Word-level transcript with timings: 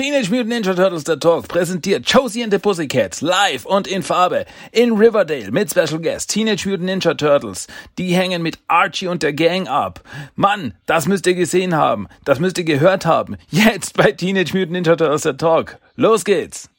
Teenage 0.00 0.30
Mutant 0.30 0.48
Ninja 0.48 0.74
Turtles 0.74 1.04
der 1.04 1.20
Talk 1.20 1.46
präsentiert 1.46 2.08
Josie 2.08 2.42
and 2.42 2.50
the 2.50 2.58
Pussycats 2.58 3.20
live 3.20 3.66
und 3.66 3.86
in 3.86 4.02
Farbe 4.02 4.46
in 4.72 4.92
Riverdale 4.92 5.50
mit 5.50 5.68
Special 5.68 6.00
Guest 6.00 6.30
Teenage 6.30 6.66
Mutant 6.66 6.86
Ninja 6.86 7.12
Turtles. 7.12 7.66
Die 7.98 8.14
hängen 8.14 8.40
mit 8.40 8.58
Archie 8.66 9.08
und 9.08 9.22
der 9.22 9.34
Gang 9.34 9.68
ab. 9.68 10.00
Mann, 10.36 10.72
das 10.86 11.06
müsst 11.06 11.26
ihr 11.26 11.34
gesehen 11.34 11.76
haben. 11.76 12.08
Das 12.24 12.38
müsst 12.38 12.56
ihr 12.56 12.64
gehört 12.64 13.04
haben. 13.04 13.36
Jetzt 13.50 13.94
bei 13.94 14.10
Teenage 14.12 14.54
Mutant 14.54 14.72
Ninja 14.72 14.96
Turtles 14.96 15.20
der 15.20 15.36
Talk. 15.36 15.76
Los 15.96 16.24
geht's! 16.24 16.70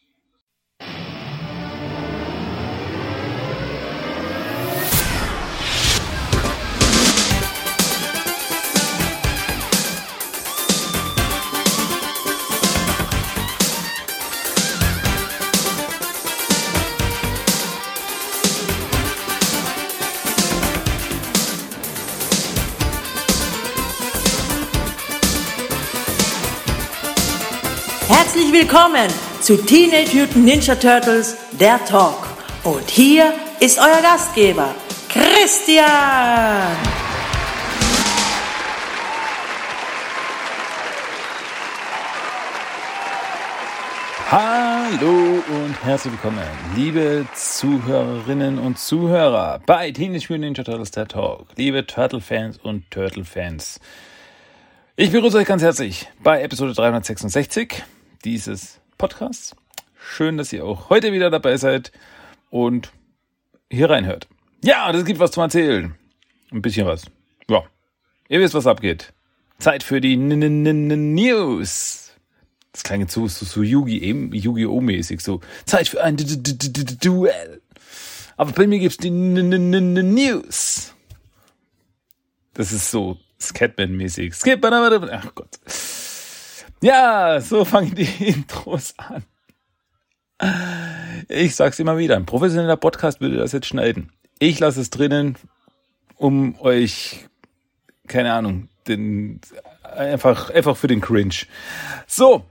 Willkommen 28.71 29.09
zu 29.41 29.57
Teenage 29.57 30.15
Mutant 30.15 30.45
Ninja 30.45 30.75
Turtles, 30.75 31.35
der 31.59 31.83
Talk. 31.83 32.25
Und 32.63 32.89
hier 32.89 33.33
ist 33.59 33.77
euer 33.77 34.01
Gastgeber, 34.01 34.73
Christian. 35.09 35.85
Hallo 44.29 45.43
und 45.49 45.75
herzlich 45.83 46.13
willkommen, 46.13 46.39
liebe 46.73 47.27
Zuhörerinnen 47.35 48.57
und 48.57 48.79
Zuhörer 48.79 49.59
bei 49.65 49.91
Teenage 49.91 50.27
Mutant 50.29 50.39
Ninja 50.39 50.63
Turtles 50.63 50.91
der 50.91 51.09
Talk, 51.09 51.47
liebe 51.57 51.85
Turtle-Fans 51.85 52.57
und 52.57 52.89
Turtle-Fans. 52.89 53.81
Ich 54.95 55.11
begrüße 55.11 55.39
euch 55.39 55.47
ganz 55.47 55.61
herzlich 55.61 56.07
bei 56.23 56.41
Episode 56.41 56.73
366 56.73 57.83
dieses 58.21 58.79
Podcasts. 58.97 59.55
Schön, 59.95 60.37
dass 60.37 60.51
ihr 60.53 60.65
auch 60.65 60.89
heute 60.89 61.11
wieder 61.13 61.29
dabei 61.29 61.57
seid 61.57 61.91
und 62.49 62.91
hier 63.69 63.89
reinhört. 63.89 64.27
Ja, 64.63 64.91
das 64.91 65.05
gibt 65.05 65.19
was 65.19 65.31
zum 65.31 65.43
Erzählen. 65.43 65.95
Ein 66.51 66.61
bisschen 66.61 66.85
was. 66.87 67.05
Ja, 67.49 67.63
ihr 68.29 68.39
wisst, 68.39 68.53
was 68.53 68.67
abgeht. 68.67 69.13
Zeit 69.59 69.83
für 69.83 70.01
die 70.01 70.13
N 70.13 70.31
-N 70.31 70.65
-N 70.65 70.95
News. 70.95 72.11
Das 72.73 72.83
klang 72.83 73.01
jetzt 73.01 73.13
so, 73.13 73.27
so, 73.27 73.45
so 73.45 73.61
Yu-Gi-Oh! 73.61 74.81
mäßig, 74.81 75.21
so. 75.21 75.41
Zeit 75.65 75.87
für 75.87 76.03
ein 76.03 76.15
Duell. 76.17 77.61
Aber 78.37 78.51
bei 78.53 78.65
mir 78.65 78.79
gibt's 78.79 78.97
die 78.97 79.09
News. 79.11 80.93
Das 82.53 82.71
ist 82.71 82.91
so 82.91 83.17
Scatman-mäßig. 83.39 84.33
Ach 85.11 85.35
Gott. 85.35 85.59
Ja, 86.81 87.39
so 87.41 87.65
fangen 87.65 87.95
die 87.95 88.03
Intros 88.25 88.93
an. 88.97 89.23
Ich 91.27 91.55
sag's 91.55 91.79
immer 91.79 91.97
wieder, 91.97 92.15
ein 92.15 92.25
professioneller 92.25 92.77
Podcast 92.77 93.21
würde 93.21 93.37
das 93.37 93.51
jetzt 93.51 93.67
schneiden. 93.67 94.11
Ich 94.39 94.59
lasse 94.59 94.81
es 94.81 94.89
drinnen, 94.89 95.37
um 96.17 96.59
euch, 96.59 97.27
keine 98.07 98.33
Ahnung, 98.33 98.67
den, 98.87 99.39
einfach, 99.83 100.49
einfach 100.49 100.75
für 100.75 100.87
den 100.87 101.01
Cringe. 101.01 101.35
So, 102.07 102.43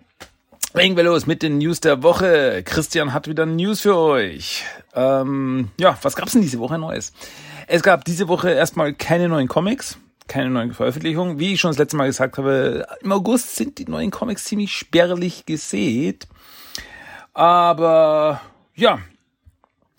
Legen 0.73 0.97
wir 0.97 1.03
los 1.03 1.27
mit 1.27 1.43
den 1.43 1.59
News 1.59 1.81
der 1.81 2.05
Woche. 2.05 2.63
Christian 2.65 3.13
hat 3.13 3.27
wieder 3.27 3.45
News 3.45 3.81
für 3.81 3.97
euch. 3.97 4.63
Ähm, 4.95 5.71
ja, 5.81 5.99
was 6.03 6.15
gab's 6.15 6.31
denn 6.31 6.43
diese 6.43 6.61
Woche 6.61 6.79
Neues? 6.79 7.13
Es 7.67 7.83
gab 7.83 8.05
diese 8.05 8.29
Woche 8.29 8.51
erstmal 8.51 8.95
keine 8.95 9.29
neuen 9.29 9.49
Comics, 9.49 9.99
keine 10.31 10.51
neuen 10.51 10.73
Veröffentlichungen. 10.73 11.39
Wie 11.39 11.53
ich 11.53 11.61
schon 11.61 11.71
das 11.71 11.79
letzte 11.79 11.97
Mal 11.97 12.07
gesagt 12.07 12.39
habe, 12.39 12.87
im 13.03 13.13
August 13.13 13.57
sind 13.57 13.79
die 13.79 13.85
neuen 13.85 14.11
Comics 14.11 14.45
ziemlich 14.45 14.73
spärlich 14.73 15.45
gesät. 15.45 16.27
Aber 17.35 18.41
ja, 18.75 19.01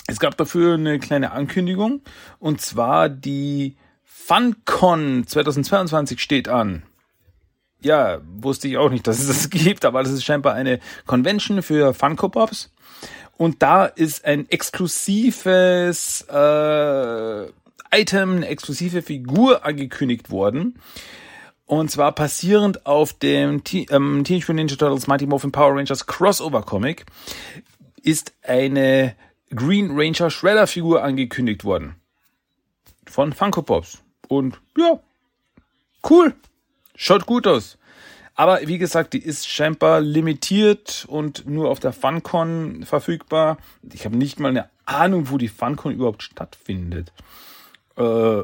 es 0.07 0.19
gab 0.19 0.37
dafür 0.37 0.73
eine 0.73 0.99
kleine 0.99 1.31
Ankündigung. 1.31 2.01
Und 2.39 2.61
zwar 2.61 3.09
die 3.09 3.75
FunCon 4.03 5.25
2022 5.27 6.19
steht 6.19 6.47
an 6.47 6.83
ja, 7.81 8.21
wusste 8.23 8.67
ich 8.67 8.77
auch 8.77 8.89
nicht, 8.89 9.07
dass 9.07 9.19
es 9.19 9.27
das 9.27 9.49
gibt, 9.49 9.85
aber 9.85 10.03
das 10.03 10.11
ist 10.11 10.23
scheinbar 10.23 10.53
eine 10.53 10.79
Convention 11.05 11.61
für 11.61 11.93
Funko 11.93 12.29
Pops. 12.29 12.71
Und 13.37 13.63
da 13.63 13.85
ist 13.85 14.23
ein 14.23 14.47
exklusives 14.49 16.21
äh, 16.29 17.47
Item, 17.93 18.37
eine 18.37 18.47
exklusive 18.47 19.01
Figur 19.01 19.65
angekündigt 19.65 20.29
worden. 20.29 20.79
Und 21.65 21.89
zwar 21.89 22.13
basierend 22.13 22.85
auf 22.85 23.13
dem 23.13 23.63
T 23.63 23.85
ähm, 23.89 24.23
Teenage 24.23 24.51
Mutant 24.51 24.55
Ninja 24.55 24.75
Turtles 24.75 25.07
Mighty 25.07 25.25
Morphin 25.25 25.51
Power 25.51 25.75
Rangers 25.75 26.05
Crossover 26.05 26.63
Comic 26.63 27.05
ist 28.01 28.33
eine 28.43 29.15
Green 29.51 29.91
Ranger 29.91 30.29
Shredder 30.29 30.67
Figur 30.67 31.03
angekündigt 31.03 31.63
worden. 31.63 31.95
Von 33.05 33.33
Funko 33.33 33.61
Pops. 33.61 34.03
Und 34.27 34.59
ja, 34.77 34.99
cool. 36.09 36.33
Schaut 36.95 37.25
gut 37.25 37.47
aus. 37.47 37.77
Aber 38.35 38.67
wie 38.67 38.77
gesagt, 38.77 39.13
die 39.13 39.23
ist 39.23 39.47
scheinbar 39.47 40.01
limitiert 40.01 41.05
und 41.07 41.47
nur 41.47 41.69
auf 41.69 41.79
der 41.79 41.93
FunCon 41.93 42.85
verfügbar. 42.85 43.57
Ich 43.93 44.05
habe 44.05 44.17
nicht 44.17 44.39
mal 44.39 44.49
eine 44.49 44.69
Ahnung, 44.85 45.29
wo 45.29 45.37
die 45.37 45.47
FunCon 45.47 45.93
überhaupt 45.93 46.23
stattfindet. 46.23 47.11
Äh, 48.01 48.43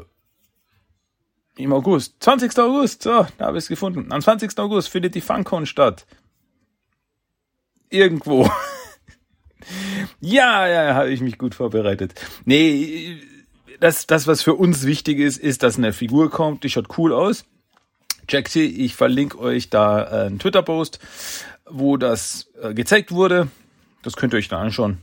Im 1.62 1.72
August. 1.72 2.16
20. 2.20 2.58
August. 2.58 3.02
So, 3.02 3.26
da 3.38 3.46
habe 3.46 3.58
ich 3.58 3.64
es 3.64 3.68
gefunden. 3.68 4.12
Am 4.12 4.20
20. 4.20 4.58
August 4.58 4.88
findet 4.88 5.14
die 5.14 5.20
FunCon 5.20 5.66
statt. 5.66 6.06
Irgendwo. 7.90 8.50
ja, 10.20 10.66
ja, 10.66 10.94
habe 10.94 11.10
ich 11.10 11.20
mich 11.20 11.38
gut 11.38 11.54
vorbereitet. 11.54 12.14
Nee, 12.44 13.20
das, 13.80 14.06
das, 14.06 14.26
was 14.26 14.42
für 14.42 14.54
uns 14.54 14.84
wichtig 14.86 15.18
ist, 15.18 15.38
ist, 15.38 15.62
dass 15.62 15.78
eine 15.78 15.92
Figur 15.92 16.30
kommt, 16.30 16.64
die 16.64 16.70
schaut 16.70 16.98
cool 16.98 17.12
aus 17.12 17.44
checkt 18.28 18.50
sie. 18.50 18.66
Ich 18.66 18.94
verlinke 18.94 19.40
euch 19.40 19.70
da 19.70 20.04
einen 20.04 20.38
Twitter-Post, 20.38 21.00
wo 21.66 21.96
das 21.96 22.50
äh, 22.62 22.74
gezeigt 22.74 23.10
wurde. 23.10 23.48
Das 24.02 24.16
könnt 24.16 24.32
ihr 24.32 24.36
euch 24.36 24.48
da 24.48 24.60
anschauen. 24.60 24.98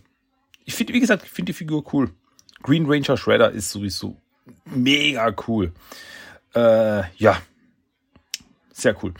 Ich 0.64 0.76
finde, 0.76 0.94
wie 0.94 1.00
gesagt, 1.00 1.24
ich 1.26 1.32
finde 1.32 1.52
die 1.52 1.58
Figur 1.58 1.84
cool. 1.94 2.12
Green 2.64 2.86
Ranger 2.86 3.18
Shredder 3.18 3.52
ist 3.52 3.70
sowieso 3.70 4.22
mega 4.66 5.34
cool. 5.48 5.72
Äh, 6.54 7.04
ja, 7.18 7.38
sehr 8.74 9.02
cool. 9.04 9.14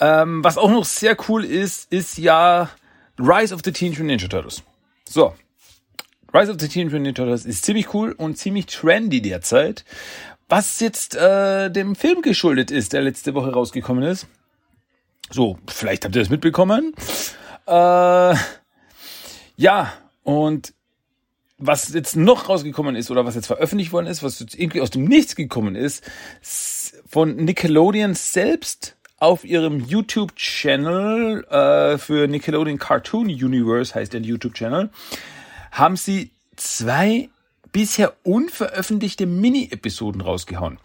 Ähm, 0.00 0.42
was 0.44 0.58
auch 0.58 0.70
noch 0.70 0.84
sehr 0.84 1.16
cool 1.28 1.44
ist, 1.44 1.92
ist 1.92 2.18
ja 2.18 2.70
Rise 3.18 3.54
of 3.54 3.60
the 3.64 3.72
Teenage 3.72 4.02
Mutant 4.02 4.22
Ninja 4.22 4.28
Turtles. 4.28 4.62
So, 5.08 5.34
Rise 6.32 6.50
of 6.50 6.56
the 6.60 6.68
Teenage 6.68 6.92
Mutant 6.92 7.02
Ninja 7.02 7.14
Turtles 7.14 7.44
ist 7.44 7.64
ziemlich 7.64 7.92
cool 7.94 8.12
und 8.12 8.38
ziemlich 8.38 8.66
trendy 8.66 9.20
derzeit, 9.20 9.84
was 10.48 10.80
jetzt 10.80 11.14
äh, 11.14 11.70
dem 11.70 11.94
Film 11.94 12.22
geschuldet 12.22 12.70
ist, 12.70 12.92
der 12.92 13.02
letzte 13.02 13.34
Woche 13.34 13.52
rausgekommen 13.52 14.04
ist. 14.04 14.26
So, 15.30 15.58
vielleicht 15.66 16.04
habt 16.04 16.14
ihr 16.14 16.22
das 16.22 16.30
mitbekommen. 16.30 16.94
Äh, 17.66 18.34
ja, 19.56 19.92
und 20.24 20.74
was 21.64 21.92
jetzt 21.92 22.16
noch 22.16 22.48
rausgekommen 22.48 22.96
ist 22.96 23.10
oder 23.10 23.24
was 23.24 23.36
jetzt 23.36 23.46
veröffentlicht 23.46 23.92
worden 23.92 24.06
ist, 24.06 24.22
was 24.22 24.40
jetzt 24.40 24.58
irgendwie 24.58 24.80
aus 24.80 24.90
dem 24.90 25.04
Nichts 25.04 25.36
gekommen 25.36 25.76
ist, 25.76 26.04
von 27.06 27.36
Nickelodeon 27.36 28.14
selbst 28.14 28.96
auf 29.18 29.44
ihrem 29.44 29.78
YouTube-Channel 29.78 31.44
äh, 31.44 31.98
für 31.98 32.26
Nickelodeon 32.26 32.78
Cartoon 32.78 33.26
Universe 33.26 33.94
heißt 33.94 34.12
der 34.12 34.20
YouTube-Channel, 34.22 34.90
haben 35.70 35.96
sie 35.96 36.32
zwei 36.56 37.28
bisher 37.70 38.14
unveröffentlichte 38.24 39.26
Mini-Episoden 39.26 40.20
rausgehauen. 40.20 40.78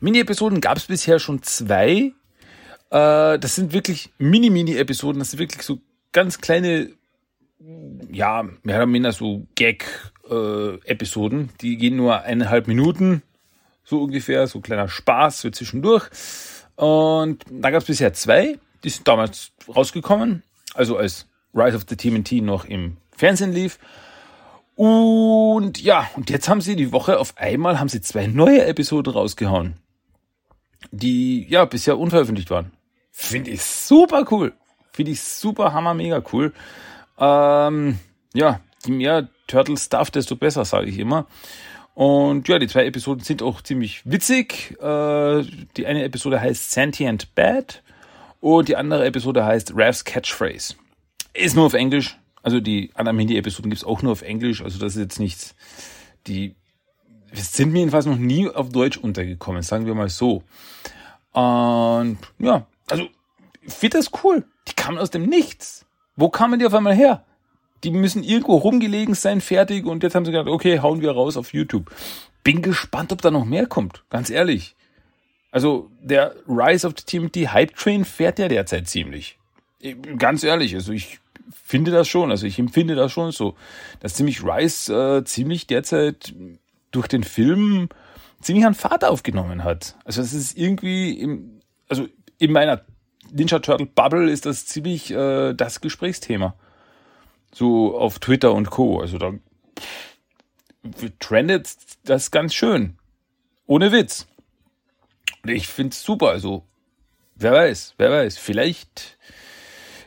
Mini-Episoden 0.00 0.60
gab 0.60 0.76
es 0.76 0.86
bisher 0.86 1.20
schon 1.20 1.42
zwei. 1.42 2.12
Äh, 2.90 3.38
das 3.38 3.54
sind 3.54 3.72
wirklich 3.72 4.10
Mini-Mini-Episoden. 4.18 5.20
Das 5.20 5.30
sind 5.30 5.38
wirklich 5.38 5.62
so 5.62 5.78
ganz 6.12 6.40
kleine, 6.40 6.90
ja, 8.10 8.42
mehr 8.64 8.76
oder 8.76 8.86
minder 8.86 9.12
so 9.12 9.46
Gag-Episoden. 9.54 10.13
Äh, 10.30 10.78
Die 11.60 11.76
gehen 11.76 11.96
nur 11.96 12.22
eineinhalb 12.22 12.66
Minuten, 12.66 13.22
so 13.84 14.02
ungefähr, 14.02 14.46
so 14.46 14.60
kleiner 14.60 14.88
Spaß 14.88 15.42
für 15.42 15.52
zwischendurch. 15.52 16.08
Und 16.76 17.44
da 17.50 17.70
gab 17.70 17.82
es 17.82 17.86
bisher 17.86 18.12
zwei. 18.12 18.58
Die 18.82 18.90
sind 18.90 19.08
damals 19.08 19.52
rausgekommen, 19.68 20.42
also 20.74 20.96
als 20.96 21.26
Rise 21.54 21.76
of 21.76 21.84
the 21.88 21.96
TMNT 21.96 22.32
noch 22.42 22.64
im 22.64 22.96
Fernsehen 23.16 23.52
lief. 23.52 23.78
Und 24.76 25.80
ja, 25.80 26.10
und 26.16 26.30
jetzt 26.30 26.48
haben 26.48 26.60
sie 26.60 26.74
die 26.76 26.92
Woche 26.92 27.18
auf 27.18 27.38
einmal 27.38 27.78
haben 27.78 27.88
sie 27.88 28.00
zwei 28.00 28.26
neue 28.26 28.64
Episoden 28.66 29.12
rausgehauen, 29.12 29.74
die 30.90 31.46
ja 31.48 31.64
bisher 31.64 31.98
unveröffentlicht 31.98 32.50
waren. 32.50 32.72
Finde 33.12 33.52
ich 33.52 33.62
super 33.62 34.26
cool. 34.32 34.52
Finde 34.92 35.12
ich 35.12 35.22
super, 35.22 35.72
hammer, 35.72 35.94
mega 35.94 36.22
cool. 36.32 36.52
Ähm, 37.18 37.98
ja, 38.32 38.60
je 38.86 38.92
mehr 38.92 39.28
Turtle-Stuff, 39.46 40.10
desto 40.10 40.36
besser, 40.36 40.64
sage 40.64 40.88
ich 40.88 40.98
immer. 40.98 41.26
Und 41.94 42.48
ja, 42.48 42.58
die 42.58 42.66
zwei 42.66 42.86
Episoden 42.86 43.22
sind 43.22 43.42
auch 43.42 43.62
ziemlich 43.62 44.02
witzig. 44.04 44.76
Äh, 44.80 45.44
die 45.76 45.86
eine 45.86 46.02
Episode 46.02 46.40
heißt 46.40 46.72
Sentient 46.72 47.34
Bad 47.34 47.82
und 48.40 48.68
die 48.68 48.76
andere 48.76 49.06
Episode 49.06 49.44
heißt 49.44 49.72
Rav's 49.76 50.04
Catchphrase. 50.04 50.74
Ist 51.32 51.54
nur 51.54 51.66
auf 51.66 51.74
Englisch. 51.74 52.18
Also 52.42 52.60
die 52.60 52.90
anderen 52.94 53.18
Hindi-Episoden 53.18 53.70
gibt's 53.70 53.84
auch 53.84 54.02
nur 54.02 54.12
auf 54.12 54.22
Englisch. 54.22 54.60
Also 54.62 54.78
das 54.78 54.96
ist 54.96 55.02
jetzt 55.02 55.20
nichts. 55.20 55.54
Die 56.26 56.56
sind 57.32 57.72
mir 57.72 57.80
jedenfalls 57.80 58.06
noch 58.06 58.18
nie 58.18 58.48
auf 58.48 58.70
Deutsch 58.70 58.98
untergekommen, 58.98 59.62
sagen 59.62 59.86
wir 59.86 59.94
mal 59.94 60.08
so. 60.08 60.42
Und 61.32 62.18
ja, 62.38 62.66
also 62.90 63.08
ich 63.62 63.72
finde 63.72 63.98
das 63.98 64.10
cool. 64.22 64.44
Die 64.68 64.74
kamen 64.74 64.98
aus 64.98 65.10
dem 65.10 65.26
Nichts. 65.26 65.86
Wo 66.16 66.28
kamen 66.28 66.58
die 66.58 66.66
auf 66.66 66.74
einmal 66.74 66.94
her? 66.94 67.24
Die 67.84 67.90
müssen 67.90 68.22
irgendwo 68.22 68.56
rumgelegen 68.56 69.14
sein, 69.14 69.40
fertig. 69.40 69.86
Und 69.86 70.02
jetzt 70.02 70.14
haben 70.14 70.24
sie 70.24 70.32
gesagt, 70.32 70.48
okay, 70.48 70.80
hauen 70.80 71.00
wir 71.00 71.12
raus 71.12 71.36
auf 71.36 71.52
YouTube. 71.52 71.90
Bin 72.42 72.62
gespannt, 72.62 73.12
ob 73.12 73.22
da 73.22 73.30
noch 73.30 73.44
mehr 73.44 73.66
kommt. 73.66 74.02
Ganz 74.10 74.30
ehrlich. 74.30 74.74
Also 75.50 75.90
der 76.00 76.34
Rise 76.48 76.86
of 76.86 76.94
the 76.96 77.04
TMT 77.04 77.52
Hype 77.52 77.76
Train 77.76 78.04
fährt 78.04 78.40
ja 78.40 78.48
derzeit 78.48 78.88
ziemlich. 78.88 79.38
Ganz 80.18 80.42
ehrlich, 80.42 80.74
also 80.74 80.92
ich 80.92 81.20
finde 81.52 81.90
das 81.90 82.08
schon, 82.08 82.30
also 82.30 82.46
ich 82.46 82.58
empfinde 82.58 82.94
das 82.94 83.12
schon 83.12 83.30
so, 83.30 83.54
dass 84.00 84.14
ziemlich 84.14 84.42
Rise 84.42 85.18
äh, 85.20 85.24
ziemlich 85.24 85.66
derzeit 85.66 86.34
durch 86.90 87.06
den 87.06 87.22
Film 87.22 87.88
ziemlich 88.40 88.66
an 88.66 88.74
Fahrt 88.74 89.04
aufgenommen 89.04 89.62
hat. 89.62 89.96
Also 90.04 90.22
es 90.22 90.32
ist 90.32 90.56
irgendwie 90.56 91.18
im, 91.20 91.60
also 91.88 92.08
in 92.38 92.50
meiner 92.50 92.82
Ninja 93.30 93.58
Turtle 93.58 93.86
Bubble 93.86 94.30
ist 94.30 94.46
das 94.46 94.66
ziemlich 94.66 95.10
äh, 95.10 95.54
das 95.54 95.80
Gesprächsthema. 95.80 96.54
So 97.54 97.96
auf 97.96 98.18
Twitter 98.18 98.52
und 98.52 98.70
Co. 98.70 99.00
Also 99.00 99.16
da 99.16 99.32
trendet 101.20 101.68
das 102.04 102.32
ganz 102.32 102.52
schön. 102.52 102.98
Ohne 103.66 103.92
Witz. 103.92 104.26
Und 105.44 105.50
ich 105.50 105.68
find's 105.68 106.02
super. 106.02 106.30
Also, 106.30 106.64
wer 107.36 107.52
weiß, 107.52 107.94
wer 107.96 108.10
weiß. 108.10 108.38
Vielleicht, 108.38 109.18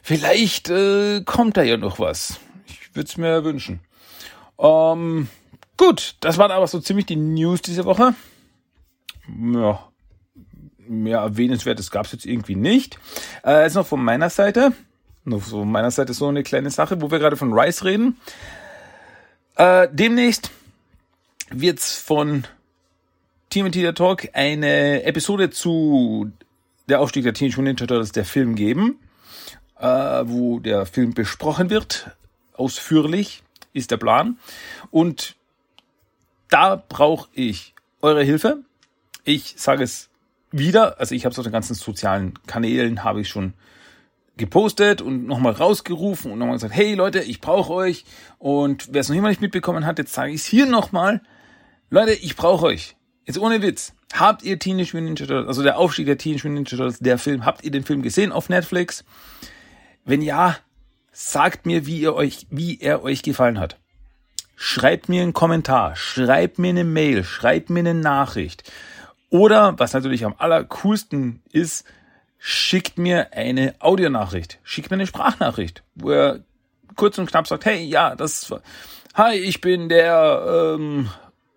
vielleicht 0.04 0.70
äh, 0.70 1.22
kommt 1.22 1.56
da 1.56 1.64
ja 1.64 1.78
noch 1.78 2.00
was. 2.00 2.38
Ich 2.68 2.94
würde 2.94 3.08
es 3.08 3.16
mir 3.16 3.46
wünschen. 3.46 3.80
Ähm, 4.60 5.30
gut, 5.78 6.16
das 6.20 6.38
waren 6.38 6.52
aber 6.52 6.68
so 6.68 6.82
ziemlich 6.82 7.06
die 7.06 7.16
News 7.16 7.62
diese 7.62 7.86
Woche. 7.86 8.14
Ja, 9.30 9.88
mehr 10.80 11.20
erwähnenswertes 11.20 11.92
gab 11.92 12.08
es 12.08 12.12
jetzt 12.12 12.26
irgendwie 12.26 12.56
nicht. 12.56 13.00
Äh, 13.46 13.64
jetzt 13.64 13.76
noch 13.76 13.88
von 13.88 14.04
meiner 14.04 14.30
Seite. 14.30 14.74
Noch 15.28 15.44
so 15.44 15.66
meiner 15.66 15.92
Seite 15.92 16.14
so 16.14 16.30
eine 16.30 16.42
kleine 16.42 16.72
Sache, 16.72 17.02
wo 17.02 17.12
wir 17.12 17.20
gerade 17.20 17.36
von 17.36 17.52
Rice 17.52 17.84
reden. 17.84 18.16
Äh, 19.58 19.90
demnächst 19.92 20.52
wird's 21.50 21.98
von 21.98 22.46
Team 23.50 23.70
der 23.70 23.94
Talk 23.94 24.30
eine 24.32 25.04
Episode 25.04 25.50
zu 25.50 26.32
der 26.88 27.02
Aufstieg 27.02 27.24
der 27.24 27.34
Teenage 27.34 27.58
Mutant 27.58 27.82
Ninja 27.82 27.88
Turtles, 27.88 28.14
der 28.14 28.24
Film 28.24 28.56
geben, 28.56 29.00
äh, 29.78 29.86
wo 29.86 30.60
der 30.60 30.86
Film 30.86 31.14
besprochen 31.14 31.70
wird, 31.70 32.10
ausführlich 32.54 33.44
ist 33.74 33.92
der 33.92 33.98
Plan. 33.98 34.38
Und 34.92 35.36
da 36.48 36.82
brauche 36.88 37.28
ich 37.34 37.74
eure 38.02 38.24
Hilfe. 38.24 38.60
Ich 39.26 39.56
sage 39.58 39.84
es 39.84 40.08
wieder, 40.52 41.02
also 41.02 41.14
ich 41.14 41.26
habe 41.26 41.34
es 41.34 41.40
auf 41.40 41.44
den 41.44 41.52
ganzen 41.52 41.74
sozialen 41.74 42.34
Kanälen, 42.48 43.04
habe 43.04 43.20
ich 43.20 43.28
schon 43.28 43.54
gepostet 44.38 45.02
und 45.02 45.26
nochmal 45.26 45.54
rausgerufen 45.54 46.32
und 46.32 46.40
nochmal 46.40 46.56
gesagt, 46.56 46.74
hey 46.74 46.94
Leute, 46.94 47.20
ich 47.20 47.42
brauche 47.42 47.74
euch. 47.74 48.06
Und 48.40 48.90
wer 48.92 49.02
es 49.02 49.10
noch 49.10 49.16
immer 49.16 49.30
nicht 49.30 49.42
mitbekommen 49.42 49.86
hat, 49.86 49.98
jetzt 49.98 50.14
sage 50.14 50.32
ich 50.32 50.42
es 50.42 50.46
hier 50.46 50.66
nochmal. 50.66 51.22
Leute, 51.90 52.14
ich 52.14 52.36
brauche 52.36 52.66
euch. 52.68 52.96
Jetzt 53.26 53.40
ohne 53.40 53.62
Witz. 53.62 53.94
Habt 54.14 54.44
ihr 54.44 54.58
Teenage 54.58 54.92
Mutant 54.94 55.20
Ninja 55.20 55.26
Turtles, 55.26 55.48
also 55.48 55.64
der 55.64 55.78
Aufstieg 55.78 56.06
der 56.06 56.18
Teenage 56.18 56.48
Mutant 56.48 56.72
Ninja 56.72 56.78
Turtles, 56.78 57.00
der 57.00 57.18
Film, 57.18 57.46
habt 57.46 57.64
ihr 57.64 57.72
den 57.72 57.84
Film 57.84 58.02
gesehen 58.02 58.32
auf 58.32 58.48
Netflix? 58.50 59.04
Wenn 60.06 60.22
ja, 60.22 60.58
sagt 61.12 61.66
mir, 61.66 61.86
wie 61.86 62.00
ihr 62.00 62.14
euch, 62.14 62.48
wie 62.50 62.80
er 62.80 63.04
euch 63.04 63.24
gefallen 63.24 63.60
hat. 63.60 63.78
Schreibt 64.56 65.10
mir 65.10 65.24
einen 65.24 65.34
Kommentar, 65.34 65.96
schreibt 65.96 66.58
mir 66.58 66.70
eine 66.70 66.84
Mail, 66.84 67.24
schreibt 67.24 67.70
mir 67.70 67.80
eine 67.80 67.94
Nachricht. 67.94 68.72
Oder, 69.30 69.78
was 69.78 69.94
natürlich 69.94 70.26
am 70.26 70.36
allercoolsten 70.38 71.42
ist, 71.52 71.86
schickt 72.38 72.98
mir 72.98 73.34
eine 73.34 73.76
Audionachricht, 73.80 74.60
schickt 74.64 74.92
mir 74.92 74.96
eine 74.96 75.08
Sprachnachricht, 75.08 75.84
wo 75.96 76.12
er 76.12 76.40
kurz 76.96 77.18
und 77.18 77.30
knapp 77.30 77.48
sagt, 77.48 77.66
hey, 77.66 77.84
ja, 77.84 78.16
das, 78.16 78.54
hi, 79.14 79.36
ich 79.36 79.62
bin 79.62 79.90
der 79.90 80.76
ähm, 80.78 81.10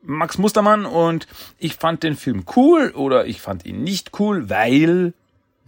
Max 0.03 0.39
Mustermann 0.39 0.87
und 0.87 1.27
ich 1.59 1.75
fand 1.75 2.03
den 2.03 2.17
Film 2.17 2.45
cool 2.57 2.93
oder 2.95 3.27
ich 3.27 3.41
fand 3.41 3.67
ihn 3.67 3.83
nicht 3.83 4.19
cool, 4.19 4.49
weil, 4.49 5.13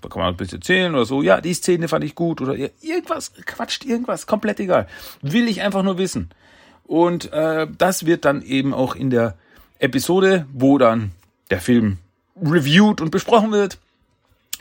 da 0.00 0.08
kann 0.08 0.20
man 0.20 0.34
ein 0.34 0.36
bisschen 0.36 0.58
erzählen 0.58 0.94
oder 0.94 1.04
so, 1.04 1.22
ja, 1.22 1.40
die 1.40 1.54
Szene 1.54 1.88
fand 1.88 2.04
ich 2.04 2.14
gut 2.14 2.40
oder 2.40 2.54
irgendwas, 2.54 3.32
quatscht 3.46 3.84
irgendwas, 3.84 4.26
komplett 4.26 4.60
egal. 4.60 4.88
Will 5.20 5.48
ich 5.48 5.62
einfach 5.62 5.82
nur 5.82 5.98
wissen. 5.98 6.30
Und 6.84 7.32
äh, 7.32 7.66
das 7.78 8.06
wird 8.06 8.24
dann 8.24 8.42
eben 8.42 8.74
auch 8.74 8.94
in 8.94 9.10
der 9.10 9.36
Episode, 9.78 10.46
wo 10.52 10.78
dann 10.78 11.12
der 11.50 11.60
Film 11.60 11.98
reviewed 12.40 13.00
und 13.00 13.10
besprochen 13.10 13.52
wird, 13.52 13.78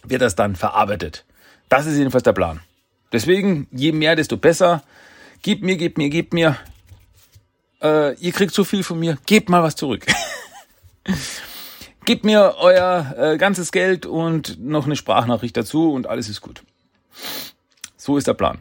wird 0.04 0.22
das 0.22 0.36
dann 0.36 0.56
verarbeitet. 0.56 1.26
Das 1.70 1.86
ist 1.86 1.98
jedenfalls 1.98 2.24
der 2.24 2.34
Plan. 2.34 2.62
Deswegen, 3.12 3.68
je 3.72 3.92
mehr, 3.92 4.16
desto 4.16 4.38
besser. 4.38 4.84
Gib 5.42 5.64
mir, 5.64 5.76
gib 5.78 5.98
mir, 5.98 6.10
gib 6.10 6.34
mir 6.34 6.58
äh, 7.82 8.14
ihr 8.16 8.32
kriegt 8.32 8.54
so 8.54 8.64
viel 8.64 8.84
von 8.84 9.00
mir, 9.00 9.18
gebt 9.26 9.50
mal 9.50 9.64
was 9.64 9.76
zurück. 9.76 10.06
gebt 12.06 12.24
mir 12.24 12.56
euer 12.60 13.16
äh, 13.18 13.38
ganzes 13.38 13.72
Geld 13.72 14.06
und 14.06 14.60
noch 14.64 14.86
eine 14.86 14.96
Sprachnachricht 14.96 15.58
dazu 15.58 15.92
und 15.92 16.08
alles 16.08 16.30
ist 16.30 16.42
gut. 16.42 16.64
So 17.98 18.18
ist 18.18 18.28
der 18.28 18.34
Plan. 18.34 18.60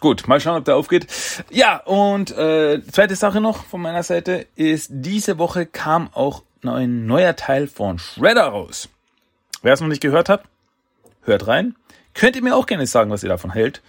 Gut, 0.00 0.26
mal 0.26 0.40
schauen, 0.40 0.58
ob 0.58 0.64
der 0.64 0.76
aufgeht. 0.76 1.06
Ja, 1.50 1.76
und 1.76 2.36
äh, 2.36 2.82
zweite 2.90 3.14
Sache 3.14 3.40
noch 3.40 3.64
von 3.66 3.80
meiner 3.80 4.02
Seite 4.02 4.46
ist, 4.56 4.88
diese 4.90 5.38
Woche 5.38 5.64
kam 5.66 6.08
auch 6.12 6.42
ein 6.64 7.06
neuer 7.06 7.36
Teil 7.36 7.68
von 7.68 7.98
Shredder 7.98 8.46
raus. 8.46 8.88
Wer 9.62 9.72
es 9.72 9.80
noch 9.80 9.88
nicht 9.88 10.02
gehört 10.02 10.28
hat, 10.28 10.44
hört 11.22 11.46
rein. 11.46 11.76
Könnt 12.14 12.36
ihr 12.36 12.42
mir 12.42 12.56
auch 12.56 12.66
gerne 12.66 12.86
sagen, 12.86 13.10
was 13.10 13.22
ihr 13.22 13.28
davon 13.28 13.52
hält. 13.52 13.80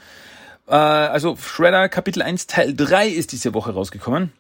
Äh, 0.68 0.76
also 0.76 1.36
Shredder 1.36 1.90
Kapitel 1.90 2.22
1 2.22 2.48
Teil 2.48 2.74
3 2.76 3.08
ist 3.10 3.32
diese 3.32 3.54
Woche 3.54 3.74
rausgekommen. 3.74 4.32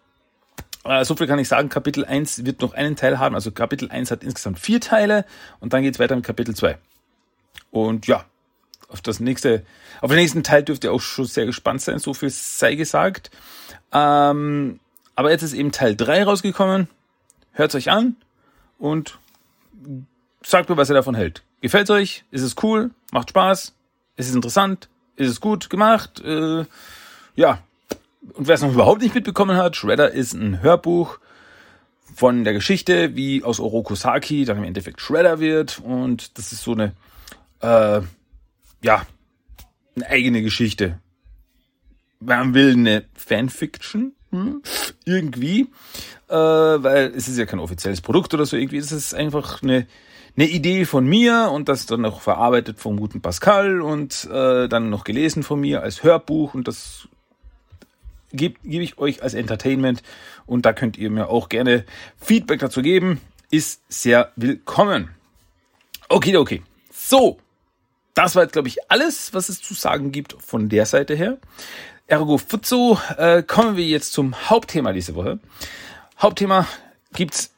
Äh, 0.85 1.05
so 1.05 1.15
viel 1.15 1.27
kann 1.27 1.39
ich 1.39 1.47
sagen, 1.47 1.69
Kapitel 1.69 2.05
1 2.05 2.45
wird 2.45 2.61
noch 2.61 2.73
einen 2.73 2.95
Teil 2.95 3.19
haben. 3.19 3.35
Also 3.35 3.51
Kapitel 3.51 3.89
1 3.89 4.11
hat 4.11 4.23
insgesamt 4.23 4.59
vier 4.59 4.79
Teile 4.79 5.25
und 5.59 5.73
dann 5.73 5.83
geht's 5.83 5.99
weiter 5.99 6.15
mit 6.15 6.25
Kapitel 6.25 6.55
2. 6.55 6.77
Und 7.71 8.07
ja, 8.07 8.25
auf 8.89 9.01
das 9.01 9.19
nächste, 9.19 9.65
auf 10.01 10.11
den 10.11 10.19
nächsten 10.19 10.43
Teil 10.43 10.63
dürft 10.63 10.83
ihr 10.83 10.93
auch 10.93 11.01
schon 11.01 11.25
sehr 11.25 11.45
gespannt 11.45 11.81
sein, 11.81 11.99
so 11.99 12.13
viel 12.13 12.29
sei 12.29 12.75
gesagt. 12.75 13.31
Ähm, 13.91 14.79
aber 15.15 15.31
jetzt 15.31 15.43
ist 15.43 15.53
eben 15.53 15.71
Teil 15.71 15.95
3 15.95 16.23
rausgekommen. 16.23 16.87
Hört's 17.53 17.75
euch 17.75 17.89
an 17.89 18.15
und 18.77 19.17
sagt 20.45 20.69
mir, 20.69 20.77
was 20.77 20.89
ihr 20.89 20.95
davon 20.95 21.15
hält. 21.15 21.43
Gefällt's 21.61 21.89
euch? 21.89 22.25
Ist 22.31 22.41
es 22.41 22.55
cool? 22.63 22.91
Macht 23.11 23.29
Spaß? 23.29 23.73
Ist 24.15 24.29
es 24.29 24.35
interessant? 24.35 24.89
ist 25.15 25.29
es 25.29 25.41
gut 25.41 25.69
gemacht. 25.69 26.21
Äh, 26.23 26.65
ja, 27.35 27.59
und 28.33 28.47
wer 28.47 28.55
es 28.55 28.61
noch 28.61 28.73
überhaupt 28.73 29.01
nicht 29.01 29.15
mitbekommen 29.15 29.57
hat, 29.57 29.75
Shredder 29.75 30.11
ist 30.11 30.33
ein 30.33 30.61
Hörbuch 30.61 31.19
von 32.15 32.43
der 32.43 32.53
Geschichte, 32.53 33.15
wie 33.15 33.43
aus 33.43 33.59
Oroku 33.59 33.95
Saki 33.95 34.45
dann 34.45 34.57
im 34.57 34.63
Endeffekt 34.63 35.01
Shredder 35.01 35.39
wird. 35.39 35.79
Und 35.79 36.37
das 36.37 36.51
ist 36.51 36.63
so 36.63 36.73
eine, 36.73 36.93
äh, 37.61 38.01
ja, 38.81 39.05
eine 39.95 40.07
eigene 40.07 40.41
Geschichte. 40.41 40.99
Man 42.19 42.53
will 42.53 42.73
eine 42.73 43.03
Fanfiction, 43.15 44.13
hm? 44.31 44.61
irgendwie, 45.05 45.67
äh, 46.29 46.35
weil 46.35 47.11
es 47.15 47.27
ist 47.27 47.37
ja 47.37 47.45
kein 47.45 47.59
offizielles 47.59 48.01
Produkt 48.01 48.33
oder 48.33 48.45
so 48.45 48.55
irgendwie. 48.55 48.77
Es 48.77 48.91
ist 48.91 49.13
einfach 49.13 49.61
eine 49.61 49.87
eine 50.35 50.47
Idee 50.47 50.85
von 50.85 51.05
mir 51.05 51.51
und 51.53 51.69
das 51.69 51.85
dann 51.85 52.01
noch 52.01 52.21
verarbeitet 52.21 52.79
vom 52.79 52.97
guten 52.97 53.21
Pascal 53.21 53.81
und 53.81 54.27
äh, 54.31 54.67
dann 54.67 54.89
noch 54.89 55.03
gelesen 55.03 55.43
von 55.43 55.59
mir 55.59 55.83
als 55.83 56.03
Hörbuch 56.03 56.53
und 56.53 56.67
das 56.67 57.07
gebe 58.31 58.59
geb 58.63 58.81
ich 58.81 58.97
euch 58.97 59.21
als 59.21 59.35
Entertainment 59.35 60.01
und 60.45 60.65
da 60.65 60.73
könnt 60.73 60.97
ihr 60.97 61.11
mir 61.11 61.29
auch 61.29 61.49
gerne 61.49 61.85
Feedback 62.19 62.59
dazu 62.59 62.81
geben. 62.81 63.21
Ist 63.51 63.81
sehr 63.87 64.31
willkommen. 64.35 65.09
Okay, 66.09 66.35
okay. 66.37 66.63
So, 66.91 67.37
das 68.15 68.35
war 68.35 68.43
jetzt, 68.43 68.53
glaube 68.53 68.67
ich, 68.67 68.91
alles, 68.91 69.33
was 69.33 69.49
es 69.49 69.61
zu 69.61 69.75
sagen 69.75 70.11
gibt 70.11 70.35
von 70.39 70.69
der 70.69 70.87
Seite 70.87 71.15
her. 71.15 71.37
Ergo 72.07 72.39
Futso, 72.39 72.99
äh, 73.17 73.43
kommen 73.43 73.77
wir 73.77 73.85
jetzt 73.85 74.13
zum 74.13 74.49
Hauptthema 74.49 74.93
diese 74.93 75.13
Woche. 75.15 75.39
Hauptthema 76.19 76.67
gibt's 77.13 77.53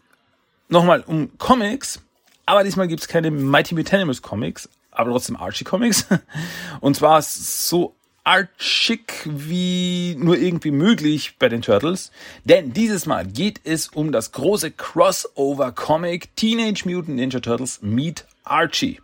nochmal 0.68 1.02
um 1.08 1.38
Comics 1.38 2.02
aber 2.46 2.64
diesmal 2.64 2.88
gibt's 2.88 3.08
keine 3.08 3.32
Mighty 3.32 3.76
Mutanimals 3.76 4.22
Comics, 4.22 4.70
aber 4.92 5.12
trotzdem 5.12 5.36
Archie 5.36 5.64
Comics. 5.64 6.06
Und 6.80 6.96
zwar 6.96 7.22
so 7.22 7.96
archig 8.24 9.14
wie 9.26 10.16
nur 10.18 10.38
irgendwie 10.38 10.72
möglich 10.72 11.36
bei 11.38 11.48
den 11.48 11.62
Turtles. 11.62 12.12
Denn 12.44 12.74
dieses 12.74 13.06
Mal 13.06 13.26
geht 13.26 13.62
es 13.64 13.88
um 13.88 14.12
das 14.12 14.32
große 14.32 14.72
Crossover-Comic 14.72 16.36
Teenage 16.36 16.84
Mutant 16.86 17.18
Ninja 17.18 17.40
Turtles 17.40 17.82
Meet 17.82 18.26
Archie. 18.44 19.00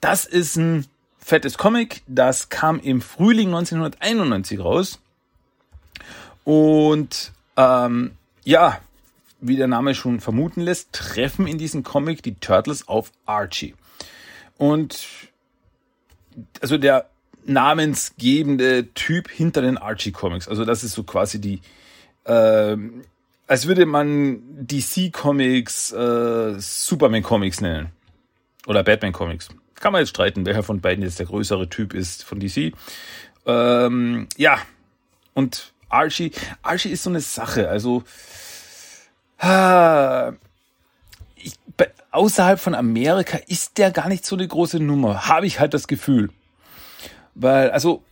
Das 0.00 0.24
ist 0.24 0.56
ein 0.56 0.86
fettes 1.18 1.58
Comic, 1.58 2.02
das 2.06 2.48
kam 2.48 2.80
im 2.80 3.02
Frühling 3.02 3.48
1991 3.48 4.58
raus. 4.60 4.98
Und 6.44 7.32
ähm, 7.56 8.12
ja, 8.44 8.80
wie 9.40 9.56
der 9.56 9.68
Name 9.68 9.94
schon 9.94 10.20
vermuten 10.20 10.60
lässt, 10.60 10.92
treffen 10.92 11.46
in 11.46 11.58
diesem 11.58 11.82
Comic 11.82 12.22
die 12.22 12.34
Turtles 12.34 12.88
auf 12.88 13.12
Archie. 13.26 13.74
Und 14.56 15.06
also 16.60 16.78
der 16.78 17.08
namensgebende 17.44 18.92
Typ 18.94 19.30
hinter 19.30 19.62
den 19.62 19.78
Archie 19.78 20.12
Comics. 20.12 20.48
Also 20.48 20.64
das 20.64 20.84
ist 20.84 20.92
so 20.92 21.02
quasi 21.02 21.40
die, 21.40 21.60
äh, 22.24 22.76
als 23.46 23.66
würde 23.66 23.86
man 23.86 24.42
DC 24.66 25.12
Comics 25.12 25.92
äh, 25.92 26.54
Superman 26.58 27.22
Comics 27.22 27.60
nennen 27.60 27.90
oder 28.66 28.82
Batman 28.82 29.12
Comics. 29.12 29.48
Kann 29.76 29.92
man 29.92 30.00
jetzt 30.00 30.10
streiten, 30.10 30.44
welcher 30.44 30.62
von 30.62 30.80
beiden 30.80 31.02
jetzt 31.02 31.18
der 31.18 31.26
größere 31.26 31.68
Typ 31.68 31.94
ist 31.94 32.24
von 32.24 32.40
DC. 32.40 32.72
Ähm, 33.46 34.28
ja, 34.36 34.58
und 35.34 35.72
Archie, 35.88 36.32
Archie 36.62 36.90
ist 36.90 37.04
so 37.04 37.10
eine 37.10 37.20
Sache. 37.20 37.68
Also 37.70 38.02
ich, 41.36 41.52
außerhalb 42.10 42.58
von 42.58 42.74
Amerika 42.74 43.38
ist 43.46 43.78
der 43.78 43.90
gar 43.90 44.08
nicht 44.08 44.26
so 44.26 44.36
eine 44.36 44.46
große 44.46 44.80
Nummer, 44.80 45.28
habe 45.28 45.46
ich 45.46 45.60
halt 45.60 45.74
das 45.74 45.86
Gefühl. 45.86 46.30
Weil, 47.34 47.70
also, 47.70 48.02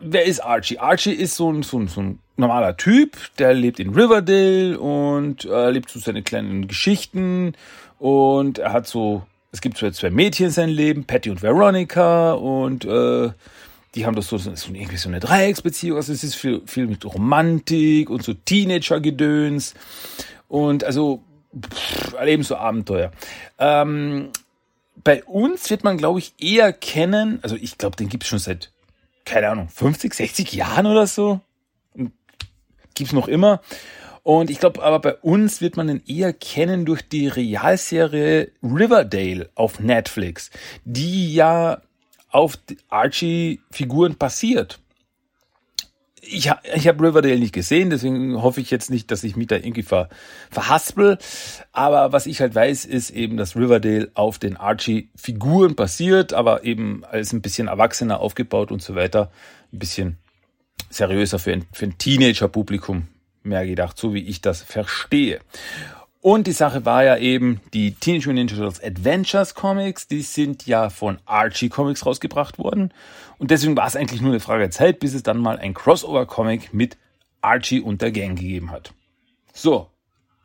wer 0.00 0.24
ist 0.26 0.40
Archie? 0.40 0.78
Archie 0.78 1.12
ist 1.12 1.36
so 1.36 1.50
ein, 1.50 1.62
so 1.62 1.78
ein, 1.78 1.88
so 1.88 2.02
ein 2.02 2.18
normaler 2.36 2.76
Typ, 2.76 3.16
der 3.38 3.54
lebt 3.54 3.80
in 3.80 3.94
Riverdale 3.94 4.78
und 4.78 5.44
äh, 5.44 5.70
lebt 5.70 5.90
so 5.90 5.98
seine 5.98 6.22
kleinen 6.22 6.68
Geschichten 6.68 7.54
und 7.98 8.58
er 8.58 8.72
hat 8.72 8.86
so, 8.86 9.22
es 9.52 9.62
gibt 9.62 9.78
so 9.78 9.90
zwei 9.90 10.10
Mädchen 10.10 10.46
in 10.46 10.52
seinem 10.52 10.74
Leben, 10.74 11.04
Patty 11.04 11.30
und 11.30 11.42
Veronica 11.42 12.32
und 12.32 12.84
äh, 12.84 13.30
die 13.94 14.04
haben 14.04 14.14
das 14.14 14.28
so, 14.28 14.36
so 14.36 14.50
irgendwie 14.50 14.98
so 14.98 15.08
eine 15.08 15.20
Dreiecksbeziehung, 15.20 15.96
also 15.96 16.12
es 16.12 16.22
ist 16.22 16.34
viel, 16.34 16.60
viel 16.66 16.86
mit 16.86 17.04
Romantik 17.06 18.10
und 18.10 18.22
so 18.22 18.34
Teenager-Gedöns 18.34 19.72
und 20.48 20.84
also 20.84 21.22
pff, 21.58 22.14
erleben 22.14 22.42
so 22.42 22.56
Abenteuer. 22.56 23.10
Ähm, 23.58 24.30
bei 25.02 25.24
uns 25.24 25.70
wird 25.70 25.84
man, 25.84 25.98
glaube 25.98 26.18
ich, 26.18 26.34
eher 26.38 26.72
kennen, 26.72 27.38
also 27.42 27.56
ich 27.56 27.78
glaube, 27.78 27.96
den 27.96 28.08
gibt's 28.08 28.28
schon 28.28 28.38
seit, 28.38 28.72
keine 29.24 29.48
Ahnung, 29.48 29.68
50, 29.68 30.14
60 30.14 30.52
Jahren 30.52 30.86
oder 30.86 31.06
so. 31.06 31.40
Gibt's 32.94 33.12
noch 33.12 33.28
immer. 33.28 33.60
Und 34.22 34.50
ich 34.50 34.58
glaube, 34.58 34.82
aber 34.82 34.98
bei 34.98 35.14
uns 35.14 35.60
wird 35.60 35.76
man 35.76 35.88
ihn 35.88 36.02
eher 36.06 36.32
kennen 36.32 36.84
durch 36.84 37.08
die 37.08 37.28
Realserie 37.28 38.50
Riverdale 38.62 39.50
auf 39.54 39.78
Netflix, 39.78 40.50
die 40.84 41.32
ja 41.32 41.82
auf 42.30 42.58
Archie-Figuren 42.88 44.16
basiert 44.16 44.80
ich, 46.26 46.50
ich 46.74 46.88
habe 46.88 47.06
Riverdale 47.06 47.38
nicht 47.38 47.54
gesehen, 47.54 47.90
deswegen 47.90 48.40
hoffe 48.40 48.60
ich 48.60 48.70
jetzt 48.70 48.90
nicht, 48.90 49.10
dass 49.10 49.24
ich 49.24 49.36
mich 49.36 49.46
da 49.46 49.56
irgendwie 49.56 49.82
ver, 49.82 50.08
verhaspel. 50.50 51.18
Aber 51.72 52.12
was 52.12 52.26
ich 52.26 52.40
halt 52.40 52.54
weiß, 52.54 52.84
ist 52.84 53.10
eben, 53.10 53.36
dass 53.36 53.56
Riverdale 53.56 54.10
auf 54.14 54.38
den 54.38 54.56
Archie-Figuren 54.56 55.74
basiert, 55.74 56.32
aber 56.32 56.64
eben 56.64 57.04
als 57.04 57.32
ein 57.32 57.42
bisschen 57.42 57.68
erwachsener 57.68 58.20
aufgebaut 58.20 58.72
und 58.72 58.82
so 58.82 58.94
weiter. 58.94 59.30
Ein 59.72 59.78
bisschen 59.78 60.18
seriöser 60.90 61.38
für 61.38 61.52
ein, 61.52 61.66
für 61.72 61.86
ein 61.86 61.98
Teenager-Publikum 61.98 63.08
mehr 63.42 63.66
gedacht, 63.66 63.96
so 63.96 64.12
wie 64.12 64.26
ich 64.26 64.40
das 64.40 64.62
verstehe. 64.62 65.40
Und 66.26 66.48
die 66.48 66.52
Sache 66.52 66.84
war 66.84 67.04
ja 67.04 67.18
eben, 67.18 67.60
die 67.72 67.94
Teenage 67.94 68.26
Mutant 68.26 68.50
Ninja 68.50 68.56
Turtles 68.56 68.82
Adventures 68.82 69.54
Comics, 69.54 70.08
die 70.08 70.22
sind 70.22 70.66
ja 70.66 70.90
von 70.90 71.20
Archie 71.24 71.68
Comics 71.68 72.04
rausgebracht 72.04 72.58
worden. 72.58 72.92
Und 73.38 73.52
deswegen 73.52 73.76
war 73.76 73.86
es 73.86 73.94
eigentlich 73.94 74.20
nur 74.20 74.32
eine 74.32 74.40
Frage 74.40 74.62
der 74.62 74.72
Zeit, 74.72 74.98
bis 74.98 75.14
es 75.14 75.22
dann 75.22 75.38
mal 75.38 75.56
ein 75.56 75.72
Crossover-Comic 75.72 76.74
mit 76.74 76.96
Archie 77.42 77.80
und 77.80 78.02
der 78.02 78.10
Gang 78.10 78.36
gegeben 78.36 78.72
hat. 78.72 78.92
So, 79.54 79.88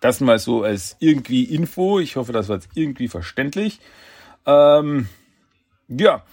das 0.01 0.19
mal 0.19 0.38
so 0.38 0.61
als 0.61 0.97
irgendwie 1.00 1.45
Info. 1.45 1.97
Ich 1.97 2.15
hoffe, 2.15 2.31
das 2.31 2.47
war 2.47 2.57
jetzt 2.57 2.69
irgendwie 2.75 3.07
verständlich. 3.07 3.79
Ähm, 4.45 5.09
ja, 5.88 6.23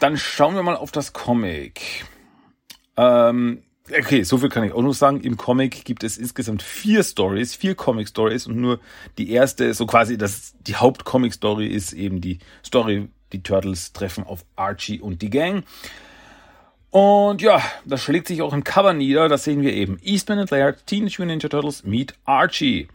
dann 0.00 0.16
schauen 0.16 0.56
wir 0.56 0.64
mal 0.64 0.74
auf 0.74 0.90
das 0.90 1.12
Comic. 1.12 2.04
Ähm, 2.96 3.62
Okay, 3.90 4.22
so 4.22 4.38
viel 4.38 4.48
kann 4.48 4.64
ich 4.64 4.72
auch 4.72 4.80
noch 4.80 4.94
sagen. 4.94 5.20
Im 5.20 5.36
Comic 5.36 5.84
gibt 5.84 6.04
es 6.04 6.16
insgesamt 6.16 6.62
vier 6.62 7.02
Stories, 7.04 7.54
vier 7.54 7.74
Comic 7.74 8.08
Stories 8.08 8.46
und 8.46 8.56
nur 8.56 8.80
die 9.18 9.30
erste, 9.30 9.74
so 9.74 9.84
quasi 9.84 10.16
das, 10.16 10.54
die 10.66 10.76
Hauptcomic 10.76 11.34
Story 11.34 11.66
ist 11.66 11.92
eben 11.92 12.22
die 12.22 12.38
Story, 12.64 13.08
die 13.32 13.42
Turtles 13.42 13.92
treffen 13.92 14.24
auf 14.24 14.46
Archie 14.56 15.00
und 15.00 15.20
die 15.20 15.28
Gang. 15.28 15.64
Und 16.90 17.42
ja, 17.42 17.60
das 17.84 18.02
schlägt 18.02 18.28
sich 18.28 18.40
auch 18.40 18.54
im 18.54 18.64
Cover 18.64 18.94
nieder. 18.94 19.28
Das 19.28 19.44
sehen 19.44 19.60
wir 19.60 19.74
eben. 19.74 19.98
Eastman 20.02 20.38
and 20.38 20.50
Laird, 20.50 20.86
Teenage 20.86 21.20
Mutant 21.20 21.42
Ninja 21.42 21.48
Turtles 21.48 21.84
meet 21.84 22.14
Archie. 22.24 22.88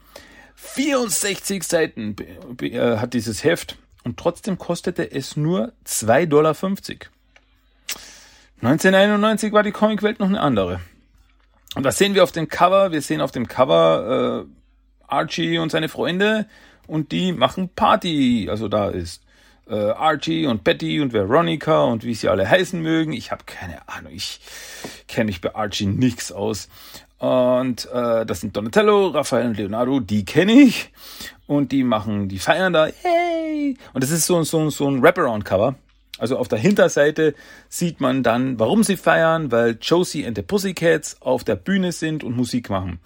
64 0.55 1.63
Seiten 1.63 2.15
äh, 2.61 2.97
hat 2.97 3.13
dieses 3.13 3.43
Heft 3.43 3.77
und 4.03 4.17
trotzdem 4.17 4.57
kostete 4.57 5.11
es 5.11 5.37
nur 5.37 5.73
2,50 5.85 6.25
Dollar. 6.27 6.55
1991 8.61 9.53
war 9.53 9.63
die 9.63 9.71
Comicwelt 9.71 10.19
noch 10.19 10.27
eine 10.27 10.41
andere. 10.41 10.81
Und 11.75 11.83
das 11.83 11.97
sehen 11.97 12.13
wir 12.13 12.23
auf 12.23 12.31
dem 12.31 12.49
Cover. 12.49 12.91
Wir 12.91 13.01
sehen 13.01 13.21
auf 13.21 13.31
dem 13.31 13.47
Cover 13.47 14.45
äh, 14.45 15.03
Archie 15.07 15.59
und 15.59 15.71
seine 15.71 15.87
Freunde 15.87 16.45
und 16.87 17.11
die 17.11 17.31
machen 17.31 17.69
Party. 17.69 18.47
Also 18.49 18.67
da 18.67 18.89
ist 18.89 19.23
äh, 19.69 19.75
Archie 19.75 20.45
und 20.45 20.63
Betty 20.63 20.99
und 20.99 21.13
Veronica 21.13 21.83
und 21.83 22.03
wie 22.03 22.15
sie 22.15 22.27
alle 22.27 22.49
heißen 22.49 22.81
mögen. 22.81 23.13
Ich 23.13 23.31
habe 23.31 23.43
keine 23.45 23.87
Ahnung. 23.87 24.11
Ich 24.13 24.41
kenne 25.07 25.25
mich 25.25 25.41
bei 25.41 25.55
Archie 25.55 25.85
nix 25.85 26.31
aus. 26.31 26.67
Und 27.19 27.85
äh, 27.93 28.25
das 28.25 28.41
sind 28.41 28.55
Donatello, 28.55 29.07
Raphael 29.07 29.47
und 29.47 29.57
Leonardo, 29.57 29.99
die 29.99 30.25
kenne 30.25 30.53
ich. 30.53 30.91
Und 31.47 31.71
die 31.71 31.83
machen, 31.83 32.29
die 32.29 32.39
feiern 32.39 32.73
da, 32.73 32.87
yay! 32.87 33.77
Und 33.93 34.03
das 34.03 34.11
ist 34.11 34.25
so, 34.25 34.41
so, 34.43 34.69
so 34.69 34.89
ein 34.89 35.01
Wraparound-Cover. 35.01 35.75
Also 36.19 36.37
auf 36.37 36.47
der 36.47 36.59
Hinterseite 36.59 37.33
sieht 37.69 38.01
man 38.01 38.23
dann, 38.23 38.59
warum 38.59 38.83
sie 38.83 38.97
feiern, 38.97 39.51
weil 39.51 39.77
Josie 39.81 40.25
and 40.25 40.37
the 40.37 40.43
Pussycats 40.43 41.21
auf 41.21 41.43
der 41.43 41.55
Bühne 41.55 41.91
sind 41.91 42.23
und 42.23 42.35
Musik 42.35 42.69
machen. 42.69 42.99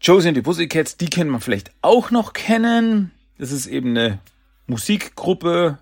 Josie 0.00 0.28
and 0.28 0.36
the 0.36 0.42
Pussycats, 0.42 0.96
die 0.96 1.08
kennt 1.08 1.30
man 1.30 1.40
vielleicht 1.40 1.72
auch 1.82 2.10
noch 2.10 2.32
kennen. 2.32 3.10
Das 3.38 3.50
ist 3.50 3.66
eben 3.66 3.90
eine 3.90 4.20
Musikgruppe, 4.66 5.78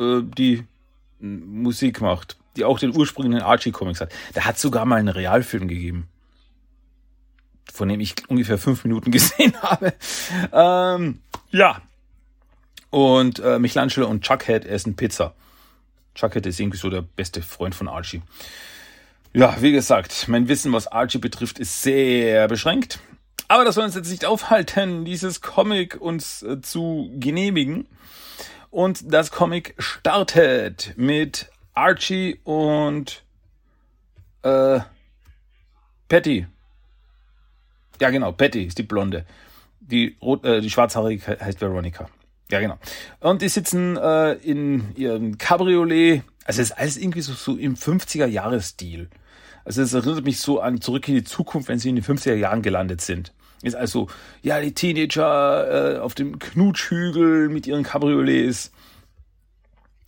äh, 0.00 0.20
die 0.22 0.64
Musik 1.20 2.00
macht, 2.00 2.36
die 2.56 2.64
auch 2.64 2.78
den 2.78 2.96
ursprünglichen 2.96 3.42
Archie 3.42 3.70
Comics 3.70 4.00
hat. 4.00 4.12
Da 4.34 4.44
hat 4.44 4.58
sogar 4.58 4.84
mal 4.84 4.96
einen 4.96 5.08
Realfilm 5.08 5.68
gegeben, 5.68 6.08
von 7.72 7.88
dem 7.88 8.00
ich 8.00 8.14
ungefähr 8.28 8.58
fünf 8.58 8.84
Minuten 8.84 9.10
gesehen 9.12 9.54
habe. 9.62 9.94
Ähm, 10.52 11.20
ja, 11.50 11.82
und 12.90 13.38
äh, 13.40 13.58
Michelangelo 13.58 14.06
und 14.06 14.22
Chuckhead 14.24 14.64
essen 14.64 14.96
Pizza. 14.96 15.34
Chuckhead 16.14 16.46
ist 16.46 16.58
irgendwie 16.58 16.78
so 16.78 16.90
der 16.90 17.02
beste 17.02 17.42
Freund 17.42 17.74
von 17.74 17.88
Archie. 17.88 18.22
Ja, 19.32 19.56
wie 19.60 19.72
gesagt, 19.72 20.26
mein 20.28 20.48
Wissen, 20.48 20.72
was 20.72 20.86
Archie 20.86 21.18
betrifft, 21.18 21.58
ist 21.58 21.82
sehr 21.82 22.48
beschränkt. 22.48 22.98
Aber 23.46 23.64
das 23.64 23.76
soll 23.76 23.84
uns 23.84 23.94
jetzt 23.94 24.10
nicht 24.10 24.24
aufhalten, 24.24 25.04
dieses 25.04 25.40
Comic 25.40 26.00
uns 26.00 26.42
äh, 26.42 26.60
zu 26.60 27.10
genehmigen. 27.18 27.86
Und 28.70 29.12
das 29.12 29.30
Comic 29.30 29.74
startet 29.78 30.94
mit 30.96 31.50
Archie 31.74 32.40
und 32.44 33.22
äh, 34.42 34.80
Patty. 36.08 36.46
Ja, 38.00 38.10
genau, 38.10 38.32
Patty 38.32 38.64
ist 38.64 38.78
die 38.78 38.82
Blonde. 38.82 39.24
Die, 39.80 40.16
rot, 40.20 40.44
äh, 40.44 40.60
die 40.60 40.70
schwarzhaarige 40.70 41.38
heißt 41.40 41.60
Veronica. 41.60 42.08
Ja, 42.50 42.60
genau. 42.60 42.78
Und 43.20 43.42
die 43.42 43.48
sitzen 43.48 43.96
äh, 43.96 44.32
in 44.34 44.94
ihrem 44.96 45.38
Cabriolet. 45.38 46.22
Also 46.44 46.62
es 46.62 46.70
ist 46.70 46.78
alles 46.78 46.96
irgendwie 46.96 47.20
so, 47.20 47.34
so 47.34 47.56
im 47.56 47.76
50er-Jahres-Stil. 47.76 49.08
Also 49.64 49.82
es 49.82 49.92
erinnert 49.92 50.24
mich 50.24 50.40
so 50.40 50.60
an 50.60 50.80
Zurück 50.80 51.06
in 51.08 51.14
die 51.14 51.24
Zukunft, 51.24 51.68
wenn 51.68 51.78
sie 51.78 51.90
in 51.90 51.96
den 51.96 52.04
50er 52.04 52.34
Jahren 52.34 52.62
gelandet 52.62 53.02
sind. 53.02 53.32
Ist 53.62 53.74
also, 53.74 54.08
ja, 54.40 54.60
die 54.60 54.72
Teenager 54.72 55.96
äh, 55.96 55.98
auf 55.98 56.14
dem 56.14 56.38
Knutschhügel 56.38 57.48
mit 57.48 57.66
ihren 57.66 57.82
Cabriolets 57.82 58.70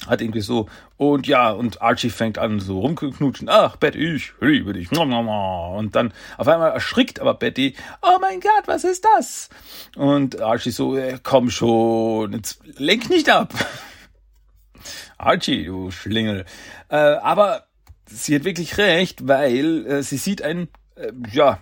hat 0.06 0.20
irgendwie 0.20 0.40
so, 0.40 0.68
und 0.96 1.26
ja, 1.26 1.50
und 1.50 1.82
Archie 1.82 2.10
fängt 2.10 2.38
an 2.38 2.60
so 2.60 2.80
rumzuknutschen. 2.80 3.48
Ach, 3.48 3.76
Betty, 3.76 4.14
ich 4.14 4.32
liebe 4.40 4.72
dich. 4.72 4.90
Und 4.92 5.94
dann 5.94 6.12
auf 6.36 6.48
einmal 6.48 6.72
erschrickt 6.72 7.20
aber 7.20 7.34
Betty, 7.34 7.74
oh 8.02 8.18
mein 8.20 8.40
Gott, 8.40 8.64
was 8.66 8.84
ist 8.84 9.06
das? 9.16 9.48
Und 9.96 10.40
Archie 10.40 10.70
so, 10.70 10.96
äh, 10.96 11.18
komm 11.22 11.50
schon, 11.50 12.32
jetzt 12.32 12.60
lenk 12.78 13.10
nicht 13.10 13.30
ab. 13.30 13.52
Archie, 15.18 15.64
du 15.64 15.90
Schlingel. 15.90 16.44
Äh, 16.88 16.96
aber 16.96 17.66
sie 18.06 18.34
hat 18.34 18.44
wirklich 18.44 18.78
recht, 18.78 19.28
weil 19.28 19.86
äh, 19.86 20.02
sie 20.02 20.16
sieht 20.16 20.42
ein, 20.42 20.68
äh, 20.96 21.12
ja, 21.32 21.60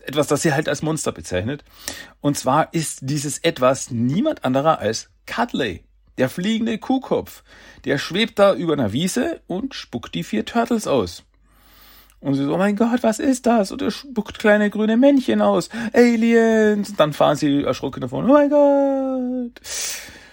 etwas, 0.00 0.26
das 0.28 0.42
sie 0.42 0.52
halt 0.52 0.68
als 0.68 0.82
Monster 0.82 1.12
bezeichnet. 1.12 1.64
Und 2.20 2.36
zwar 2.36 2.72
ist 2.74 3.00
dieses 3.02 3.38
etwas 3.38 3.90
niemand 3.90 4.44
anderer 4.44 4.78
als 4.78 5.10
Cutley, 5.26 5.84
der 6.18 6.28
fliegende 6.28 6.78
Kuhkopf. 6.78 7.42
Der 7.84 7.98
schwebt 7.98 8.38
da 8.38 8.54
über 8.54 8.74
einer 8.74 8.92
Wiese 8.92 9.40
und 9.46 9.74
spuckt 9.74 10.14
die 10.14 10.24
vier 10.24 10.44
Turtles 10.44 10.86
aus. 10.86 11.24
Und 12.20 12.34
sie 12.34 12.44
so, 12.44 12.54
oh 12.54 12.58
mein 12.58 12.76
Gott, 12.76 13.02
was 13.02 13.18
ist 13.18 13.46
das? 13.46 13.72
Und 13.72 13.80
er 13.80 13.90
spuckt 13.90 14.38
kleine 14.38 14.68
grüne 14.68 14.98
Männchen 14.98 15.40
aus. 15.40 15.70
Aliens. 15.94 16.90
Und 16.90 17.00
dann 17.00 17.12
fahren 17.14 17.36
sie 17.36 17.62
erschrocken 17.62 18.02
davon. 18.02 18.28
Oh 18.28 18.32
mein 18.34 18.50
Gott. 18.50 19.60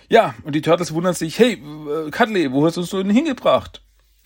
Ja, 0.10 0.36
und 0.44 0.54
die 0.54 0.62
Turtles 0.62 0.94
wundern 0.94 1.14
sich, 1.14 1.40
hey, 1.40 1.54
äh, 1.54 2.12
Cutley, 2.12 2.52
wo 2.52 2.66
hast 2.66 2.76
du 2.76 2.82
uns 2.82 2.90
denn 2.90 3.10
hingebracht? 3.10 3.82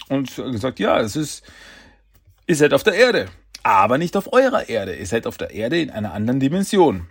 Und 0.10 0.36
gesagt, 0.36 0.80
ja, 0.80 1.00
es 1.00 1.16
ist, 1.16 1.44
ihr 2.48 2.56
seid 2.56 2.74
auf 2.74 2.84
der 2.84 2.96
Erde. 2.96 3.28
Aber 3.64 4.00
nicht 4.00 4.18
auf 4.18 4.34
eurer 4.34 4.68
Erde. 4.68 4.96
Ihr 4.96 5.06
seid 5.06 5.28
auf 5.28 5.38
der 5.38 5.52
Erde 5.52 5.80
in 5.80 5.92
einer 5.92 6.14
anderen 6.14 6.40
Dimension. 6.40 7.08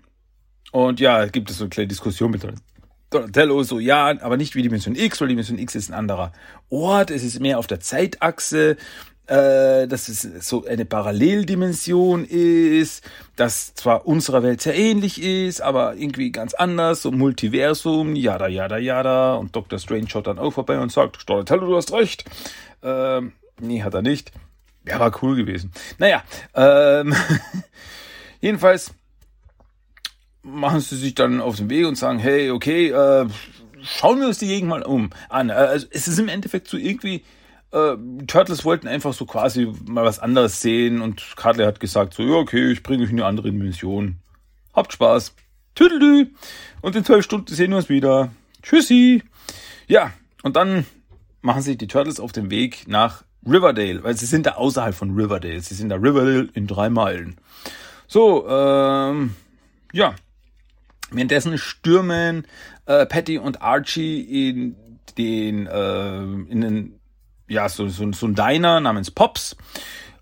Und 0.72 1.00
ja, 1.00 1.26
gibt 1.26 1.50
es 1.50 1.58
so 1.58 1.64
eine 1.64 1.70
kleine 1.70 1.88
Diskussion 1.88 2.30
mit 2.30 2.44
Donatello, 3.10 3.62
so 3.64 3.78
ja, 3.78 4.06
aber 4.20 4.36
nicht 4.36 4.54
wie 4.54 4.62
Dimension 4.62 4.94
X, 4.94 5.20
weil 5.20 5.28
Dimension 5.28 5.58
X 5.58 5.74
ist 5.74 5.90
ein 5.90 5.94
anderer 5.94 6.32
Ort. 6.68 7.10
Es 7.10 7.24
ist 7.24 7.40
mehr 7.40 7.58
auf 7.58 7.66
der 7.66 7.80
Zeitachse 7.80 8.76
äh, 9.30 9.86
dass 9.86 10.08
es 10.08 10.22
so 10.22 10.66
eine 10.66 10.84
Paralleldimension 10.84 12.24
ist, 12.24 13.08
das 13.36 13.74
zwar 13.74 14.04
unserer 14.06 14.42
Welt 14.42 14.60
sehr 14.60 14.74
ähnlich 14.74 15.22
ist, 15.22 15.62
aber 15.62 15.94
irgendwie 15.94 16.32
ganz 16.32 16.52
anders, 16.54 17.02
so 17.02 17.12
Multiversum, 17.12 18.16
jada, 18.16 18.48
jada, 18.48 18.76
jada. 18.76 19.36
Und 19.36 19.54
Dr. 19.54 19.78
Strange 19.78 20.08
schaut 20.08 20.26
dann 20.26 20.40
auch 20.40 20.50
vorbei 20.50 20.80
und 20.80 20.90
sagt, 20.90 21.30
Donatello, 21.30 21.66
du 21.66 21.76
hast 21.76 21.92
recht. 21.92 22.24
Ähm, 22.82 23.32
nee, 23.60 23.82
hat 23.84 23.94
er 23.94 24.02
nicht. 24.02 24.32
Ja, 24.84 24.98
war 24.98 25.16
cool 25.22 25.36
gewesen. 25.36 25.70
Naja, 25.98 26.24
ähm, 26.54 27.14
jedenfalls 28.40 28.92
machen 30.42 30.80
sie 30.80 30.96
sich 30.96 31.14
dann 31.14 31.40
auf 31.40 31.56
den 31.56 31.70
Weg 31.70 31.86
und 31.86 31.96
sagen, 31.96 32.18
hey, 32.18 32.50
okay, 32.50 32.88
äh, 32.88 33.26
schauen 33.82 34.20
wir 34.20 34.26
uns 34.26 34.38
die 34.38 34.46
Gegend 34.46 34.68
mal 34.68 34.82
um 34.82 35.10
an. 35.28 35.50
Also 35.50 35.86
es 35.90 36.08
ist 36.08 36.18
im 36.18 36.28
Endeffekt 36.28 36.68
so 36.68 36.76
irgendwie 36.76 37.22
äh, 37.72 37.96
Turtles 38.26 38.64
wollten 38.64 38.88
einfach 38.88 39.12
so 39.12 39.26
quasi 39.26 39.72
mal 39.86 40.04
was 40.04 40.18
anderes 40.18 40.60
sehen 40.60 41.00
und 41.00 41.36
Cartley 41.36 41.64
hat 41.64 41.80
gesagt 41.80 42.14
so, 42.14 42.22
ja, 42.22 42.34
okay, 42.34 42.72
ich 42.72 42.82
bringe 42.82 43.04
euch 43.04 43.10
eine 43.10 43.24
andere 43.24 43.50
Dimension. 43.50 44.16
Habt 44.72 44.92
Spaß. 44.92 45.34
Tüdelü. 45.74 46.28
Und 46.80 46.96
in 46.96 47.04
zwölf 47.04 47.24
Stunden 47.24 47.54
sehen 47.54 47.70
wir 47.70 47.76
uns 47.76 47.88
wieder. 47.88 48.32
Tschüssi. 48.62 49.22
Ja, 49.86 50.12
und 50.42 50.56
dann 50.56 50.86
machen 51.42 51.62
sich 51.62 51.78
die 51.78 51.86
Turtles 51.86 52.20
auf 52.20 52.32
den 52.32 52.50
Weg 52.50 52.86
nach 52.88 53.24
Riverdale, 53.46 54.02
weil 54.02 54.16
sie 54.16 54.26
sind 54.26 54.46
da 54.46 54.52
außerhalb 54.52 54.94
von 54.94 55.14
Riverdale. 55.14 55.60
Sie 55.60 55.74
sind 55.74 55.88
da 55.88 55.96
Riverdale 55.96 56.48
in 56.54 56.66
drei 56.66 56.90
Meilen. 56.90 57.36
So, 58.06 58.48
ähm, 58.48 59.34
ja. 59.92 60.14
Währenddessen 61.10 61.58
stürmen 61.58 62.46
äh, 62.86 63.06
Patty 63.06 63.38
und 63.38 63.62
Archie 63.62 64.20
in 64.48 64.76
den, 65.18 65.66
äh, 65.66 66.22
in 66.22 66.60
den 66.60 67.00
ja, 67.48 67.68
so, 67.68 67.88
so, 67.88 68.10
so 68.12 68.26
ein 68.26 68.34
Diner 68.34 68.80
namens 68.80 69.10
Pops, 69.10 69.56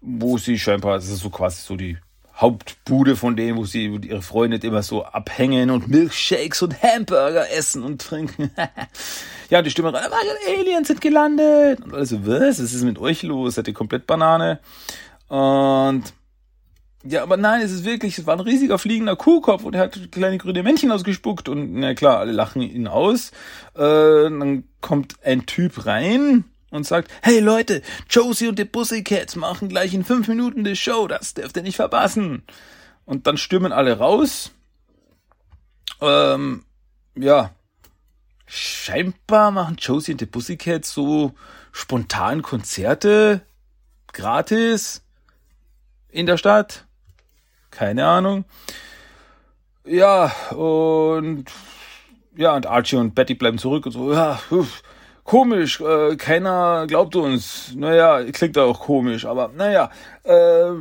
wo 0.01 0.39
sie 0.39 0.59
scheinbar, 0.59 0.97
das 0.97 1.09
ist 1.09 1.21
so 1.21 1.31
quasi 1.31 1.63
so 1.63 1.77
die 1.77 1.99
Hauptbude 2.39 3.17
von 3.17 3.37
denen, 3.37 3.59
wo 3.59 3.65
sie 3.65 3.93
wo 3.93 3.97
ihre 3.97 4.23
Freunde 4.23 4.59
immer 4.59 4.83
so 4.83 5.05
abhängen 5.05 5.71
und 5.71 5.89
Milkshakes 5.89 6.63
und 6.63 6.83
Hamburger 6.83 7.51
essen 7.51 7.83
und 7.83 8.01
trinken. 8.01 8.51
ja, 9.51 9.59
und 9.59 9.65
die 9.65 9.71
Stimme 9.71 9.93
rein, 9.93 10.11
Aliens 10.47 10.87
sind 10.87 11.01
gelandet. 11.01 11.81
Und 11.81 11.95
also, 11.95 12.27
was? 12.27 12.63
Was 12.63 12.73
ist 12.73 12.85
mit 12.85 12.99
euch 12.99 13.25
los? 13.25 13.57
Seid 13.57 13.67
ihr 13.67 13.75
komplett 13.75 14.07
Banane? 14.07 14.61
Und 15.27 16.05
ja, 17.05 17.23
aber 17.23 17.37
nein, 17.37 17.61
es 17.61 17.71
ist 17.71 17.85
wirklich, 17.85 18.19
es 18.19 18.27
war 18.27 18.37
ein 18.37 18.41
riesiger 18.41 18.79
fliegender 18.79 19.17
Kuhkopf 19.17 19.65
und 19.65 19.75
er 19.75 19.83
hat 19.83 20.13
kleine 20.13 20.39
grüne 20.39 20.63
Männchen 20.63 20.91
ausgespuckt 20.91 21.49
und 21.49 21.75
na 21.75 21.95
klar, 21.95 22.19
alle 22.19 22.33
lachen 22.33 22.63
ihn 22.63 22.89
aus. 22.89 23.31
Äh, 23.75 23.81
dann 23.81 24.65
kommt 24.81 25.15
ein 25.25 25.47
Typ 25.47 25.87
rein, 25.87 26.45
und 26.71 26.87
sagt, 26.87 27.11
hey 27.23 27.41
Leute, 27.41 27.83
Josie 28.11 28.49
und 28.49 28.59
die 28.59 28.65
Pussycats 28.65 29.37
machen 29.37 29.69
gleich 29.69 29.95
in 29.95 30.05
fünf 30.05 30.29
Minuten 30.29 30.65
die 30.65 30.77
Show, 30.77 31.07
das 31.09 31.35
dürft 31.35 31.57
ihr 31.57 31.63
nicht 31.63 31.77
verpassen. 31.77 32.43
Und 33.05 33.27
dann 33.27 33.39
stürmen 33.39 33.73
alle 33.73 33.99
raus. 33.99 34.51
Ähm, 36.01 36.65
ja, 37.15 37.55
scheinbar 38.47 39.51
machen 39.51 39.77
Josie 39.79 40.13
und 40.13 40.21
die 40.21 40.27
Pussycats 40.27 40.93
so 40.93 41.33
spontan 41.73 42.43
Konzerte 42.43 43.43
gratis 44.13 45.03
in 46.11 46.27
der 46.27 46.37
Stadt. 46.37 46.87
Keine 47.71 48.07
Ahnung. 48.07 48.45
Ja, 49.85 50.33
und 50.55 51.47
ja, 52.37 52.55
und 52.55 52.67
Archie 52.67 52.97
und 52.97 53.15
Betty 53.15 53.35
bleiben 53.35 53.59
zurück 53.59 53.87
und 53.87 53.93
so, 53.93 54.13
ja, 54.13 54.39
komisch, 55.25 55.81
äh, 55.81 56.17
keiner 56.17 56.87
glaubt 56.87 57.17
uns. 57.17 57.75
Naja, 57.75 58.23
klingt 58.33 58.57
auch 58.57 58.81
komisch, 58.81 59.27
aber 59.27 59.51
naja. 59.57 59.91
Äh, 60.23 60.73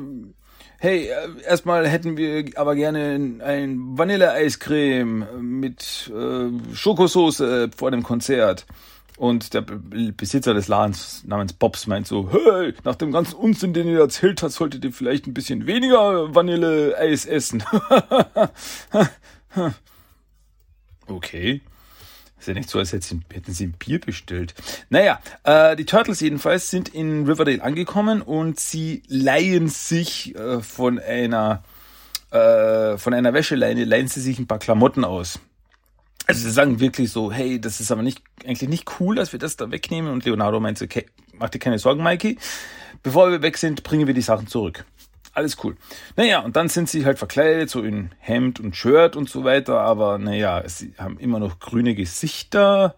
hey, 0.80 1.10
erstmal 1.44 1.88
hätten 1.88 2.16
wir 2.16 2.46
aber 2.56 2.76
gerne 2.76 3.40
ein 3.44 3.98
Vanilleeiscreme 3.98 5.26
mit 5.42 6.12
äh, 6.16 6.76
Schokosoße 6.76 7.72
vor 7.76 7.92
dem 7.92 8.04
Konzert. 8.04 8.66
Und 9.18 9.56
der 9.56 9.62
Besitzer 9.62 10.54
des 10.54 10.68
Ladens 10.68 11.24
namens 11.26 11.54
Bobs 11.54 11.88
meint 11.88 12.06
so, 12.06 12.30
hey, 12.32 12.76
nach 12.84 12.94
dem 12.94 13.12
ganzen 13.12 13.34
Unsinn, 13.34 13.74
den 13.74 13.88
ihr 13.88 14.00
erzählt 14.00 14.44
habt, 14.44 14.54
solltet 14.54 14.86
ihr 14.86 14.94
vielleicht 14.94 15.26
ein 15.26 15.34
bisschen 15.34 15.66
weniger 15.66 16.36
Vanilleeis 16.36 17.26
essen. 17.26 17.64
okay. 21.08 21.62
Ist 22.40 22.48
ja 22.48 22.54
nicht 22.54 22.70
so, 22.70 22.78
als 22.78 22.94
hätten 22.94 23.24
sie 23.48 23.66
ein 23.66 23.74
Bier 23.74 24.00
bestellt. 24.00 24.54
Naja, 24.92 25.20
äh, 25.44 25.76
die 25.76 25.86
Turtles 25.86 26.20
jedenfalls 26.20 26.70
sind 26.70 26.90
in 26.90 27.26
Riverdale 27.26 27.64
angekommen 27.64 28.22
und 28.22 28.60
sie 28.60 29.02
leihen 29.08 29.68
sich 29.68 30.36
äh, 30.36 30.62
von 30.62 31.00
einer 31.00 31.64
äh, 32.30 32.98
von 32.98 33.16
einer 33.16 33.34
Wäscheleine, 33.34 33.84
leihen 33.84 34.08
sie 34.08 34.22
sich 34.22 34.38
ein 34.38 34.46
paar 34.46 34.60
Klamotten 34.60 35.04
aus. 35.04 35.40
Also 36.28 36.44
sie 36.44 36.52
sagen 36.52 36.80
wirklich 36.80 37.12
so, 37.12 37.32
hey, 37.32 37.60
das 37.60 37.80
ist 37.80 37.92
aber 37.92 38.02
nicht 38.02 38.22
eigentlich 38.46 38.70
nicht 38.70 39.00
cool, 39.00 39.16
dass 39.16 39.32
wir 39.32 39.40
das 39.40 39.56
da 39.56 39.72
wegnehmen. 39.72 40.12
Und 40.12 40.26
Leonardo 40.26 40.60
meinte, 40.60 40.84
okay, 40.84 41.06
mach 41.34 41.50
dir 41.50 41.60
keine 41.60 41.80
Sorgen, 41.80 42.04
Mikey. 42.04 42.38
Bevor 43.02 43.32
wir 43.32 43.42
weg 43.42 43.58
sind, 43.58 43.84
bringen 43.84 44.08
wir 44.08 44.14
die 44.14 44.22
Sachen 44.22 44.48
zurück 44.48 44.86
alles 45.38 45.64
cool. 45.64 45.78
Naja, 46.16 46.40
und 46.40 46.56
dann 46.56 46.68
sind 46.68 46.90
sie 46.90 47.06
halt 47.06 47.20
verkleidet, 47.20 47.70
so 47.70 47.84
in 47.84 48.10
Hemd 48.18 48.60
und 48.60 48.76
Shirt 48.76 49.16
und 49.16 49.30
so 49.30 49.44
weiter, 49.44 49.80
aber 49.80 50.18
naja, 50.18 50.64
sie 50.68 50.96
haben 50.98 51.20
immer 51.20 51.40
noch 51.40 51.60
grüne 51.60 51.94
Gesichter, 51.94 52.96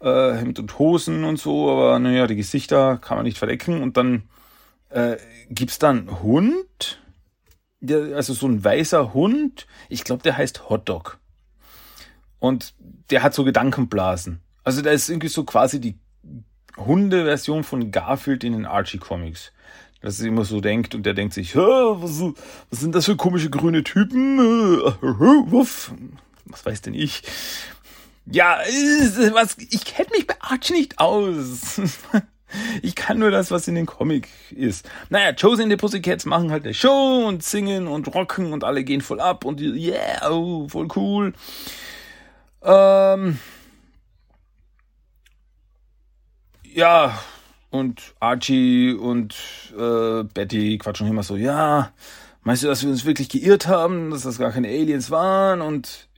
äh, 0.00 0.34
Hemd 0.34 0.60
und 0.60 0.78
Hosen 0.78 1.24
und 1.24 1.38
so, 1.38 1.70
aber 1.70 1.98
naja, 1.98 2.28
die 2.28 2.36
Gesichter 2.36 2.98
kann 2.98 3.18
man 3.18 3.24
nicht 3.24 3.38
verdecken 3.38 3.82
und 3.82 3.96
dann 3.96 4.28
äh, 4.90 5.16
gibt's 5.50 5.80
dann 5.80 6.22
Hund, 6.22 7.02
der, 7.80 8.16
also 8.16 8.32
so 8.32 8.46
ein 8.46 8.62
weißer 8.62 9.12
Hund, 9.12 9.66
ich 9.88 10.04
glaube, 10.04 10.22
der 10.22 10.36
heißt 10.36 10.70
Hotdog. 10.70 11.18
Und 12.38 12.74
der 13.10 13.22
hat 13.22 13.34
so 13.34 13.44
Gedankenblasen. 13.44 14.40
Also 14.64 14.82
da 14.82 14.90
ist 14.90 15.08
irgendwie 15.08 15.28
so 15.28 15.44
quasi 15.44 15.80
die 15.80 15.98
Hunde-Version 16.76 17.64
von 17.64 17.90
Garfield 17.90 18.44
in 18.44 18.52
den 18.52 18.66
Archie-Comics 18.66 19.52
dass 20.06 20.18
sie 20.18 20.28
immer 20.28 20.44
so 20.44 20.60
denkt 20.60 20.94
und 20.94 21.04
der 21.04 21.14
denkt 21.14 21.34
sich, 21.34 21.56
was, 21.56 22.22
was 22.70 22.80
sind 22.80 22.94
das 22.94 23.06
für 23.06 23.16
komische 23.16 23.50
grüne 23.50 23.82
Typen? 23.82 24.38
Was 24.38 25.90
weiß 26.64 26.82
denn 26.82 26.94
ich? 26.94 27.22
Ja, 28.26 28.58
was, 29.32 29.56
ich 29.58 29.84
kenne 29.84 30.08
mich 30.12 30.26
bei 30.26 30.36
Archie 30.40 30.74
nicht 30.74 30.98
aus. 30.98 31.80
Ich 32.80 32.94
kann 32.94 33.18
nur 33.18 33.32
das, 33.32 33.50
was 33.50 33.66
in 33.66 33.74
dem 33.74 33.86
Comic 33.86 34.28
ist. 34.50 34.88
Naja, 35.10 35.30
Josie 35.30 35.64
und 35.64 35.68
die 35.68 35.76
Pussycats 35.76 36.26
machen 36.26 36.52
halt 36.52 36.62
eine 36.62 36.74
Show 36.74 37.24
und 37.26 37.42
singen 37.42 37.88
und 37.88 38.14
rocken 38.14 38.52
und 38.52 38.62
alle 38.62 38.84
gehen 38.84 39.00
voll 39.00 39.18
ab 39.18 39.44
und 39.44 39.60
yeah, 39.60 40.30
oh, 40.30 40.68
voll 40.68 40.86
cool. 40.94 41.32
Ähm, 42.66 43.38
ja, 46.64 47.16
und 47.70 48.14
Archie 48.18 48.92
und 48.92 49.36
äh, 49.78 50.24
Betty 50.24 50.76
quatschen 50.78 51.06
immer 51.06 51.22
so, 51.22 51.36
ja, 51.36 51.92
meinst 52.42 52.64
du, 52.64 52.66
dass 52.66 52.82
wir 52.82 52.90
uns 52.90 53.04
wirklich 53.04 53.28
geirrt 53.28 53.68
haben, 53.68 54.10
dass 54.10 54.22
das 54.22 54.38
gar 54.38 54.50
keine 54.50 54.66
Aliens 54.66 55.12
waren? 55.12 55.60
Und 55.60 56.08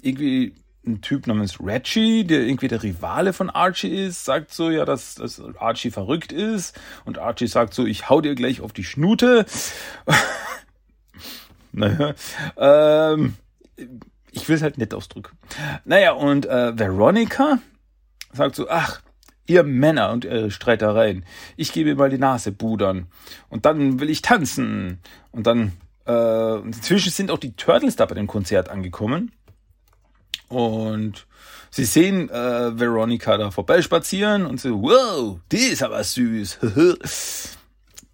irgendwie 0.00 0.54
ein 0.86 1.02
Typ 1.02 1.26
namens 1.26 1.60
Reggie, 1.60 2.24
der 2.24 2.40
irgendwie 2.40 2.68
der 2.68 2.82
Rivale 2.82 3.34
von 3.34 3.50
Archie 3.50 4.06
ist, 4.06 4.24
sagt 4.24 4.52
so, 4.54 4.70
ja, 4.70 4.86
dass, 4.86 5.16
dass 5.16 5.42
Archie 5.58 5.90
verrückt 5.90 6.32
ist. 6.32 6.78
Und 7.04 7.18
Archie 7.18 7.48
sagt 7.48 7.74
so, 7.74 7.84
ich 7.84 8.08
hau 8.08 8.22
dir 8.22 8.34
gleich 8.34 8.62
auf 8.62 8.72
die 8.72 8.84
Schnute. 8.84 9.44
naja, 11.72 12.14
ähm, 12.56 13.34
ich 14.42 14.48
will 14.48 14.56
es 14.56 14.62
halt 14.62 14.78
nett 14.78 14.94
ausdrücken. 14.94 15.36
Naja, 15.84 16.12
und 16.12 16.46
äh, 16.46 16.78
Veronica 16.78 17.58
sagt 18.32 18.56
so, 18.56 18.68
ach, 18.68 19.00
Ihr 19.48 19.62
Männer 19.62 20.10
und 20.10 20.26
ihre 20.26 20.50
Streitereien. 20.50 21.24
Ich 21.56 21.72
gebe 21.72 21.94
mal 21.94 22.10
die 22.10 22.18
Nase 22.18 22.52
budern. 22.52 23.06
Und 23.48 23.64
dann 23.64 23.98
will 23.98 24.10
ich 24.10 24.20
tanzen. 24.20 25.00
Und 25.30 25.46
dann, 25.46 25.72
äh, 26.06 26.58
inzwischen 26.58 27.10
sind 27.10 27.30
auch 27.30 27.38
die 27.38 27.56
Turtles 27.56 27.96
da 27.96 28.04
bei 28.04 28.14
dem 28.14 28.26
Konzert 28.26 28.68
angekommen. 28.68 29.32
Und 30.48 31.26
sie 31.70 31.86
sehen 31.86 32.28
äh, 32.28 32.78
Veronica 32.78 33.38
da 33.38 33.50
vorbeispazieren 33.50 34.44
und 34.44 34.60
so, 34.60 34.82
wow, 34.82 35.40
die 35.50 35.56
ist 35.56 35.82
aber 35.82 36.04
süß. 36.04 36.58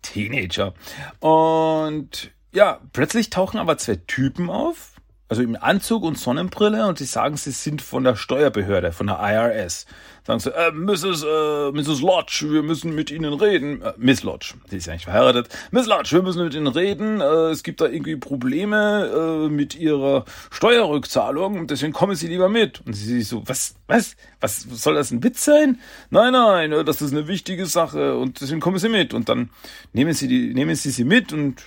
Teenager. 0.03 0.73
Und 1.19 2.31
ja, 2.53 2.81
plötzlich 2.93 3.31
tauchen 3.31 3.59
aber 3.59 3.77
zwei 3.77 3.97
Typen 3.97 4.51
auf, 4.51 4.93
also 5.29 5.43
im 5.43 5.57
Anzug 5.59 6.03
und 6.03 6.19
Sonnenbrille 6.19 6.87
und 6.87 6.99
sie 6.99 7.07
sagen, 7.07 7.37
sie 7.37 7.51
sind 7.51 7.81
von 7.81 8.05
der 8.05 8.15
Steuerbehörde, 8.15 8.93
von 8.93 9.07
der 9.07 9.19
IRS. 9.21 9.87
Sagen 10.27 10.41
sie, 10.41 10.51
äh, 10.55 10.71
Mrs. 10.71 11.23
Äh, 11.23 11.73
Mrs. 11.73 12.01
Lodge, 12.01 12.47
wir 12.51 12.63
müssen 12.63 12.95
mit 12.95 13.11
Ihnen 13.11 13.35
reden. 13.35 13.83
Äh, 13.83 13.93
Miss 13.99 14.23
Lodge, 14.23 14.55
die 14.71 14.77
ist 14.77 14.87
ja 14.87 14.95
nicht 14.95 15.05
verheiratet. 15.05 15.49
Miss 15.71 15.87
Lodge, 15.87 16.13
wir 16.13 16.23
müssen 16.23 16.45
mit 16.45 16.55
Ihnen 16.55 16.67
reden. 16.67 17.21
Äh, 17.21 17.51
es 17.51 17.63
gibt 17.63 17.81
da 17.81 17.87
irgendwie 17.87 18.17
Probleme 18.17 19.47
äh, 19.47 19.49
mit 19.51 19.75
Ihrer 19.75 20.25
Steuerrückzahlung 20.51 21.59
und 21.59 21.71
deswegen 21.71 21.93
kommen 21.93 22.17
Sie 22.17 22.27
lieber 22.27 22.49
mit. 22.49 22.81
Und 22.87 22.95
sie 22.95 23.21
so, 23.23 23.43
was, 23.47 23.75
was, 23.87 24.17
was 24.41 24.63
soll 24.63 24.95
das 24.95 25.11
ein 25.11 25.23
Witz 25.23 25.45
sein? 25.45 25.79
Nein, 26.11 26.33
nein, 26.33 26.73
äh, 26.73 26.85
das 26.85 27.03
ist 27.03 27.13
eine 27.13 27.29
wichtige 27.29 27.67
Sache 27.67 28.17
und 28.17 28.41
deswegen 28.41 28.61
kommen 28.61 28.79
Sie 28.79 28.89
mit. 28.89 29.13
Und 29.13 29.29
dann 29.29 29.51
nehmen 29.93 30.15
Sie 30.15 30.29
die, 30.29 30.55
nehmen 30.55 30.75
Sie 30.75 30.91
sie 30.91 31.05
mit 31.05 31.33
und 31.33 31.63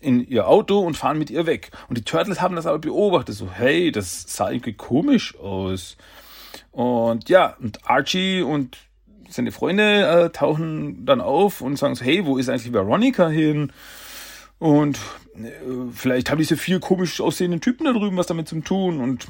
in 0.00 0.26
ihr 0.26 0.48
Auto 0.48 0.80
und 0.80 0.96
fahren 0.96 1.18
mit 1.18 1.30
ihr 1.30 1.46
weg. 1.46 1.70
Und 1.88 1.98
die 1.98 2.04
Turtles 2.04 2.40
haben 2.40 2.56
das 2.56 2.66
aber 2.66 2.78
beobachtet, 2.78 3.34
so, 3.34 3.50
hey, 3.50 3.92
das 3.92 4.24
sah 4.26 4.50
irgendwie 4.50 4.72
komisch 4.72 5.38
aus. 5.38 5.96
Und 6.72 7.28
ja, 7.28 7.56
und 7.60 7.88
Archie 7.88 8.42
und 8.42 8.78
seine 9.28 9.52
Freunde 9.52 10.06
äh, 10.06 10.30
tauchen 10.30 11.04
dann 11.04 11.20
auf 11.20 11.60
und 11.60 11.76
sagen 11.76 11.94
so, 11.94 12.04
hey, 12.04 12.24
wo 12.26 12.36
ist 12.36 12.48
eigentlich 12.48 12.72
Veronica 12.72 13.28
hin? 13.28 13.72
Und 14.58 14.98
äh, 15.36 15.50
vielleicht 15.92 16.30
haben 16.30 16.38
diese 16.38 16.56
vier 16.56 16.80
komisch 16.80 17.20
aussehenden 17.20 17.60
Typen 17.60 17.84
da 17.84 17.92
drüben 17.92 18.16
was 18.16 18.26
damit 18.26 18.48
zu 18.48 18.60
tun. 18.60 19.00
Und 19.00 19.28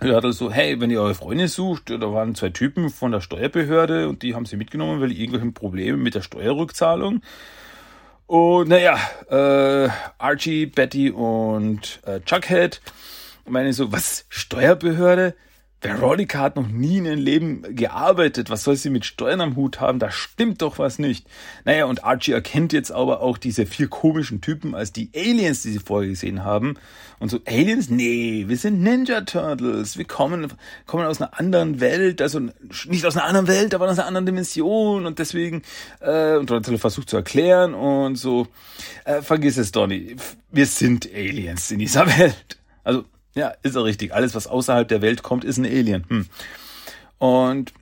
er 0.00 0.16
hat 0.16 0.24
also 0.24 0.46
so, 0.46 0.52
hey, 0.52 0.80
wenn 0.80 0.90
ihr 0.90 1.00
eure 1.00 1.14
Freunde 1.14 1.48
sucht, 1.48 1.90
da 1.90 2.12
waren 2.12 2.34
zwei 2.34 2.50
Typen 2.50 2.90
von 2.90 3.12
der 3.12 3.20
Steuerbehörde 3.20 4.08
und 4.08 4.22
die 4.22 4.34
haben 4.34 4.46
sie 4.46 4.56
mitgenommen, 4.56 5.00
weil 5.00 5.08
die 5.08 5.20
irgendwelche 5.20 5.50
Probleme 5.50 5.96
mit 5.96 6.14
der 6.14 6.22
Steuerrückzahlung. 6.22 7.22
Und 8.28 8.68
naja, 8.68 8.98
äh, 9.30 9.88
Archie, 10.18 10.66
Betty 10.66 11.10
und 11.10 12.00
äh, 12.06 12.20
Chuckhead 12.20 12.80
meine 13.48 13.72
so, 13.72 13.92
was, 13.92 14.26
Steuerbehörde? 14.28 15.34
Veronica 15.80 16.40
hat 16.40 16.56
noch 16.56 16.66
nie 16.66 16.98
in 16.98 17.06
ihrem 17.06 17.18
Leben 17.20 17.76
gearbeitet. 17.76 18.50
Was 18.50 18.64
soll 18.64 18.74
sie 18.74 18.90
mit 18.90 19.04
Steuern 19.04 19.40
am 19.40 19.54
Hut 19.54 19.80
haben? 19.80 20.00
Da 20.00 20.10
stimmt 20.10 20.60
doch 20.60 20.80
was 20.80 20.98
nicht. 20.98 21.26
Naja, 21.64 21.84
und 21.84 22.02
Archie 22.02 22.32
erkennt 22.32 22.72
jetzt 22.72 22.90
aber 22.90 23.20
auch 23.20 23.38
diese 23.38 23.64
vier 23.64 23.86
komischen 23.86 24.40
Typen 24.40 24.74
als 24.74 24.92
die 24.92 25.10
Aliens, 25.14 25.62
die 25.62 25.70
sie 25.70 25.78
vorher 25.78 26.08
gesehen 26.08 26.42
haben. 26.42 26.74
Und 27.20 27.30
so, 27.30 27.38
Aliens? 27.46 27.90
Nee, 27.90 28.46
wir 28.48 28.56
sind 28.56 28.82
Ninja 28.82 29.20
Turtles. 29.20 29.96
Wir 29.96 30.04
kommen, 30.04 30.52
kommen 30.86 31.06
aus 31.06 31.22
einer 31.22 31.38
anderen 31.38 31.78
Welt. 31.78 32.20
Also 32.22 32.40
nicht 32.86 33.06
aus 33.06 33.16
einer 33.16 33.26
anderen 33.26 33.46
Welt, 33.46 33.72
aber 33.72 33.88
aus 33.88 33.98
einer 33.98 34.08
anderen 34.08 34.26
Dimension. 34.26 35.06
Und 35.06 35.20
deswegen, 35.20 35.62
äh, 36.00 36.36
und 36.36 36.50
Donatello 36.50 36.78
versucht 36.78 37.08
zu 37.08 37.16
erklären 37.16 37.74
und 37.74 38.16
so, 38.16 38.48
äh, 39.04 39.22
vergiss 39.22 39.56
es, 39.58 39.70
Donny. 39.70 40.16
Wir 40.50 40.66
sind 40.66 41.08
Aliens 41.14 41.70
in 41.70 41.78
dieser 41.78 42.06
Welt. 42.18 42.58
Also 42.82 43.04
ja, 43.34 43.52
ist 43.62 43.76
er 43.76 43.84
richtig. 43.84 44.14
Alles, 44.14 44.34
was 44.34 44.46
außerhalb 44.46 44.88
der 44.88 45.02
Welt 45.02 45.22
kommt, 45.22 45.44
ist 45.44 45.58
ein 45.58 45.66
Alien. 45.66 46.04
Hm. 46.08 46.26
Und 47.18 47.72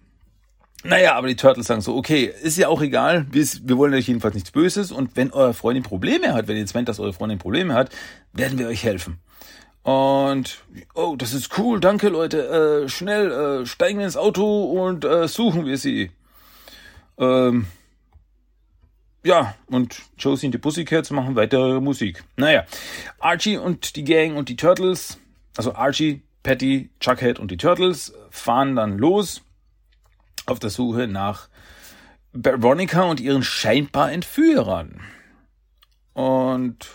naja, 0.85 1.15
aber 1.15 1.27
die 1.27 1.37
Turtles 1.37 1.67
sagen 1.67 1.81
so, 1.81 1.97
okay, 1.97 2.33
ist 2.43 2.57
ja 2.59 2.69
auch 2.69 2.81
egal, 2.81 3.27
wir, 3.31 3.77
wollen 3.77 3.95
euch 3.95 4.07
jedenfalls 4.07 4.35
nichts 4.35 4.51
Böses 4.53 4.93
und 4.93 5.17
wenn 5.17 5.33
eure 5.33 5.53
Freundin 5.53 5.83
Probleme 5.83 6.33
hat, 6.33 6.47
wenn 6.47 6.57
ihr 6.57 6.61
jetzt 6.61 6.75
meint, 6.75 6.89
dass 6.89 7.01
eure 7.01 7.13
Freundin 7.13 7.39
Probleme 7.39 7.75
hat, 7.75 7.91
werden 8.33 8.59
wir 8.59 8.69
euch 8.69 8.85
helfen. 8.85 9.19
Und, 9.83 10.65
oh, 10.95 11.17
das 11.17 11.33
ist 11.33 11.59
cool, 11.59 11.81
danke 11.81 12.09
Leute, 12.09 12.85
äh, 12.85 12.89
schnell, 12.89 13.31
äh, 13.63 13.67
steigen 13.67 13.99
wir 13.99 14.07
ins 14.07 14.17
Auto 14.17 14.65
und 14.65 15.05
äh, 15.05 15.27
suchen 15.29 15.67
wir 15.67 15.79
sie. 15.79 16.11
Ähm, 17.19 17.67
ja, 19.25 19.55
und 19.67 20.03
Josie 20.19 20.47
und 20.47 20.53
die 20.53 20.59
Pussycats 20.59 21.11
machen 21.11 21.35
weitere 21.35 21.81
Musik. 21.81 22.23
Naja, 22.37 22.65
Archie 23.19 23.57
und 23.57 23.97
die 23.97 24.05
Gang 24.05 24.37
und 24.37 24.49
die 24.49 24.57
Turtles 24.57 25.19
also 25.57 25.75
Archie, 25.75 26.23
Patty, 26.43 26.91
Chuckhead 27.01 27.39
und 27.39 27.51
die 27.51 27.57
Turtles 27.57 28.15
fahren 28.31 28.77
dann 28.77 28.99
los 28.99 29.43
auf 30.47 30.59
der 30.59 30.71
Suche 30.71 31.09
nach 31.09 31.49
Veronica 32.33 33.03
und 33.03 33.21
ihren 33.21 33.43
scheinbar 33.43 34.13
Entführern. 34.13 35.01
Und 36.13 36.87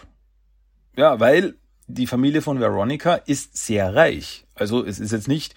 ja, 0.95 1.19
weil 1.19 1.55
die 1.87 2.07
Familie 2.07 2.41
von 2.41 2.59
Veronica 2.59 3.15
ist 3.15 3.57
sehr 3.57 3.93
reich. 3.95 4.45
Also 4.55 4.85
es 4.85 4.99
ist 4.99 5.11
jetzt 5.11 5.27
nicht 5.27 5.55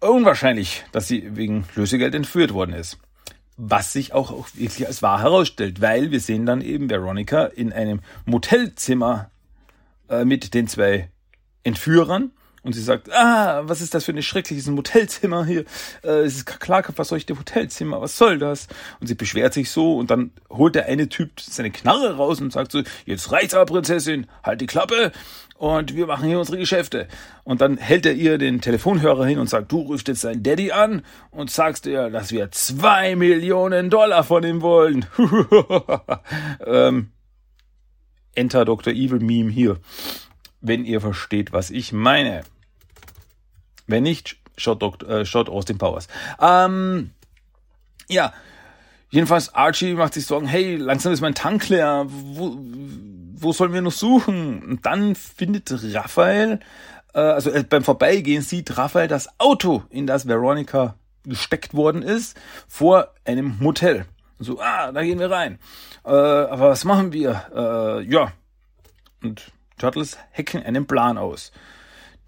unwahrscheinlich, 0.00 0.84
dass 0.92 1.08
sie 1.08 1.36
wegen 1.36 1.64
Lösegeld 1.74 2.14
entführt 2.14 2.52
worden 2.52 2.74
ist. 2.74 2.98
Was 3.56 3.92
sich 3.92 4.12
auch, 4.12 4.46
wirklich 4.54 4.86
als 4.86 5.02
wahr 5.02 5.20
herausstellt, 5.20 5.80
weil 5.80 6.10
wir 6.10 6.20
sehen 6.20 6.46
dann 6.46 6.60
eben 6.60 6.90
Veronica 6.90 7.44
in 7.44 7.72
einem 7.72 8.00
Motelzimmer 8.24 9.30
äh, 10.08 10.24
mit 10.24 10.54
den 10.54 10.68
zwei 10.68 11.10
Entführern 11.68 12.32
und 12.62 12.72
sie 12.72 12.82
sagt, 12.82 13.10
ah, 13.12 13.62
was 13.64 13.80
ist 13.80 13.94
das 13.94 14.04
für 14.04 14.12
ein 14.12 14.22
schreckliches 14.22 14.66
Motelzimmer 14.66 15.44
hier? 15.46 15.64
Äh, 16.02 16.22
es 16.24 16.36
ist 16.36 16.46
klar, 16.46 16.82
was 16.96 17.08
soll 17.08 17.18
ich 17.18 17.26
dem 17.26 17.38
Hotelzimmer? 17.38 18.00
Was 18.00 18.18
soll 18.18 18.38
das? 18.38 18.66
Und 19.00 19.06
sie 19.06 19.14
beschwert 19.14 19.54
sich 19.54 19.70
so 19.70 19.96
und 19.96 20.10
dann 20.10 20.32
holt 20.50 20.74
der 20.74 20.86
eine 20.86 21.08
Typ 21.08 21.40
seine 21.40 21.70
Knarre 21.70 22.16
raus 22.16 22.40
und 22.40 22.52
sagt 22.52 22.72
so, 22.72 22.82
jetzt 23.06 23.30
reicht's 23.30 23.54
aber, 23.54 23.66
Prinzessin, 23.66 24.26
halt 24.42 24.60
die 24.60 24.66
Klappe 24.66 25.12
und 25.56 25.94
wir 25.94 26.06
machen 26.06 26.28
hier 26.28 26.38
unsere 26.38 26.58
Geschäfte. 26.58 27.08
Und 27.44 27.60
dann 27.60 27.78
hält 27.78 28.06
er 28.06 28.14
ihr 28.14 28.38
den 28.38 28.60
Telefonhörer 28.60 29.24
hin 29.24 29.38
und 29.38 29.48
sagt, 29.48 29.70
du 29.70 29.80
rufst 29.80 30.08
jetzt 30.08 30.24
deinen 30.24 30.42
Daddy 30.42 30.72
an 30.72 31.02
und 31.30 31.50
sagst 31.50 31.86
ihr, 31.86 32.10
dass 32.10 32.32
wir 32.32 32.50
zwei 32.50 33.16
Millionen 33.16 33.88
Dollar 33.88 34.24
von 34.24 34.44
ihm 34.44 34.62
wollen. 34.62 35.06
ähm, 36.66 37.12
Enter 38.34 38.64
Dr. 38.64 38.92
Evil 38.92 39.20
Meme 39.20 39.50
hier 39.50 39.80
wenn 40.60 40.84
ihr 40.84 41.00
versteht, 41.00 41.52
was 41.52 41.70
ich 41.70 41.92
meine. 41.92 42.42
Wenn 43.86 44.02
nicht, 44.02 44.36
schaut, 44.56 44.82
Dok 44.82 45.02
äh, 45.02 45.24
schaut 45.24 45.48
Austin 45.48 45.78
Powers. 45.78 46.08
Ähm, 46.40 47.10
ja, 48.08 48.32
jedenfalls 49.10 49.54
Archie 49.54 49.94
macht 49.94 50.14
sich 50.14 50.26
Sorgen, 50.26 50.46
hey, 50.46 50.76
langsam 50.76 51.12
ist 51.12 51.20
mein 51.20 51.34
Tank 51.34 51.68
leer, 51.68 52.06
wo, 52.08 52.58
wo 53.34 53.52
sollen 53.52 53.72
wir 53.72 53.82
noch 53.82 53.92
suchen? 53.92 54.62
Und 54.62 54.86
dann 54.86 55.14
findet 55.14 55.72
Raphael, 55.94 56.60
äh, 57.14 57.20
also 57.20 57.50
äh, 57.50 57.64
beim 57.64 57.84
Vorbeigehen 57.84 58.42
sieht 58.42 58.76
Raphael 58.76 59.08
das 59.08 59.28
Auto, 59.38 59.84
in 59.90 60.06
das 60.06 60.26
Veronica 60.26 60.96
gesteckt 61.24 61.74
worden 61.74 62.02
ist, 62.02 62.38
vor 62.68 63.14
einem 63.24 63.56
Motel. 63.60 64.06
So, 64.38 64.60
ah, 64.60 64.92
da 64.92 65.02
gehen 65.02 65.18
wir 65.18 65.30
rein. 65.30 65.58
Äh, 66.04 66.10
aber 66.10 66.70
was 66.70 66.84
machen 66.84 67.12
wir? 67.12 67.42
Äh, 67.54 68.10
ja. 68.10 68.32
Und 69.22 69.52
Turtles 69.78 70.18
hacken 70.32 70.62
einen 70.62 70.86
Plan 70.86 71.18
aus. 71.18 71.52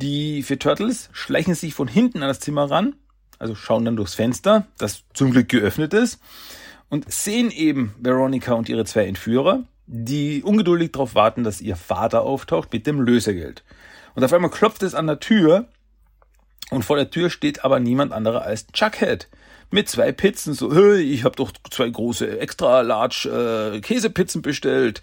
Die 0.01 0.43
vier 0.43 0.59
Turtles 0.59 1.11
schleichen 1.13 1.55
sich 1.55 1.75
von 1.75 1.89
hinten 1.89 2.23
an 2.23 2.29
das 2.29 2.41
Zimmer 2.41 2.71
ran, 2.71 2.95
also 3.39 3.55
schauen 3.55 3.85
dann 3.85 3.97
durchs 3.97 4.15
Fenster, 4.15 4.67
das 4.79 5.05
zum 5.13 5.31
Glück 5.31 5.49
geöffnet 5.49 5.93
ist, 5.93 6.21
und 6.89 7.11
sehen 7.13 7.51
eben 7.51 7.95
Veronica 7.99 8.55
und 8.55 8.69
ihre 8.69 8.85
zwei 8.85 9.07
Entführer, 9.07 9.65
die 9.87 10.43
ungeduldig 10.43 10.93
darauf 10.93 11.15
warten, 11.15 11.45
dass 11.45 11.61
ihr 11.61 11.77
Vater 11.77 12.23
auftaucht 12.23 12.73
mit 12.73 12.87
dem 12.87 13.01
Lösegeld. 13.01 13.63
Und 14.15 14.25
auf 14.25 14.33
einmal 14.33 14.51
klopft 14.51 14.83
es 14.83 14.95
an 14.95 15.07
der 15.07 15.21
Tür 15.21 15.67
und 16.71 16.85
vor 16.85 16.97
der 16.97 17.11
Tür 17.11 17.31
steht 17.31 17.65
aber 17.65 17.81
niemand 17.81 18.13
anderer 18.13 18.43
als 18.43 18.67
Chuckhead, 18.69 19.29
mit 19.71 19.89
zwei 19.89 20.13
Pizzen. 20.13 20.55
So, 20.55 20.95
ich 20.95 21.25
habe 21.25 21.37
doch 21.37 21.53
zwei 21.71 21.89
große 21.89 22.41
extra 22.41 22.81
large 22.81 23.75
äh, 23.75 23.81
Käsepizzen 23.81 24.43
bestellt. 24.43 25.01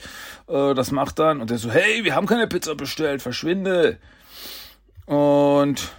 Äh, 0.47 0.73
das 0.73 0.91
macht 0.91 1.19
dann. 1.19 1.41
Und 1.41 1.49
der 1.49 1.57
so, 1.57 1.71
hey, 1.71 2.03
wir 2.03 2.15
haben 2.15 2.27
keine 2.27 2.47
Pizza 2.47 2.75
bestellt, 2.75 3.21
verschwinde. 3.21 3.97
Und 5.05 5.91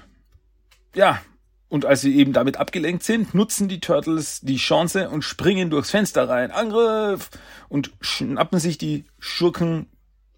ja, 0.94 1.20
und 1.68 1.84
als 1.84 2.00
sie 2.00 2.16
eben 2.16 2.32
damit 2.32 2.56
abgelenkt 2.56 3.02
sind, 3.02 3.34
nutzen 3.34 3.68
die 3.68 3.80
Turtles 3.80 4.40
die 4.40 4.56
Chance 4.56 5.10
und 5.10 5.22
springen 5.22 5.70
durchs 5.70 5.90
Fenster 5.90 6.28
rein. 6.28 6.50
Angriff! 6.50 7.30
Und 7.68 7.92
schnappen 8.00 8.58
sich 8.58 8.78
die 8.78 9.04
Schurken, 9.18 9.86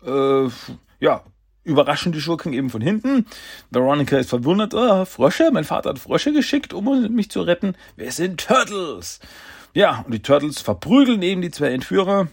äh, 0.04 0.48
ja, 0.98 1.24
überraschen 1.64 2.12
die 2.12 2.20
Schurken 2.20 2.52
eben 2.52 2.70
von 2.70 2.80
hinten. 2.80 3.26
Veronica 3.70 4.18
ist 4.18 4.30
verwundert, 4.30 4.74
oh, 4.74 5.04
Frösche, 5.04 5.50
mein 5.52 5.64
Vater 5.64 5.90
hat 5.90 5.98
Frösche 5.98 6.32
geschickt, 6.32 6.72
um 6.72 7.14
mich 7.14 7.30
zu 7.30 7.42
retten. 7.42 7.74
Wir 7.96 8.12
sind 8.12 8.46
Turtles. 8.46 9.20
Ja, 9.74 10.02
und 10.04 10.12
die 10.12 10.22
Turtles 10.22 10.60
verprügeln 10.60 11.22
eben 11.22 11.42
die 11.42 11.50
zwei 11.50 11.72
Entführer 11.72 12.28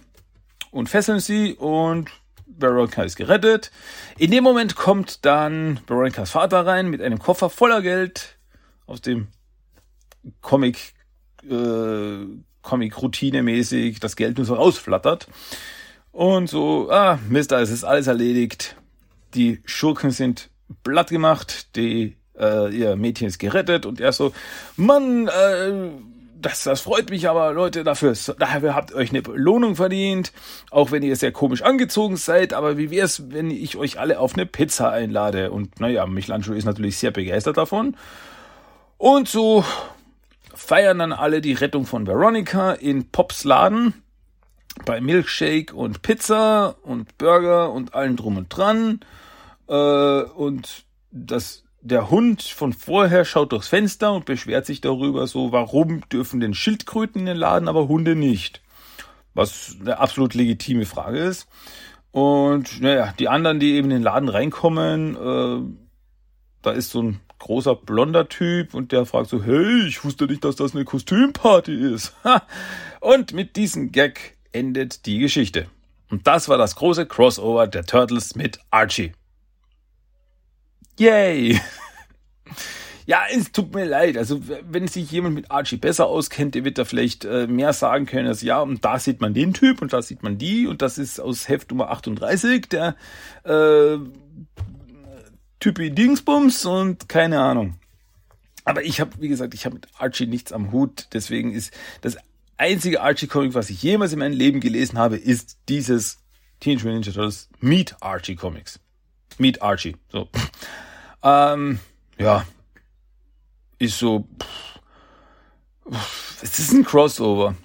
und 0.71 0.89
fesseln 0.89 1.19
sie 1.19 1.53
und 1.55 2.09
Veronica 2.45 3.03
ist 3.03 3.15
gerettet. 3.15 3.71
In 4.17 4.31
dem 4.31 4.43
Moment 4.43 4.75
kommt 4.75 5.25
dann 5.25 5.79
Veronicas 5.85 6.31
Vater 6.31 6.65
rein 6.65 6.89
mit 6.89 7.01
einem 7.01 7.19
Koffer 7.19 7.49
voller 7.49 7.81
Geld 7.81 8.37
aus 8.87 9.01
dem 9.01 9.27
Comic 10.41 10.93
äh, 11.49 12.25
Comic-Routine-mäßig 12.67 13.99
das 13.99 14.15
Geld 14.15 14.37
nur 14.37 14.45
so 14.45 14.55
rausflattert. 14.55 15.27
Und 16.11 16.49
so, 16.49 16.89
ah, 16.91 17.19
Mist, 17.29 17.51
es 17.51 17.69
ist 17.69 17.83
alles 17.83 18.07
erledigt. 18.07 18.75
Die 19.37 19.61
Schurken 19.65 20.11
sind 20.11 20.49
platt 20.83 21.09
gemacht, 21.09 21.75
die, 21.75 22.17
äh, 22.37 22.75
ihr 22.75 22.95
Mädchen 22.95 23.27
ist 23.27 23.37
gerettet 23.37 23.85
und 23.85 24.01
er 24.01 24.11
so, 24.11 24.33
Mann, 24.75 25.27
äh, 25.27 25.89
das, 26.41 26.63
das 26.63 26.81
freut 26.81 27.09
mich 27.09 27.29
aber, 27.29 27.53
Leute, 27.53 27.83
dafür, 27.83 28.13
dafür 28.39 28.75
habt 28.75 28.91
ihr 28.91 28.97
euch 28.97 29.11
eine 29.11 29.21
Belohnung 29.21 29.75
verdient, 29.75 30.33
auch 30.71 30.91
wenn 30.91 31.03
ihr 31.03 31.15
sehr 31.15 31.31
komisch 31.31 31.61
angezogen 31.61 32.17
seid, 32.17 32.53
aber 32.53 32.77
wie 32.77 32.91
wär's, 32.91 33.31
wenn 33.31 33.51
ich 33.51 33.77
euch 33.77 33.99
alle 33.99 34.19
auf 34.19 34.33
eine 34.33 34.45
Pizza 34.45 34.91
einlade? 34.91 35.51
Und 35.51 35.79
naja, 35.79 36.05
Michelangelo 36.05 36.55
ist 36.55 36.65
natürlich 36.65 36.97
sehr 36.97 37.11
begeistert 37.11 37.57
davon. 37.57 37.95
Und 38.97 39.27
so 39.27 39.63
feiern 40.53 40.99
dann 40.99 41.13
alle 41.13 41.41
die 41.41 41.53
Rettung 41.53 41.85
von 41.85 42.07
Veronica 42.07 42.73
in 42.73 43.09
Pops 43.11 43.43
Laden 43.43 43.93
bei 44.85 45.01
Milkshake 45.01 45.73
und 45.73 46.01
Pizza 46.01 46.75
und 46.83 47.17
Burger 47.17 47.71
und 47.71 47.93
allen 47.93 48.15
drum 48.15 48.37
und 48.37 48.49
dran. 48.49 48.99
Äh, 49.67 50.21
und 50.23 50.85
das 51.11 51.63
der 51.81 52.09
Hund 52.09 52.43
von 52.43 52.73
vorher 52.73 53.23
schaut 53.23 53.51
durchs 53.51 53.69
Fenster 53.69 54.11
und 54.13 54.25
beschwert 54.25 54.65
sich 54.65 54.81
darüber 54.81 55.25
so, 55.27 55.51
warum 55.51 56.01
dürfen 56.09 56.39
denn 56.39 56.53
Schildkröten 56.53 57.21
in 57.21 57.25
den 57.27 57.37
Laden, 57.37 57.69
aber 57.69 57.87
Hunde 57.87 58.15
nicht? 58.15 58.61
Was 59.33 59.77
eine 59.79 59.99
absolut 59.99 60.33
legitime 60.33 60.85
Frage 60.85 61.19
ist. 61.19 61.47
Und 62.11 62.81
naja, 62.81 63.13
die 63.19 63.29
anderen, 63.29 63.59
die 63.59 63.75
eben 63.75 63.91
in 63.91 63.97
den 63.97 64.03
Laden 64.03 64.29
reinkommen, 64.29 65.15
äh, 65.15 65.61
da 66.61 66.71
ist 66.71 66.91
so 66.91 67.03
ein 67.03 67.19
großer 67.39 67.75
blonder 67.75 68.27
Typ 68.27 68.73
und 68.73 68.91
der 68.91 69.05
fragt 69.05 69.29
so, 69.29 69.43
hey, 69.43 69.87
ich 69.87 70.03
wusste 70.03 70.25
nicht, 70.25 70.43
dass 70.43 70.55
das 70.55 70.75
eine 70.75 70.85
Kostümparty 70.85 71.93
ist. 71.93 72.15
und 72.99 73.33
mit 73.33 73.55
diesem 73.55 73.91
Gag 73.91 74.37
endet 74.51 75.05
die 75.05 75.19
Geschichte. 75.19 75.67
Und 76.09 76.25
das 76.25 76.49
war 76.49 76.57
das 76.57 76.75
große 76.75 77.05
Crossover 77.05 77.67
der 77.67 77.85
Turtles 77.85 78.35
mit 78.35 78.59
Archie. 78.71 79.13
Yay! 80.97 81.59
Ja, 83.07 83.21
es 83.33 83.53
tut 83.53 83.73
mir 83.73 83.85
leid. 83.85 84.17
Also, 84.17 84.41
wenn 84.69 84.89
sich 84.89 85.09
jemand 85.09 85.33
mit 85.33 85.49
Archie 85.49 85.77
besser 85.77 86.07
auskennt, 86.07 86.55
der 86.55 86.65
wird 86.65 86.77
da 86.77 86.83
vielleicht 86.83 87.23
äh, 87.23 87.47
mehr 87.47 87.71
sagen 87.71 88.05
können, 88.05 88.27
als 88.27 88.41
ja, 88.41 88.59
und 88.59 88.83
da 88.83 88.99
sieht 88.99 89.21
man 89.21 89.33
den 89.33 89.53
Typ 89.53 89.81
und 89.81 89.93
da 89.93 90.01
sieht 90.01 90.23
man 90.23 90.37
die 90.37 90.67
und 90.67 90.81
das 90.81 90.97
ist 90.97 91.21
aus 91.21 91.47
Heft 91.47 91.71
Nummer 91.71 91.89
38, 91.89 92.67
der 92.67 92.97
äh, 93.45 93.97
Typi 95.61 95.89
Dingsbums 95.91 96.65
und 96.65 97.07
keine 97.07 97.39
Ahnung. 97.39 97.75
Aber 98.65 98.83
ich 98.83 98.99
habe, 98.99 99.11
wie 99.19 99.29
gesagt, 99.29 99.53
ich 99.53 99.65
habe 99.65 99.75
mit 99.75 99.87
Archie 99.97 100.27
nichts 100.27 100.51
am 100.51 100.73
Hut. 100.73 101.07
Deswegen 101.13 101.53
ist 101.53 101.71
das 102.01 102.17
einzige 102.57 103.01
Archie-Comic, 103.01 103.53
was 103.53 103.69
ich 103.69 103.81
jemals 103.81 104.11
in 104.11 104.19
meinem 104.19 104.33
Leben 104.33 104.59
gelesen 104.59 104.99
habe, 104.99 105.15
ist 105.15 105.59
dieses 105.69 106.17
Teenage 106.59 106.83
Mutant 106.83 107.05
Ninja 107.05 107.13
Turtles 107.13 107.47
Meet 107.61 107.95
Archie 108.01 108.35
Comics. 108.35 108.81
Meet 109.37 109.61
Archie. 109.61 109.95
So. 110.11 110.27
Ähm, 111.27 111.79
ja, 112.17 112.45
ist 113.79 113.99
so, 113.99 114.29
es 116.41 116.57
ist 116.57 116.71
ein 116.71 116.85
Crossover. 116.85 117.55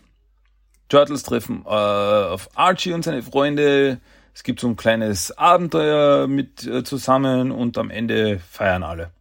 Turtles 0.88 1.22
treffen 1.22 1.62
äh, 1.64 1.68
auf 1.68 2.50
Archie 2.56 2.92
und 2.92 3.04
seine 3.04 3.22
Freunde. 3.22 4.00
Es 4.34 4.42
gibt 4.42 4.58
so 4.58 4.66
ein 4.66 4.74
kleines 4.74 5.30
Abenteuer 5.38 6.26
mit 6.26 6.66
äh, 6.66 6.82
zusammen 6.82 7.52
und 7.52 7.78
am 7.78 7.90
Ende 7.90 8.40
feiern 8.40 8.82
alle. 8.82 9.12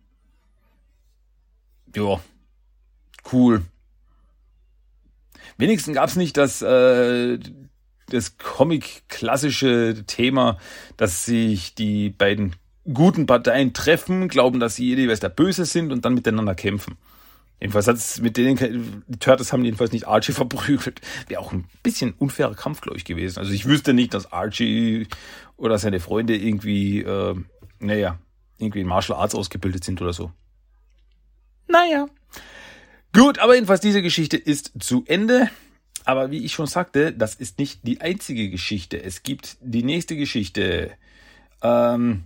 Ja, 1.95 2.19
cool. 3.31 3.61
Wenigstens 5.57 5.93
gab 5.93 6.09
es 6.09 6.15
nicht 6.15 6.35
das, 6.35 6.63
äh, 6.63 7.37
das 8.07 8.39
Comic-klassische 8.39 10.03
Thema, 10.07 10.57
dass 10.97 11.25
sich 11.25 11.75
die 11.75 12.09
beiden 12.09 12.55
guten 12.91 13.25
Parteien 13.25 13.73
treffen, 13.73 14.27
glauben, 14.27 14.59
dass 14.59 14.75
sie 14.75 14.93
jeweils 14.95 15.19
der 15.19 15.29
Böse 15.29 15.65
sind 15.65 15.91
und 15.91 16.05
dann 16.05 16.13
miteinander 16.13 16.55
kämpfen. 16.55 16.97
Jedenfalls 17.59 17.87
hat 17.87 17.97
es 17.97 18.19
mit 18.19 18.37
denen, 18.37 19.03
die 19.07 19.19
Turtles 19.19 19.53
haben 19.53 19.63
jedenfalls 19.63 19.91
nicht 19.91 20.07
Archie 20.07 20.31
verprügelt. 20.31 20.99
Wäre 21.27 21.41
auch 21.41 21.53
ein 21.53 21.65
bisschen 21.83 22.13
unfairer 22.17 22.55
Kampf, 22.55 22.81
glaube 22.81 22.97
ich, 22.97 23.05
gewesen. 23.05 23.37
Also 23.37 23.51
ich 23.51 23.65
wüsste 23.65 23.93
nicht, 23.93 24.15
dass 24.15 24.31
Archie 24.31 25.07
oder 25.57 25.77
seine 25.77 25.99
Freunde 25.99 26.35
irgendwie, 26.35 27.01
äh, 27.01 27.35
naja, 27.79 28.17
irgendwie 28.57 28.81
in 28.81 28.87
Martial 28.87 29.19
Arts 29.19 29.35
ausgebildet 29.35 29.83
sind 29.83 30.01
oder 30.01 30.13
so. 30.13 30.31
Naja. 31.67 32.07
Gut, 33.13 33.37
aber 33.37 33.53
jedenfalls 33.53 33.81
diese 33.81 34.01
Geschichte 34.01 34.37
ist 34.37 34.71
zu 34.79 35.03
Ende. 35.05 35.49
Aber 36.03 36.31
wie 36.31 36.43
ich 36.43 36.53
schon 36.53 36.65
sagte, 36.65 37.13
das 37.13 37.35
ist 37.35 37.59
nicht 37.59 37.85
die 37.85 38.01
einzige 38.01 38.49
Geschichte. 38.49 39.01
Es 39.01 39.21
gibt 39.21 39.57
die 39.61 39.83
nächste 39.83 40.15
Geschichte. 40.15 40.91
Ähm, 41.61 42.23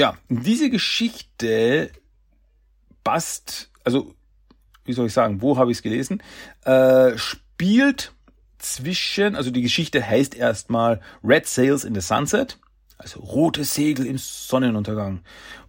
ja, 0.00 0.16
diese 0.30 0.70
Geschichte 0.70 1.90
passt, 3.04 3.70
also 3.84 4.14
wie 4.86 4.94
soll 4.94 5.08
ich 5.08 5.12
sagen, 5.12 5.42
wo 5.42 5.58
habe 5.58 5.70
ich 5.70 5.76
es 5.76 5.82
gelesen? 5.82 6.22
Äh, 6.64 7.18
spielt 7.18 8.14
zwischen, 8.56 9.36
also 9.36 9.50
die 9.50 9.60
Geschichte 9.60 10.06
heißt 10.06 10.34
erstmal 10.34 11.02
Red 11.22 11.46
Sails 11.46 11.84
in 11.84 11.94
the 11.94 12.00
Sunset, 12.00 12.58
also 12.96 13.20
rote 13.20 13.62
Segel 13.64 14.06
im 14.06 14.16
Sonnenuntergang. 14.16 15.20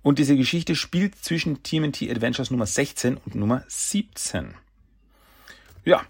Und 0.02 0.18
diese 0.18 0.38
Geschichte 0.38 0.76
spielt 0.76 1.16
zwischen 1.16 1.62
TMNT 1.62 2.04
Adventures 2.04 2.52
Nummer 2.52 2.68
16 2.68 3.18
und 3.18 3.36
Nummer 3.36 3.66
17. 3.68 4.54
Ja. 5.84 6.04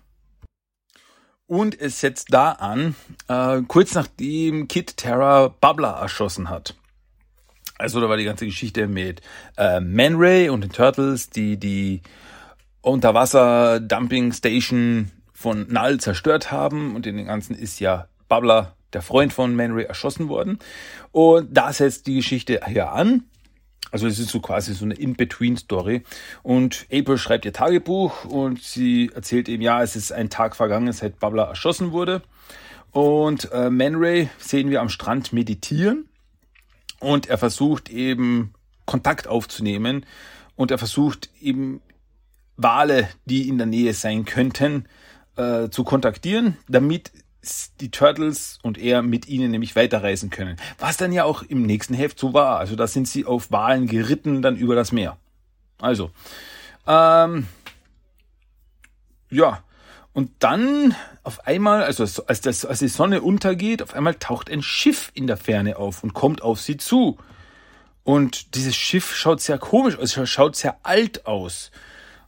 Und 1.48 1.82
es 1.82 2.00
setzt 2.00 2.32
da 2.32 2.52
an, 2.52 2.94
äh, 3.28 3.64
kurz 3.68 3.96
nachdem 3.96 4.68
Kid 4.68 4.96
Terra 4.98 5.48
Bubbler 5.48 5.94
erschossen 5.94 6.50
hat. 6.50 6.76
Also 7.82 8.00
da 8.00 8.08
war 8.08 8.17
die 8.17 8.26
ganze 8.26 8.46
Geschichte 8.46 8.88
mit 8.88 9.22
äh, 9.58 9.80
Man 9.80 10.15
Ray 10.15 10.50
und 10.50 10.62
den 10.62 10.72
Turtles, 10.72 11.32
die 11.32 11.58
die 11.58 12.02
Unterwasser-Dumping 12.82 14.34
Station 14.34 15.12
von 15.34 15.65
Null 15.67 16.00
zerstört 16.00 16.52
haben 16.52 16.96
und 16.96 17.08
in 17.08 17.17
den 17.17 17.26
ganzen 17.26 17.56
ist 17.56 17.80
ja 17.80 18.08
Bubbler, 18.30 18.76
der 18.94 19.02
Freund 19.02 19.34
von 19.34 19.56
Man 19.56 19.72
Ray, 19.72 19.86
erschossen 19.86 20.30
worden. 20.30 20.60
Und 21.12 21.50
da 21.52 21.74
setzt 21.74 22.06
die 22.06 22.15
Geschichte 22.15 22.62
hier 22.67 22.91
an. 22.91 23.24
Also 23.91 24.08
es 24.08 24.20
ist 24.20 24.30
so 24.30 24.39
quasi 24.39 24.74
so 24.74 24.86
eine 24.86 24.94
In-Between-Story. 24.94 26.04
Und 26.44 26.86
April 26.94 27.17
schreibt 27.17 27.46
ihr 27.46 27.54
Tagebuch 27.54 28.26
und 28.26 28.62
sie 28.62 29.12
erzählt 29.13 29.50
eben, 29.50 29.63
ja, 29.63 29.82
es 29.82 29.96
ist 29.96 30.13
ein 30.13 30.30
Tag 30.30 30.56
vergangen, 30.56 30.94
seit 30.94 31.20
Bubbler 31.20 31.46
erschossen 31.46 31.91
wurde. 31.91 32.22
Und 32.91 33.52
äh, 33.52 33.70
Man 33.72 33.96
Ray 33.96 34.30
sehen 34.38 34.70
wir 34.70 34.82
am 34.82 34.89
Strand 34.89 35.34
meditieren 35.34 36.06
und 37.02 37.28
er 37.28 37.38
versucht 37.38 37.90
eben 37.90 38.54
Kontakt 38.86 39.28
aufzunehmen 39.28 40.06
und 40.56 40.72
er 40.72 40.78
versucht 40.78 41.30
eben 41.42 41.82
Wale, 42.56 43.10
die 43.26 43.50
in 43.50 43.58
der 43.58 43.68
Nähe 43.68 43.94
sein 43.94 44.24
könnten, 44.24 44.86
äh, 45.36 45.70
zu 45.70 45.84
kontaktieren, 45.84 46.58
damit 46.70 47.12
die 47.80 47.90
Turtles 47.90 48.60
und 48.62 48.78
er 48.78 49.02
mit 49.02 49.28
ihnen 49.28 49.50
nämlich 49.50 49.76
weiterreisen 49.76 50.30
können. 50.30 50.58
Was 50.78 50.98
dann 50.98 51.12
ja 51.12 51.24
auch 51.24 51.42
im 51.42 51.64
nächsten 51.64 51.96
Heft 51.96 52.20
so 52.20 52.34
war. 52.34 52.60
Also 52.60 52.76
da 52.76 52.86
sind 52.86 53.08
sie 53.08 53.26
auf 53.26 53.52
Walen 53.52 53.88
geritten 53.88 54.44
dann 54.44 54.56
über 54.56 54.76
das 54.76 54.92
Meer. 54.92 55.18
Also, 55.80 56.12
ähm, 56.86 57.48
ja, 59.32 59.64
und 60.13 60.32
dann 60.39 60.95
auf 61.24 61.47
einmal, 61.47 61.84
also 61.84 62.04
als, 62.28 62.41
das, 62.41 62.65
als 62.65 62.80
die 62.80 62.89
Sonne 62.89 63.21
untergeht, 63.21 63.82
auf 63.82 63.93
einmal 63.93 64.15
taucht 64.15 64.50
ein 64.50 64.62
Schiff 64.62 65.12
in 65.13 65.28
der 65.28 65.38
Ferne 65.38 65.78
auf 65.78 66.04
und 66.04 66.13
kommt 66.13 66.41
auf 66.41 66.60
sie 66.60 66.78
zu. 66.78 67.17
Und 68.04 68.56
dieses 68.56 68.76
Schiff 68.76 69.15
schaut 69.15 69.41
sehr 69.41 69.58
komisch 69.58 69.97
aus, 69.97 70.19
schaut 70.30 70.56
sehr 70.56 70.78
alt 70.84 71.26
aus. 71.26 71.71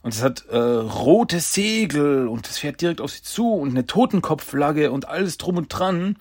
Und 0.02 0.14
es 0.14 0.22
hat 0.22 0.46
äh, 0.46 0.56
rote 0.56 1.40
Segel 1.40 2.28
und 2.28 2.48
es 2.48 2.58
fährt 2.58 2.80
direkt 2.80 3.00
auf 3.00 3.10
sie 3.10 3.22
zu 3.22 3.52
und 3.52 3.70
eine 3.70 3.86
Totenkopfflagge 3.86 4.90
und 4.90 5.08
alles 5.08 5.36
drum 5.36 5.56
und 5.56 5.68
dran. 5.68 6.16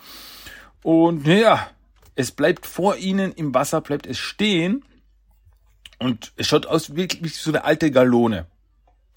Und 0.81 1.25
naja, 1.25 1.69
es 2.15 2.31
bleibt 2.31 2.65
vor 2.65 2.97
ihnen 2.97 3.31
im 3.31 3.53
Wasser, 3.53 3.81
bleibt 3.81 4.05
es 4.07 4.17
stehen. 4.17 4.83
Und 5.99 6.33
es 6.35 6.47
schaut 6.47 6.65
aus 6.65 6.95
wie, 6.95 7.07
wie 7.21 7.29
so 7.29 7.51
eine 7.51 7.63
alte 7.63 7.91
Galone. 7.91 8.47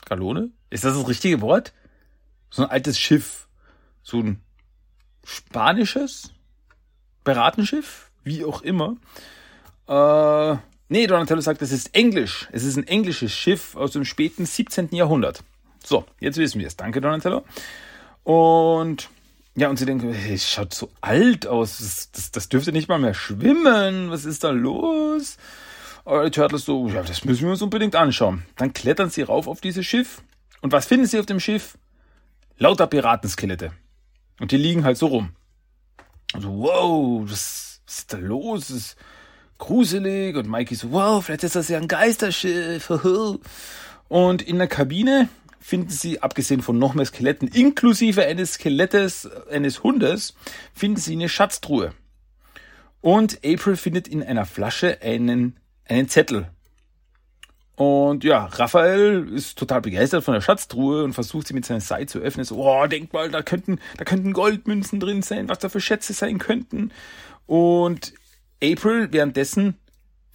Galone? 0.04 0.50
Ist 0.70 0.85
das 0.85 0.96
das 0.96 1.09
richtige 1.09 1.40
Wort? 1.40 1.72
So 2.57 2.62
ein 2.62 2.71
altes 2.71 2.99
Schiff, 2.99 3.49
so 4.03 4.19
ein 4.19 4.40
spanisches 5.25 6.33
Beratenschiff, 7.23 8.11
wie 8.25 8.45
auch 8.45 8.62
immer. 8.62 8.97
Äh, 9.88 10.57
nee, 10.88 11.07
Donatello 11.07 11.40
sagt, 11.40 11.61
es 11.61 11.71
ist 11.71 11.95
Englisch. 11.95 12.49
Es 12.53 12.64
ist 12.64 12.77
ein 12.77 12.87
englisches 12.87 13.33
Schiff 13.33 13.77
aus 13.77 13.92
dem 13.92 14.05
späten 14.05 14.47
17. 14.47 14.88
Jahrhundert. 14.92 15.45
So, 15.85 16.07
jetzt 16.19 16.38
wissen 16.38 16.61
wir 16.61 16.66
es. 16.66 16.77
Danke, 16.77 17.01
Donatello. 17.01 17.45
Und 18.25 19.11
ja, 19.55 19.69
und 19.69 19.79
sie 19.79 19.87
denken, 19.87 20.14
es 20.14 20.49
schaut 20.49 20.73
so 20.73 20.90
alt 21.01 21.47
aus. 21.47 21.79
Das, 21.79 22.11
das, 22.12 22.31
das 22.31 22.49
dürfte 22.49 22.73
nicht 22.73 22.88
mal 22.88 22.99
mehr 22.99 23.14
schwimmen. 23.14 24.11
Was 24.11 24.25
ist 24.25 24.45
da 24.45 24.51
los? 24.51 25.37
Aber 26.05 26.25
die 26.25 26.31
Turtles 26.31 26.64
so, 26.64 26.88
ja, 26.88 27.03
das 27.03 27.25
müssen 27.25 27.45
wir 27.45 27.51
uns 27.51 27.62
unbedingt 27.62 27.97
anschauen. 27.97 28.45
Dann 28.57 28.73
klettern 28.73 29.11
sie 29.11 29.23
rauf 29.23 29.47
auf 29.47 29.61
dieses 29.61 29.85
Schiff 29.85 30.23
Und 30.62 30.73
was 30.73 30.87
finden 30.87 31.07
sie 31.07 31.19
auf 31.19 31.27
dem 31.27 31.40
Schiff? 31.40 31.77
Lauter 32.59 32.87
Piratenskelette. 32.87 33.73
Und 34.40 34.53
die 34.53 34.57
liegen 34.57 34.85
halt 34.85 34.97
so 34.97 35.07
rum. 35.07 35.31
Also, 36.33 36.49
wow, 36.49 37.23
was, 37.25 37.81
was 37.87 37.99
ist 37.99 38.12
da 38.12 38.19
los? 38.19 38.69
Das 38.69 38.77
ist 38.77 38.97
gruselig. 39.59 40.37
Und 40.37 40.49
Mikey 40.49 40.75
so, 40.75 40.92
wow, 40.92 41.25
vielleicht 41.25 41.45
ist 41.45 41.57
das 41.57 41.69
ja 41.69 41.79
ein 41.79 41.88
Geisterschiff. 41.88 42.90
Und 44.09 44.42
in 44.42 44.59
der 44.59 44.69
Kabine 44.69 45.29
finden 45.59 45.90
sie, 45.90 46.23
abgesehen 46.23 46.62
von 46.62 46.79
noch 46.79 46.95
mehr 46.95 47.07
Skeletten, 47.07 47.49
inklusive 47.49 48.25
eines 48.25 48.55
Skelettes 48.55 49.29
eines 49.51 49.83
Hundes, 49.83 50.35
finden 50.73 51.01
sie 51.01 51.14
eine 51.14 51.29
Schatztruhe. 51.29 51.92
Und 53.01 53.40
April 53.45 53.77
findet 53.77 54.09
in 54.09 54.23
einer 54.23 54.47
Flasche 54.47 55.03
einen, 55.03 55.59
einen 55.85 56.09
Zettel. 56.09 56.51
Und 57.77 58.25
ja, 58.25 58.47
Raphael 58.47 59.29
ist 59.35 59.59
total 59.59 59.83
begeistert 59.83 60.25
von 60.25 60.33
der 60.33 60.41
Schatztruhe 60.41 61.05
und 61.05 61.12
versucht 61.12 61.47
sie 61.47 61.55
mit 61.55 61.67
seinem 61.67 61.81
Seil 61.81 62.09
zu 62.09 62.19
öffnen. 62.19 62.45
So, 62.45 62.57
oh, 62.57 62.87
denk 62.87 63.12
mal, 63.12 63.31
da 63.31 63.43
könnten, 63.43 63.79
da 63.99 64.05
könnten 64.05 64.33
Goldmünzen 64.33 64.99
drin 64.99 65.21
sein, 65.23 65.51
was 65.51 65.59
da 65.59 65.69
für 65.69 65.81
Schätze 65.81 66.15
sein 66.15 66.39
könnten. 66.39 66.91
Und 67.45 68.15
April 68.65 69.12
währenddessen 69.12 69.77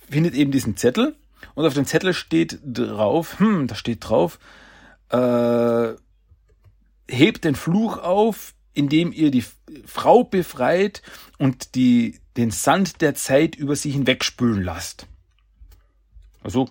findet 0.07 0.35
eben 0.35 0.51
diesen 0.51 0.77
Zettel 0.77 1.15
und 1.55 1.65
auf 1.65 1.73
dem 1.73 1.85
Zettel 1.85 2.13
steht 2.13 2.59
drauf, 2.63 3.39
hm, 3.39 3.65
da 3.67 3.73
steht 3.73 4.07
drauf, 4.07 4.37
äh, 5.09 5.93
hebt 7.09 7.43
den 7.43 7.55
Fluch 7.55 7.97
auf, 7.97 8.53
indem 8.73 9.11
ihr 9.11 9.31
die 9.31 9.43
Frau 9.85 10.23
befreit 10.23 11.01
und 11.39 11.73
die, 11.73 12.19
den 12.37 12.51
Sand 12.51 13.01
der 13.01 13.15
Zeit 13.15 13.55
über 13.55 13.75
sie 13.75 13.89
hinwegspülen 13.89 14.63
lasst. 14.63 15.07
Also, 16.43 16.69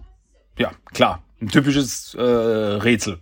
ja, 0.61 0.73
klar, 0.92 1.23
ein 1.40 1.49
typisches 1.49 2.14
äh, 2.14 2.20
Rätsel. 2.20 3.18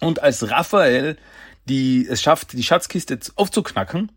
Und 0.00 0.22
als 0.22 0.50
Raphael 0.50 1.18
die, 1.66 2.06
es 2.08 2.22
schafft, 2.22 2.54
die 2.54 2.62
Schatzkiste 2.62 3.18
aufzuknacken, 3.36 4.10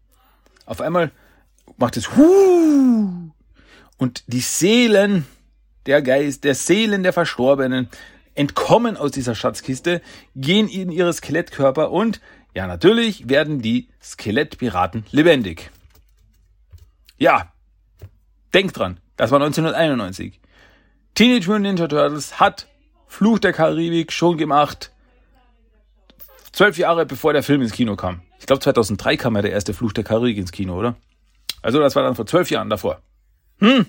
auf 0.65 0.79
einmal 0.79 1.11
macht 1.77 1.97
es 1.97 2.15
Huh! 2.15 3.31
und 3.97 4.23
die 4.27 4.39
Seelen 4.39 5.25
der 5.85 6.01
Geist, 6.01 6.45
der 6.45 6.55
Seelen 6.55 7.03
der 7.03 7.11
Verstorbenen 7.11 7.89
entkommen 8.35 8.95
aus 8.95 9.11
dieser 9.11 9.35
Schatzkiste, 9.35 10.01
gehen 10.35 10.69
in 10.69 10.91
ihre 10.91 11.11
Skelettkörper 11.11 11.91
und, 11.91 12.21
ja 12.53 12.67
natürlich, 12.67 13.27
werden 13.27 13.61
die 13.61 13.89
Skelettpiraten 14.01 15.05
lebendig. 15.11 15.71
Ja, 17.17 17.51
denkt 18.53 18.77
dran, 18.77 18.99
das 19.17 19.31
war 19.31 19.41
1991. 19.41 20.39
Teenage 21.17 21.47
Mutant 21.47 21.63
Ninja 21.63 21.87
Turtles 21.87 22.39
hat 22.39 22.67
Fluch 23.07 23.39
der 23.39 23.51
Karibik 23.51 24.11
schon 24.11 24.37
gemacht, 24.37 24.91
zwölf 26.51 26.77
Jahre 26.77 27.07
bevor 27.07 27.33
der 27.33 27.41
Film 27.41 27.63
ins 27.63 27.71
Kino 27.71 27.95
kam. 27.95 28.21
Ich 28.39 28.45
glaube 28.45 28.59
2003 28.59 29.17
kam 29.17 29.35
ja 29.35 29.41
der 29.41 29.51
erste 29.51 29.73
Fluch 29.73 29.93
der 29.93 30.03
Karibik 30.03 30.37
ins 30.37 30.51
Kino, 30.51 30.77
oder? 30.77 30.95
Also 31.63 31.79
das 31.79 31.95
war 31.95 32.03
dann 32.03 32.13
vor 32.13 32.27
zwölf 32.27 32.51
Jahren 32.51 32.69
davor. 32.69 33.01
Hm, 33.57 33.87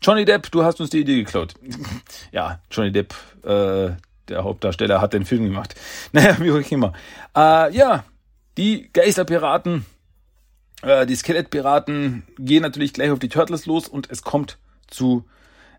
Johnny 0.00 0.24
Depp, 0.24 0.48
du 0.52 0.62
hast 0.62 0.80
uns 0.80 0.90
die 0.90 1.00
Idee 1.00 1.16
geklaut. 1.16 1.54
ja, 2.30 2.60
Johnny 2.70 2.92
Depp, 2.92 3.16
äh, 3.42 3.90
der 4.28 4.44
Hauptdarsteller, 4.44 5.00
hat 5.00 5.14
den 5.14 5.24
Film 5.24 5.42
gemacht. 5.42 5.74
Naja, 6.12 6.36
wie 6.38 6.52
auch 6.52 6.70
immer. 6.70 6.92
Äh, 7.36 7.74
ja, 7.74 8.04
die 8.56 8.92
Geisterpiraten, 8.92 9.86
äh, 10.82 11.04
die 11.04 11.16
Skelettpiraten 11.16 12.22
gehen 12.38 12.62
natürlich 12.62 12.92
gleich 12.92 13.10
auf 13.10 13.18
die 13.18 13.28
Turtles 13.28 13.66
los 13.66 13.88
und 13.88 14.08
es 14.08 14.22
kommt 14.22 14.58
zu 14.86 15.24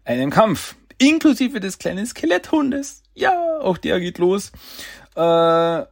einem 0.05 0.29
Kampf. 0.29 0.75
Inklusive 0.97 1.59
des 1.59 1.79
kleinen 1.79 2.05
Skeletthundes. 2.05 3.03
Ja, 3.13 3.59
auch 3.61 3.77
der 3.77 3.99
geht 3.99 4.17
los. 4.17 4.51
Äh, 5.15 5.83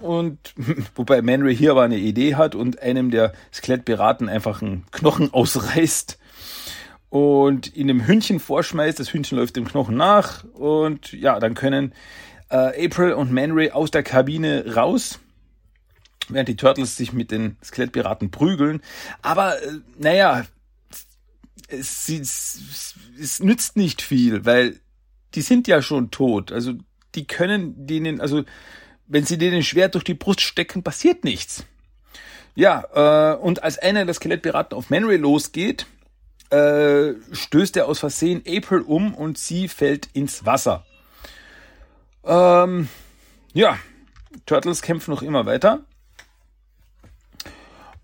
und 0.00 0.54
wobei 0.94 1.22
Manry 1.22 1.56
hier 1.56 1.72
aber 1.72 1.82
eine 1.82 1.98
Idee 1.98 2.34
hat 2.34 2.54
und 2.54 2.80
einem 2.80 3.10
der 3.10 3.32
Skelettpiraten 3.52 4.28
einfach 4.28 4.62
einen 4.62 4.86
Knochen 4.90 5.30
ausreißt 5.32 6.18
und 7.10 7.74
ihn 7.74 7.88
dem 7.88 8.06
Hündchen 8.06 8.40
vorschmeißt. 8.40 8.98
Das 8.98 9.12
Hündchen 9.12 9.38
läuft 9.38 9.56
dem 9.56 9.66
Knochen 9.66 9.96
nach 9.96 10.44
und 10.54 11.12
ja, 11.12 11.38
dann 11.38 11.54
können 11.54 11.92
äh, 12.50 12.86
April 12.86 13.12
und 13.12 13.32
Man 13.32 13.52
Ray 13.52 13.70
aus 13.70 13.90
der 13.90 14.02
Kabine 14.02 14.74
raus, 14.74 15.18
während 16.28 16.48
die 16.48 16.56
Turtles 16.56 16.96
sich 16.96 17.12
mit 17.12 17.30
den 17.30 17.56
Skelettpiraten 17.62 18.30
prügeln. 18.30 18.80
Aber 19.22 19.60
äh, 19.62 19.80
naja, 19.98 20.44
es, 21.70 22.08
es, 22.08 22.94
es 23.18 23.40
nützt 23.40 23.76
nicht 23.76 24.02
viel, 24.02 24.44
weil 24.44 24.80
die 25.34 25.42
sind 25.42 25.68
ja 25.68 25.82
schon 25.82 26.10
tot. 26.10 26.52
Also 26.52 26.74
die 27.14 27.26
können 27.26 27.86
denen, 27.86 28.20
also 28.20 28.44
wenn 29.06 29.24
sie 29.24 29.38
denen 29.38 29.62
Schwert 29.62 29.94
durch 29.94 30.04
die 30.04 30.14
Brust 30.14 30.40
stecken, 30.40 30.82
passiert 30.82 31.24
nichts. 31.24 31.64
Ja, 32.54 33.32
äh, 33.32 33.36
und 33.36 33.62
als 33.62 33.78
einer 33.78 34.04
der 34.04 34.14
Skelettpiraten 34.14 34.76
auf 34.76 34.90
Man 34.90 35.04
Ray 35.04 35.16
losgeht, 35.16 35.86
äh, 36.50 37.14
stößt 37.32 37.76
er 37.76 37.86
aus 37.86 38.00
Versehen 38.00 38.42
April 38.46 38.80
um 38.80 39.14
und 39.14 39.38
sie 39.38 39.68
fällt 39.68 40.08
ins 40.12 40.44
Wasser. 40.46 40.84
Ähm, 42.24 42.88
ja, 43.52 43.78
Turtles 44.46 44.82
kämpfen 44.82 45.12
noch 45.12 45.22
immer 45.22 45.46
weiter. 45.46 45.84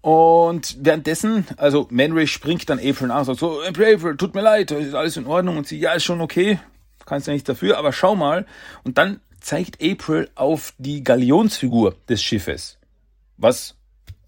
Und 0.07 0.77
währenddessen, 0.83 1.49
also 1.57 1.89
Manray 1.91 2.29
springt 2.29 2.71
dann 2.71 2.79
April 2.79 3.09
nach, 3.09 3.25
sagt 3.25 3.41
so, 3.41 3.61
April, 3.61 4.17
tut 4.17 4.37
mir 4.37 4.41
leid, 4.41 4.71
ist 4.71 4.95
alles 4.95 5.17
in 5.17 5.27
Ordnung. 5.27 5.57
Und 5.57 5.67
sie, 5.67 5.81
ja, 5.81 5.95
ist 5.95 6.05
schon 6.05 6.21
okay, 6.21 6.61
kannst 7.07 7.27
ja 7.27 7.33
nichts 7.33 7.49
dafür, 7.49 7.77
aber 7.77 7.93
schau 7.93 8.15
mal. 8.15 8.47
Und 8.85 8.99
dann 8.99 9.19
zeigt 9.41 9.83
April 9.83 10.31
auf 10.37 10.75
die 10.79 11.03
Galionsfigur 11.03 11.97
des 12.09 12.23
Schiffes, 12.23 12.79
was 13.37 13.75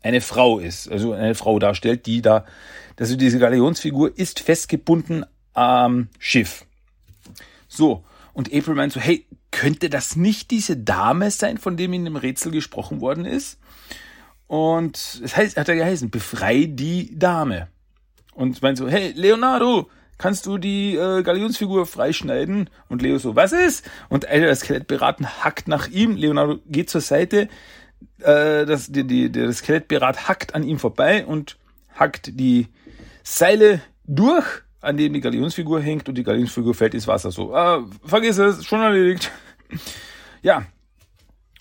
eine 0.02 0.20
Frau 0.20 0.58
ist, 0.58 0.90
also 0.90 1.12
eine 1.12 1.36
Frau 1.36 1.60
darstellt, 1.60 2.06
die 2.06 2.22
da 2.22 2.44
also 2.98 3.14
diese 3.14 3.38
Galionsfigur 3.38 4.18
ist 4.18 4.40
festgebunden 4.40 5.24
am 5.54 6.08
Schiff. 6.18 6.64
So, 7.68 8.02
und 8.32 8.52
April 8.52 8.74
meint 8.74 8.92
so, 8.92 8.98
hey, 8.98 9.26
könnte 9.52 9.90
das 9.90 10.16
nicht 10.16 10.50
diese 10.50 10.76
Dame 10.76 11.30
sein, 11.30 11.56
von 11.56 11.76
dem 11.76 11.92
in 11.92 12.04
dem 12.04 12.16
Rätsel 12.16 12.50
gesprochen 12.50 13.00
worden 13.00 13.24
ist? 13.24 13.58
Und 14.48 15.20
es 15.22 15.36
heißt, 15.36 15.56
hat 15.56 15.68
er 15.68 15.76
geheißen, 15.76 16.10
befrei 16.10 16.64
die 16.68 17.16
Dame. 17.16 17.68
Und 18.34 18.60
meint 18.62 18.78
so, 18.78 18.88
hey, 18.88 19.12
Leonardo, 19.14 19.90
kannst 20.16 20.46
du 20.46 20.58
die 20.58 20.96
äh, 20.96 21.22
Galionsfigur 21.22 21.86
freischneiden? 21.86 22.70
Und 22.88 23.02
Leo 23.02 23.18
so, 23.18 23.36
was 23.36 23.52
ist? 23.52 23.88
Und 24.08 24.26
einer 24.26 24.46
der 24.46 24.56
Skelettberaten 24.56 25.44
hackt 25.44 25.68
nach 25.68 25.88
ihm. 25.88 26.16
Leonardo 26.16 26.58
geht 26.66 26.88
zur 26.88 27.02
Seite. 27.02 27.48
Äh, 28.20 28.64
das, 28.64 28.90
die, 28.90 29.06
die, 29.06 29.30
der 29.30 29.52
Skelettberat 29.52 30.28
hackt 30.28 30.54
an 30.54 30.62
ihm 30.62 30.78
vorbei 30.78 31.26
und 31.26 31.58
hackt 31.94 32.38
die 32.40 32.68
Seile 33.22 33.82
durch, 34.04 34.46
an 34.80 34.96
denen 34.96 35.12
die 35.14 35.20
Galionsfigur 35.20 35.80
hängt 35.80 36.08
und 36.08 36.14
die 36.16 36.24
Galionsfigur 36.24 36.74
fällt 36.74 36.94
ins 36.94 37.06
Wasser. 37.06 37.30
So, 37.30 37.54
ah, 37.54 37.84
vergiss 38.02 38.38
es, 38.38 38.64
schon 38.64 38.80
erledigt. 38.80 39.30
ja. 40.42 40.64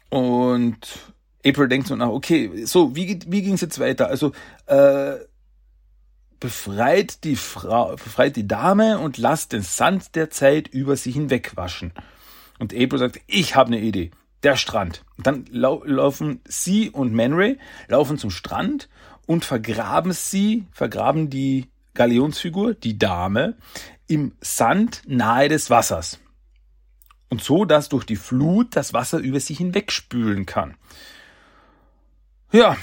Und 0.09 0.77
April 1.47 1.67
denkt 1.67 1.87
so 1.87 1.95
nach, 1.95 2.09
okay, 2.09 2.65
so, 2.65 2.95
wie, 2.95 3.19
wie 3.27 3.41
ging 3.41 3.53
es 3.53 3.61
jetzt 3.61 3.79
weiter? 3.79 4.07
Also, 4.07 4.31
äh, 4.65 5.15
befreit 6.39 7.23
die 7.23 7.35
Frau, 7.35 7.91
befreit 7.91 8.35
die 8.35 8.47
Dame 8.47 8.99
und 8.99 9.17
lasst 9.17 9.53
den 9.53 9.63
Sand 9.63 10.15
der 10.15 10.29
Zeit 10.29 10.67
über 10.67 10.95
sie 10.95 11.11
hinwegwaschen. 11.11 11.93
Und 12.59 12.73
April 12.73 12.99
sagt, 12.99 13.21
ich 13.27 13.55
habe 13.55 13.67
eine 13.67 13.79
Idee. 13.79 14.11
Der 14.43 14.55
Strand. 14.55 15.03
Und 15.17 15.25
dann 15.25 15.45
lau 15.49 15.83
laufen 15.83 16.41
sie 16.45 16.91
und 16.91 17.13
Manray 17.13 17.57
laufen 17.87 18.19
zum 18.19 18.29
Strand 18.29 18.87
und 19.25 19.45
vergraben 19.45 20.13
sie, 20.13 20.65
vergraben 20.71 21.29
die 21.29 21.67
Galionsfigur, 21.95 22.75
die 22.75 22.99
Dame, 22.99 23.55
im 24.07 24.33
Sand 24.39 25.01
nahe 25.07 25.49
des 25.49 25.69
Wassers. 25.69 26.19
Und 27.29 27.43
so, 27.43 27.65
dass 27.65 27.89
durch 27.89 28.05
die 28.05 28.15
Flut 28.15 28.75
das 28.75 28.93
Wasser 28.93 29.17
über 29.17 29.39
sie 29.39 29.55
hinwegspülen 29.55 30.45
kann. 30.45 30.75
Ja, 32.51 32.77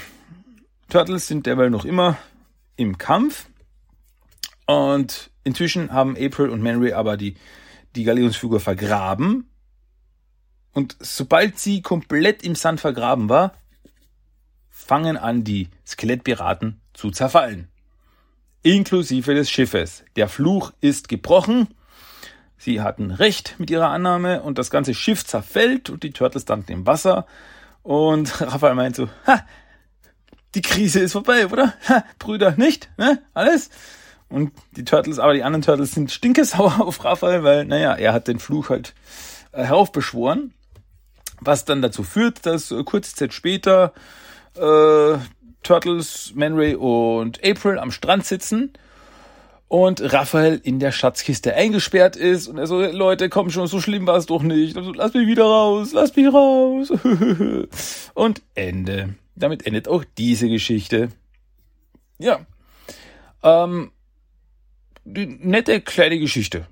Turtles 0.89 1.25
sind 1.25 1.47
derweil 1.47 1.71
noch 1.71 1.85
immer 1.85 2.17
im 2.75 2.97
Kampf. 2.97 3.47
Und 4.67 5.31
inzwischen 5.43 5.91
haben 5.91 6.15
April 6.17 6.49
und 6.49 6.61
Manry 6.61 6.93
aber 6.93 7.17
die, 7.17 7.35
die 7.95 8.03
Galionsfigur 8.03 8.59
vergraben. 8.59 9.49
Und 10.73 10.95
sobald 10.99 11.57
sie 11.57 11.81
komplett 11.81 12.43
im 12.43 12.53
Sand 12.53 12.79
vergraben 12.79 13.29
war, 13.29 13.53
fangen 14.69 15.17
an, 15.17 15.43
die 15.43 15.69
Skelettpiraten 15.87 16.81
zu 16.93 17.09
zerfallen. 17.09 17.69
Inklusive 18.61 19.33
des 19.33 19.49
Schiffes. 19.49 20.03
Der 20.15 20.27
Fluch 20.27 20.73
ist 20.81 21.07
gebrochen. 21.07 21.69
Sie 22.57 22.81
hatten 22.81 23.11
recht 23.11 23.55
mit 23.57 23.69
ihrer 23.69 23.89
Annahme 23.89 24.41
und 24.43 24.57
das 24.57 24.69
ganze 24.69 24.93
Schiff 24.93 25.25
zerfällt 25.25 25.89
und 25.89 26.03
die 26.03 26.11
Turtles 26.11 26.47
landen 26.47 26.71
im 26.71 26.85
Wasser. 26.85 27.25
Und 27.85 28.41
Raphael 28.41 28.73
meint 28.73 28.95
so, 28.95 29.09
ha, 29.27 29.45
die 30.55 30.63
Krise 30.63 31.01
ist 31.01 31.11
vorbei, 31.11 31.45
oder? 31.45 31.75
Ha, 31.87 32.03
Brüder, 32.17 32.55
nicht? 32.57 32.89
Ne? 32.97 33.21
Alles? 33.35 33.69
Und 34.27 34.53
die 34.75 34.83
Turtles, 34.83 35.19
aber 35.19 35.35
die 35.35 35.43
anderen 35.43 35.61
Turtles 35.61 35.91
sind 35.91 36.11
stinkesauer 36.11 36.79
auf 36.81 37.03
Raphael, 37.03 37.43
weil, 37.43 37.65
naja, 37.65 37.93
er 37.93 38.11
hat 38.11 38.27
den 38.27 38.39
Fluch 38.39 38.69
halt 38.69 38.95
äh, 39.51 39.63
heraufbeschworen. 39.63 40.51
Was 41.41 41.65
dann 41.65 41.83
dazu 41.83 42.01
führt, 42.01 42.47
dass 42.47 42.71
äh, 42.71 42.83
kurze 42.83 43.13
Zeit 43.13 43.33
später 43.35 43.93
äh, 44.55 45.17
Turtles, 45.61 46.31
Manray 46.33 46.73
und 46.73 47.39
April 47.45 47.77
am 47.77 47.91
Strand 47.91 48.25
sitzen 48.25 48.73
und 49.67 50.13
Raphael 50.13 50.59
in 50.63 50.79
der 50.79 50.91
Schatzkiste 50.91 51.55
eingesperrt 51.55 52.15
ist 52.15 52.47
und 52.47 52.57
er 52.57 52.67
so, 52.67 52.79
Leute, 52.81 53.29
komm 53.29 53.49
schon, 53.49 53.67
so 53.67 53.81
schlimm 53.81 54.05
war 54.05 54.17
es 54.17 54.27
doch 54.27 54.43
nicht. 54.43 54.77
Also, 54.77 54.93
lass 54.93 55.13
mich 55.13 55.27
wieder 55.27 55.45
raus, 55.45 55.91
lass 55.93 56.15
mich 56.15 56.31
raus. 56.31 56.91
und 58.13 58.41
Ende. 58.53 59.15
Damit 59.35 59.65
endet 59.65 59.87
auch 59.87 60.03
diese 60.17 60.47
Geschichte. 60.47 61.09
Ja. 62.19 62.45
Ähm, 63.43 63.91
die 65.03 65.25
nette 65.25 65.81
kleine 65.81 66.19
Geschichte. 66.19 66.67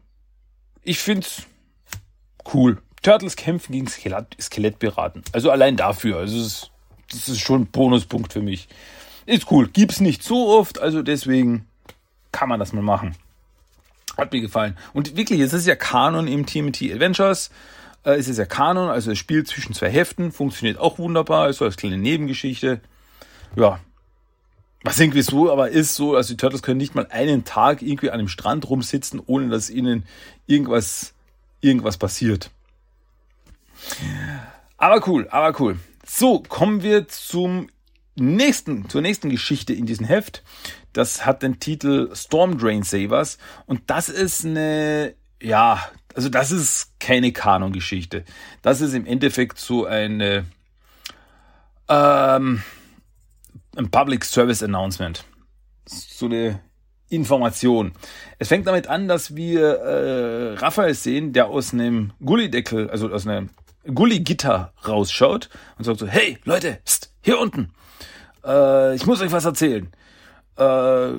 Ich 0.82 1.00
find's 1.00 1.44
cool. 2.54 2.82
Turtles 3.02 3.36
kämpfen 3.36 3.74
gegen 3.74 3.88
Skelett, 3.88 4.38
Skelettpiraten. 4.39 5.24
Also 5.34 5.52
allein 5.52 5.76
dafür. 5.76 6.18
Also 6.18 6.38
es 6.38 6.46
ist, 6.46 6.72
das 7.12 7.28
ist 7.28 7.39
schon 7.39 7.64
ein 7.64 7.68
Bonuspunkt 7.68 8.34
für 8.34 8.41
mich. 8.41 8.68
Ist 9.26 9.52
cool. 9.52 9.68
Gibt's 9.68 10.00
nicht 10.00 10.24
so 10.24 10.50
oft, 10.50 10.80
also 10.80 11.02
deswegen 11.02 11.68
kann 12.34 12.49
man 12.49 12.59
das 12.59 12.73
mal 12.73 12.81
machen. 12.81 13.15
Hat 14.17 14.34
mir 14.34 14.41
gefallen. 14.41 14.77
Und 14.91 15.15
wirklich, 15.15 15.39
es 15.39 15.53
ist 15.53 15.65
ja 15.65 15.75
Kanon 15.75 16.27
im 16.27 16.45
TMT 16.45 16.91
Adventures. 16.91 17.49
Äh, 18.03 18.15
es 18.15 18.27
ist 18.27 18.38
ja 18.38 18.45
Kanon, 18.45 18.89
also 18.89 19.11
es 19.11 19.17
spielt 19.17 19.47
zwischen 19.47 19.73
zwei 19.73 19.89
Heften, 19.89 20.34
funktioniert 20.34 20.77
auch 20.77 20.99
wunderbar, 20.99 21.43
also 21.43 21.63
als 21.63 21.77
kleine 21.77 21.97
Nebengeschichte. 21.97 22.81
Ja. 23.55 23.79
Was 24.84 24.99
irgendwie 24.99 25.21
so 25.21 25.49
aber 25.49 25.69
ist 25.69 25.95
so, 25.95 26.15
also 26.15 26.34
die 26.34 26.38
Turtles 26.38 26.61
können 26.61 26.77
nicht 26.77 26.93
mal 26.93 27.07
einen 27.09 27.45
Tag 27.45 27.81
irgendwie 27.81 28.11
an 28.11 28.17
dem 28.17 28.27
Strand 28.27 28.69
rumsitzen, 28.69 29.21
ohne 29.25 29.47
dass 29.47 29.69
ihnen 29.69 30.05
irgendwas, 30.45 31.13
irgendwas 31.61 31.97
passiert. 31.97 32.51
Aber 34.77 35.07
cool, 35.07 35.27
aber 35.29 35.57
cool. 35.61 35.79
So, 36.05 36.39
kommen 36.39 36.84
wir 36.84 37.07
zum 37.07 37.69
nächsten, 38.16 38.89
zur 38.89 39.01
nächsten 39.01 39.30
Geschichte 39.30 39.74
in 39.74 39.86
diesem 39.86 40.05
Heft. 40.05 40.43
Das 40.93 41.26
hat 41.26 41.43
den 41.43 41.59
Titel 41.59 42.14
Storm 42.16 42.57
Drain 42.57 42.84
Savers 42.84 43.38
und 43.66 43.82
das 43.88 44.09
ist 44.09 44.45
eine, 44.45 45.16
ja, 45.41 45.80
also 46.16 46.30
das 46.30 46.51
ist 46.51 46.99
keine 46.99 47.32
Kanon-Geschichte. 47.32 48.24
Das 48.61 48.82
ist 48.82 48.93
im 48.93 49.05
Endeffekt 49.05 49.57
so 49.57 49.86
eine, 49.86 50.45
ähm, 51.89 52.61
ein 53.76 53.89
Public 53.89 54.24
Service 54.26 54.61
Announcement. 54.61 55.26
So 55.86 56.28
eine 56.28 56.61
Information. 57.09 57.93
Es 58.39 58.47
fängt 58.47 58.68
damit 58.68 58.88
an, 58.88 59.07
dass 59.07 59.36
wir 59.36 59.76
äh, 59.80 60.53
Raphael 60.55 60.93
sehen, 60.93 61.34
der 61.34 61.47
aus 61.47 61.74
einem 61.74 62.14
Gullideckel, 62.24 62.89
also 62.89 63.09
aus 63.11 63.28
einem 63.28 63.49
Gulligitter 63.86 64.74
rausschaut 64.88 65.49
und 65.78 65.84
sagt 65.84 65.99
so, 65.99 66.07
hey 66.07 66.38
Leute, 66.43 66.80
pst, 66.86 67.11
hier 67.22 67.39
unten, 67.39 67.74
äh, 68.46 68.96
ich 68.96 69.06
muss 69.06 69.22
euch 69.22 69.32
was 69.32 69.46
erzählen. 69.46 69.89
Äh, 70.58 71.14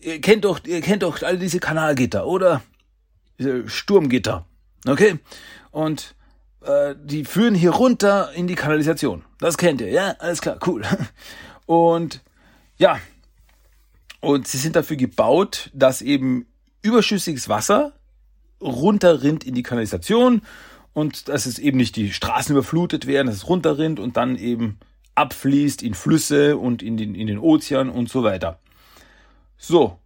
ihr 0.00 0.20
kennt 0.20 0.44
doch, 0.44 0.60
ihr 0.64 0.80
kennt 0.80 1.02
doch 1.02 1.22
alle 1.22 1.38
diese 1.38 1.60
Kanalgitter, 1.60 2.26
oder? 2.26 2.62
Diese 3.38 3.68
Sturmgitter. 3.68 4.46
Okay? 4.86 5.18
Und 5.70 6.14
äh, 6.62 6.94
die 7.02 7.24
führen 7.24 7.54
hier 7.54 7.70
runter 7.70 8.32
in 8.34 8.46
die 8.46 8.54
Kanalisation. 8.54 9.24
Das 9.38 9.56
kennt 9.56 9.80
ihr, 9.80 9.90
ja? 9.90 10.14
Alles 10.18 10.40
klar, 10.40 10.58
cool. 10.66 10.82
Und 11.66 12.22
ja, 12.76 12.98
und 14.24 14.48
sie 14.48 14.58
sind 14.58 14.74
dafür 14.76 14.96
gebaut, 14.96 15.70
dass 15.74 16.02
eben 16.02 16.46
überschüssiges 16.82 17.48
Wasser 17.48 17.92
runterrinnt 18.60 19.44
in 19.44 19.54
die 19.54 19.62
Kanalisation 19.62 20.42
und 20.92 21.28
dass 21.28 21.46
es 21.46 21.58
eben 21.58 21.76
nicht 21.76 21.96
die 21.96 22.12
Straßen 22.12 22.54
überflutet 22.54 23.06
werden, 23.06 23.26
dass 23.26 23.36
es 23.36 23.48
runterrinnt 23.48 24.00
und 24.00 24.16
dann 24.16 24.36
eben 24.36 24.78
abfließt 25.14 25.82
in 25.82 25.94
Flüsse 25.94 26.56
und 26.56 26.82
in 26.82 26.96
den, 26.96 27.14
in 27.14 27.26
den 27.26 27.38
Ozean 27.38 27.88
und 27.88 28.08
so 28.08 28.22
weiter. 28.22 28.58
So, 29.56 29.98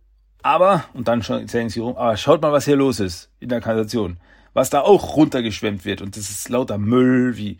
aber, 0.42 0.84
und 0.94 1.08
dann 1.08 1.22
sagen 1.22 1.68
sie 1.68 1.80
rum, 1.80 1.96
aber 1.96 2.16
schaut 2.16 2.42
mal, 2.42 2.52
was 2.52 2.64
hier 2.64 2.76
los 2.76 3.00
ist 3.00 3.30
in 3.40 3.48
der 3.48 3.60
Kanalisation. 3.60 4.18
Was 4.54 4.70
da 4.70 4.80
auch 4.80 5.16
runtergeschwemmt 5.16 5.84
wird. 5.84 6.00
Und 6.00 6.16
das 6.16 6.30
ist 6.30 6.48
lauter 6.48 6.78
Müll 6.78 7.36
wie 7.36 7.58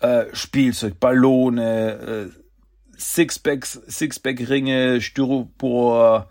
äh, 0.00 0.24
Spielzeug, 0.32 0.98
Ballone, 0.98 2.30
äh, 2.32 2.98
Sixpacks, 2.98 3.80
Sixpack-Ringe, 3.88 5.00
Styropor, 5.00 6.28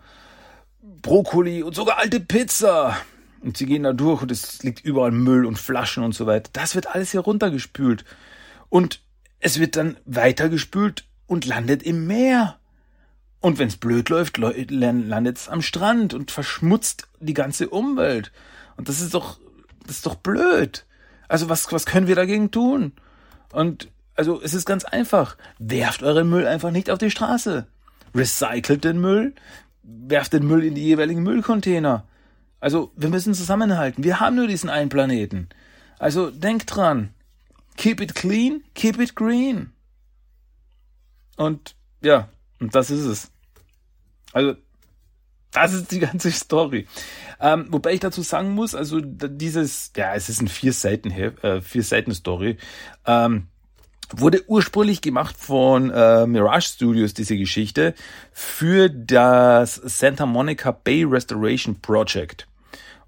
Brokkoli 0.82 1.62
und 1.62 1.74
sogar 1.74 1.98
alte 1.98 2.20
Pizza. 2.20 2.96
Und 3.40 3.56
sie 3.56 3.66
gehen 3.66 3.82
da 3.82 3.92
durch 3.92 4.22
und 4.22 4.30
es 4.30 4.62
liegt 4.62 4.84
überall 4.84 5.10
Müll 5.10 5.44
und 5.46 5.58
Flaschen 5.58 6.04
und 6.04 6.14
so 6.14 6.26
weiter. 6.26 6.50
Das 6.52 6.74
wird 6.74 6.86
alles 6.86 7.10
hier 7.10 7.20
runtergespült. 7.20 8.04
Und 8.68 9.00
es 9.42 9.58
wird 9.58 9.76
dann 9.76 9.96
weitergespült 10.06 11.04
und 11.26 11.44
landet 11.44 11.82
im 11.82 12.06
Meer. 12.06 12.58
Und 13.40 13.58
wenn 13.58 13.66
es 13.68 13.76
blöd 13.76 14.08
läuft, 14.08 14.38
landet 14.38 15.36
es 15.36 15.48
am 15.48 15.62
Strand 15.62 16.14
und 16.14 16.30
verschmutzt 16.30 17.08
die 17.18 17.34
ganze 17.34 17.68
Umwelt. 17.68 18.30
Und 18.76 18.88
das 18.88 19.00
ist 19.00 19.14
doch, 19.14 19.38
das 19.84 19.96
ist 19.96 20.06
doch 20.06 20.14
blöd. 20.14 20.86
Also 21.26 21.48
was, 21.48 21.72
was 21.72 21.86
können 21.86 22.06
wir 22.06 22.14
dagegen 22.14 22.52
tun? 22.52 22.92
Und 23.50 23.88
also 24.14 24.40
es 24.40 24.54
ist 24.54 24.64
ganz 24.64 24.84
einfach. 24.84 25.36
Werft 25.58 26.04
euren 26.04 26.30
Müll 26.30 26.46
einfach 26.46 26.70
nicht 26.70 26.88
auf 26.88 26.98
die 26.98 27.10
Straße. 27.10 27.66
Recycelt 28.14 28.84
den 28.84 29.00
Müll, 29.00 29.34
werft 29.82 30.34
den 30.34 30.46
Müll 30.46 30.62
in 30.62 30.76
die 30.76 30.84
jeweiligen 30.84 31.24
Müllcontainer. 31.24 32.06
Also 32.60 32.92
wir 32.94 33.08
müssen 33.08 33.34
zusammenhalten. 33.34 34.04
Wir 34.04 34.20
haben 34.20 34.36
nur 34.36 34.46
diesen 34.46 34.70
einen 34.70 34.88
Planeten. 34.88 35.48
Also 35.98 36.30
denkt 36.30 36.76
dran. 36.76 37.10
Keep 37.76 38.00
it 38.00 38.14
clean, 38.14 38.62
keep 38.74 38.98
it 38.98 39.14
green. 39.14 39.72
Und 41.36 41.74
ja, 42.02 42.28
und 42.60 42.74
das 42.74 42.90
ist 42.90 43.04
es. 43.04 43.30
Also, 44.32 44.54
das 45.52 45.72
ist 45.72 45.90
die 45.92 45.98
ganze 46.00 46.30
Story. 46.30 46.86
Ähm, 47.40 47.66
wobei 47.70 47.94
ich 47.94 48.00
dazu 48.00 48.22
sagen 48.22 48.54
muss, 48.54 48.74
also 48.74 49.00
dieses, 49.00 49.92
ja, 49.96 50.14
es 50.14 50.28
ist 50.28 50.40
ein 50.40 50.48
vier 50.48 50.72
Seiten, 50.72 51.10
äh, 51.10 51.60
vier 51.60 51.82
Seiten 51.82 52.14
Story. 52.14 52.56
Ähm, 53.06 53.48
wurde 54.14 54.44
ursprünglich 54.46 55.00
gemacht 55.00 55.36
von 55.38 55.90
äh, 55.90 56.26
Mirage 56.26 56.68
Studios, 56.68 57.14
diese 57.14 57.36
Geschichte, 57.36 57.94
für 58.32 58.90
das 58.90 59.74
Santa 59.74 60.26
Monica 60.26 60.70
Bay 60.70 61.04
Restoration 61.04 61.80
Project. 61.80 62.46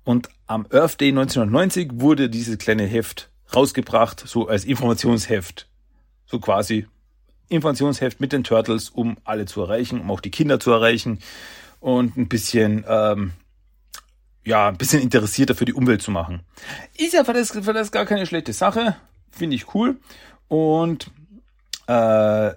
Und 0.04 0.28
am 0.46 0.66
Earth 0.70 1.00
Day 1.00 1.08
1990 1.08 1.90
wurde 1.94 2.28
dieses 2.28 2.58
kleine 2.58 2.84
Heft 2.86 3.30
rausgebracht, 3.54 4.22
so 4.26 4.48
als 4.48 4.64
Informationsheft. 4.64 5.68
So 6.26 6.38
quasi 6.40 6.86
Informationsheft 7.48 8.20
mit 8.20 8.32
den 8.32 8.44
Turtles, 8.44 8.90
um 8.90 9.16
alle 9.24 9.46
zu 9.46 9.62
erreichen, 9.62 10.00
um 10.00 10.10
auch 10.10 10.20
die 10.20 10.30
Kinder 10.30 10.58
zu 10.58 10.70
erreichen 10.72 11.18
und 11.80 12.16
ein 12.16 12.28
bisschen, 12.28 12.84
ähm, 12.88 13.32
ja, 14.44 14.68
ein 14.68 14.76
bisschen 14.76 15.02
interessierter 15.02 15.54
für 15.54 15.64
die 15.64 15.74
Umwelt 15.74 16.02
zu 16.02 16.10
machen. 16.10 16.40
Ist 16.96 17.12
ja 17.12 17.24
für 17.24 17.34
das, 17.34 17.50
für 17.50 17.72
das 17.72 17.92
gar 17.92 18.06
keine 18.06 18.26
schlechte 18.26 18.52
Sache. 18.52 18.96
Finde 19.30 19.56
ich 19.56 19.74
cool. 19.74 19.98
Und 20.48 21.10
äh, 21.86 22.52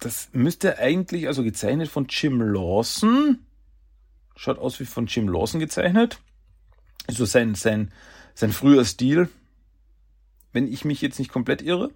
das 0.00 0.28
müsste 0.32 0.78
eigentlich, 0.78 1.28
also 1.28 1.42
gezeichnet 1.42 1.88
von 1.88 2.06
Jim 2.08 2.40
Lawson. 2.40 3.38
Schaut 4.36 4.58
aus 4.58 4.80
wie 4.80 4.84
von 4.84 5.06
Jim 5.06 5.28
Lawson 5.28 5.60
gezeichnet. 5.60 6.18
So 7.08 7.24
sein, 7.24 7.54
sein, 7.54 7.92
sein 8.34 8.52
früher 8.52 8.84
Stil. 8.84 9.28
Wenn 10.52 10.70
ich 10.70 10.84
mich 10.84 11.00
jetzt 11.00 11.18
nicht 11.18 11.32
komplett 11.32 11.62
irre. 11.62 11.90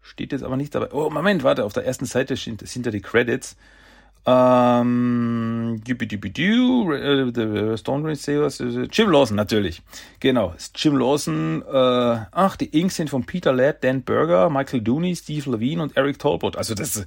Steht 0.00 0.32
jetzt 0.32 0.42
aber 0.42 0.56
nicht 0.56 0.74
dabei. 0.74 0.92
Oh, 0.92 1.10
Moment, 1.10 1.42
warte, 1.42 1.64
auf 1.64 1.72
der 1.72 1.84
ersten 1.84 2.06
Seite 2.06 2.36
sind, 2.36 2.86
da 2.86 2.90
die 2.90 3.00
Credits. 3.00 3.56
Ähm, 4.26 5.80
äh, 5.86 7.76
Stone 7.76 8.06
Rain 8.06 8.14
Savers, 8.14 8.60
äh, 8.60 8.88
Jim 8.90 9.10
Lawson, 9.10 9.36
natürlich. 9.36 9.82
Genau, 10.20 10.54
Jim 10.74 10.96
Lawson. 10.96 11.62
Äh, 11.62 12.26
ach, 12.30 12.56
die 12.56 12.78
Inks 12.78 12.96
sind 12.96 13.10
von 13.10 13.24
Peter 13.24 13.52
Ladd, 13.52 13.82
Dan 13.82 14.02
Berger, 14.02 14.50
Michael 14.50 14.82
Dooney, 14.82 15.16
Steve 15.16 15.50
Levine 15.50 15.82
und 15.82 15.96
Eric 15.96 16.18
Talbot. 16.18 16.56
Also 16.56 16.74
das, 16.74 17.06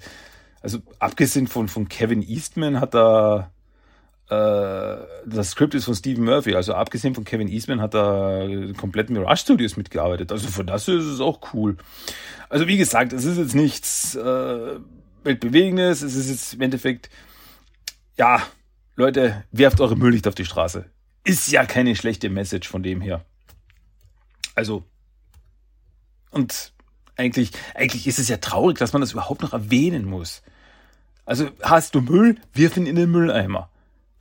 also 0.62 0.80
abgesehen 1.00 1.48
von, 1.48 1.68
von 1.68 1.88
Kevin 1.90 2.22
Eastman 2.22 2.80
hat 2.80 2.94
da 2.94 3.52
das 4.32 5.52
Skript 5.52 5.76
ist 5.76 5.84
von 5.86 5.96
Stephen 5.96 6.24
Murphy, 6.24 6.56
also 6.56 6.74
abgesehen 6.74 7.14
von 7.16 7.26
Kevin 7.26 7.50
Eastman 7.50 7.82
hat 7.82 7.94
er 7.94 8.48
komplett 8.78 9.10
Mirage 9.10 9.42
Studios 9.42 9.76
mitgearbeitet. 9.76 10.32
Also 10.32 10.48
von 10.48 10.66
das 10.66 10.88
ist 10.88 11.04
es 11.04 11.20
auch 11.20 11.54
cool. 11.54 11.76
Also 12.48 12.66
wie 12.68 12.78
gesagt, 12.78 13.12
es 13.12 13.26
ist 13.26 13.38
jetzt 13.38 13.56
nichts 13.56 14.16
äh, 14.16 14.80
weltbewegendes, 15.24 16.02
es 16.02 16.16
ist 16.16 16.30
jetzt 16.30 16.54
im 16.54 16.62
Endeffekt, 16.62 17.10
ja, 18.18 18.42
Leute, 18.96 19.44
werft 19.52 19.82
eure 19.82 19.98
Müll 19.98 20.12
nicht 20.12 20.28
auf 20.28 20.36
die 20.36 20.46
Straße. 20.46 20.86
Ist 21.26 21.52
ja 21.52 21.66
keine 21.66 21.96
schlechte 21.96 22.30
Message 22.30 22.70
von 22.70 22.84
dem 22.84 23.02
her. 23.02 23.26
Also, 24.56 24.84
und 26.30 26.72
eigentlich, 27.18 27.52
eigentlich 27.76 28.08
ist 28.08 28.20
es 28.20 28.30
ja 28.30 28.38
traurig, 28.38 28.78
dass 28.78 28.94
man 28.94 29.02
das 29.02 29.12
überhaupt 29.12 29.42
noch 29.42 29.54
erwähnen 29.54 30.06
muss. 30.06 30.42
Also, 31.26 31.50
hast 31.62 31.96
du 31.96 32.02
Müll, 32.02 32.38
wirf 32.54 32.78
ihn 32.78 32.86
in 32.86 32.96
den 32.96 33.12
Mülleimer. 33.12 33.71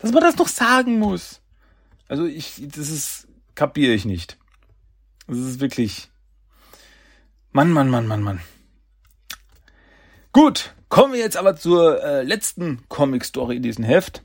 Dass 0.00 0.12
man 0.12 0.22
das 0.22 0.36
noch 0.36 0.48
sagen 0.48 0.98
muss. 0.98 1.40
Also 2.08 2.24
ich, 2.24 2.62
das 2.74 2.90
ist, 2.90 3.28
kapiere 3.54 3.92
ich 3.92 4.04
nicht. 4.04 4.38
Das 5.26 5.38
ist 5.38 5.60
wirklich, 5.60 6.08
Mann, 7.52 7.70
Mann, 7.70 7.88
Mann, 7.88 8.06
Mann, 8.06 8.22
Mann. 8.22 8.40
Gut, 10.32 10.74
kommen 10.88 11.12
wir 11.12 11.20
jetzt 11.20 11.36
aber 11.36 11.56
zur 11.56 12.02
äh, 12.02 12.22
letzten 12.22 12.82
Comic-Story 12.88 13.56
in 13.56 13.62
diesem 13.62 13.84
Heft. 13.84 14.22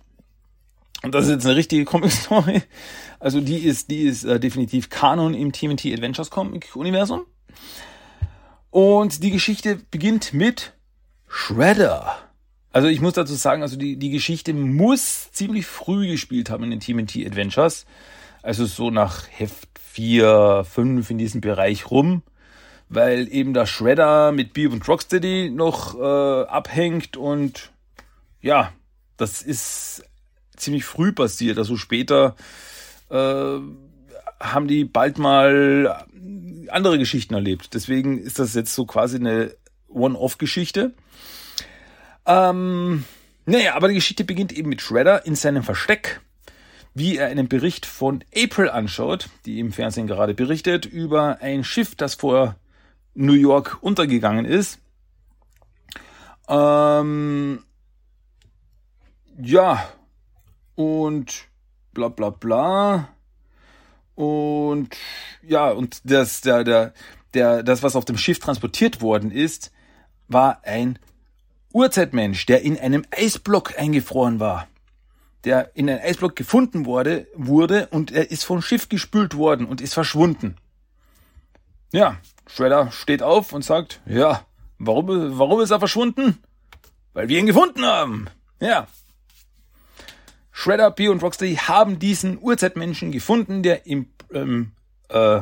Und 1.03 1.13
das 1.13 1.25
ist 1.25 1.31
jetzt 1.31 1.45
eine 1.45 1.55
richtige 1.55 1.85
Comic-Story. 1.85 2.63
Also 3.19 3.41
die 3.41 3.59
ist, 3.59 3.89
die 3.91 4.03
ist 4.03 4.23
äh, 4.23 4.39
definitiv 4.39 4.89
Kanon 4.89 5.33
im 5.33 5.51
TMT 5.51 5.85
Adventures 5.87 6.31
Comic-Universum. 6.31 7.25
Und 8.71 9.23
die 9.23 9.31
Geschichte 9.31 9.77
beginnt 9.91 10.33
mit 10.33 10.73
Shredder. 11.27 12.17
Also 12.75 12.89
ich 12.89 12.99
muss 12.99 13.13
dazu 13.13 13.35
sagen, 13.35 13.61
also 13.61 13.77
die, 13.77 13.95
die 13.95 14.09
Geschichte 14.09 14.53
muss 14.53 15.31
ziemlich 15.31 15.65
früh 15.65 16.09
gespielt 16.09 16.49
haben 16.49 16.65
in 16.65 16.71
den 16.71 16.81
TMT 16.81 17.25
Adventures. 17.25 17.85
Also 18.41 18.65
so 18.65 18.91
nach 18.91 19.29
Heft 19.31 19.69
4, 19.79 20.65
5 20.69 21.09
in 21.09 21.17
diesem 21.17 21.39
Bereich 21.39 21.89
rum. 21.89 22.21
Weil 22.89 23.29
eben 23.31 23.53
der 23.53 23.65
Shredder 23.65 24.33
mit 24.33 24.51
Beep 24.51 24.73
und 24.73 24.85
Rocksteady 24.85 25.51
noch 25.51 25.97
äh, 25.97 26.47
abhängt 26.49 27.15
und 27.15 27.71
ja, 28.41 28.73
das 29.15 29.41
ist 29.41 30.03
ziemlich 30.57 30.83
früh 30.83 31.13
passiert. 31.13 31.57
Also 31.57 31.77
später 31.77 32.35
äh, 33.09 33.57
haben 34.41 34.67
die 34.67 34.83
bald 34.83 35.17
mal 35.17 36.05
andere 36.67 36.97
Geschichten 36.97 37.35
erlebt. 37.35 37.73
Deswegen 37.73 38.17
ist 38.17 38.37
das 38.37 38.53
jetzt 38.53 38.75
so 38.75 38.85
quasi 38.85 39.15
eine 39.15 39.55
One-Off-Geschichte. 39.87 40.93
Ähm, 42.25 43.05
naja, 43.45 43.75
aber 43.75 43.87
die 43.87 43.95
Geschichte 43.95 44.23
beginnt 44.23 44.51
eben 44.51 44.69
mit 44.69 44.81
Shredder 44.81 45.25
in 45.25 45.35
seinem 45.35 45.63
Versteck, 45.63 46.21
wie 46.93 47.17
er 47.17 47.27
einen 47.27 47.47
Bericht 47.47 47.85
von 47.85 48.23
April 48.35 48.69
anschaut, 48.69 49.29
die 49.45 49.59
im 49.59 49.71
Fernsehen 49.71 50.07
gerade 50.07 50.33
berichtet, 50.33 50.85
über 50.85 51.41
ein 51.41 51.63
Schiff, 51.63 51.95
das 51.95 52.15
vor 52.15 52.55
New 53.13 53.33
York 53.33 53.77
untergegangen 53.81 54.45
ist. 54.45 54.79
Ähm, 56.47 57.63
ja, 59.37 59.87
und 60.75 61.45
bla 61.93 62.09
bla 62.09 62.29
bla. 62.29 63.09
Und 64.15 64.95
ja, 65.41 65.69
und 65.71 66.01
das, 66.09 66.41
der, 66.41 66.63
der, 66.63 66.93
der, 67.33 67.63
das, 67.63 67.83
was 67.83 67.95
auf 67.95 68.05
dem 68.05 68.17
Schiff 68.17 68.39
transportiert 68.39 69.01
worden 69.01 69.31
ist, 69.31 69.71
war 70.27 70.61
ein 70.63 70.97
Urzeitmensch, 71.75 72.45
der 72.45 72.61
in 72.61 72.79
einem 72.79 73.05
Eisblock 73.11 73.77
eingefroren 73.77 74.39
war. 74.39 74.69
Der 75.43 75.75
in 75.75 75.89
einem 75.89 75.99
Eisblock 76.01 76.35
gefunden 76.35 76.85
wurde, 76.85 77.27
wurde 77.35 77.87
und 77.87 78.11
er 78.11 78.31
ist 78.31 78.45
vom 78.45 78.61
Schiff 78.61 78.87
gespült 78.87 79.35
worden 79.35 79.65
und 79.65 79.81
ist 79.81 79.93
verschwunden. 79.93 80.55
Ja, 81.91 82.17
Shredder 82.47 82.91
steht 82.91 83.21
auf 83.21 83.51
und 83.51 83.63
sagt, 83.63 83.99
ja, 84.05 84.45
warum, 84.79 85.37
warum 85.37 85.59
ist 85.59 85.71
er 85.71 85.79
verschwunden? 85.79 86.41
Weil 87.11 87.27
wir 87.27 87.39
ihn 87.39 87.45
gefunden 87.45 87.85
haben. 87.85 88.27
Ja. 88.61 88.87
Shredder, 90.51 90.91
B 90.91 91.09
und 91.09 91.21
Rocksteady 91.21 91.55
haben 91.55 91.99
diesen 91.99 92.39
Urzeitmenschen 92.41 93.11
gefunden, 93.11 93.63
der 93.63 93.85
im 93.85 94.07
ähm, 94.31 94.71
äh, 95.09 95.41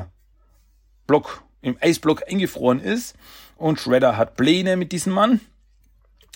Block, 1.05 1.43
im 1.61 1.77
Eisblock 1.79 2.27
eingefroren 2.27 2.79
ist. 2.79 3.15
Und 3.55 3.79
Shredder 3.79 4.17
hat 4.17 4.35
Pläne 4.35 4.77
mit 4.77 4.91
diesem 4.91 5.13
Mann. 5.13 5.39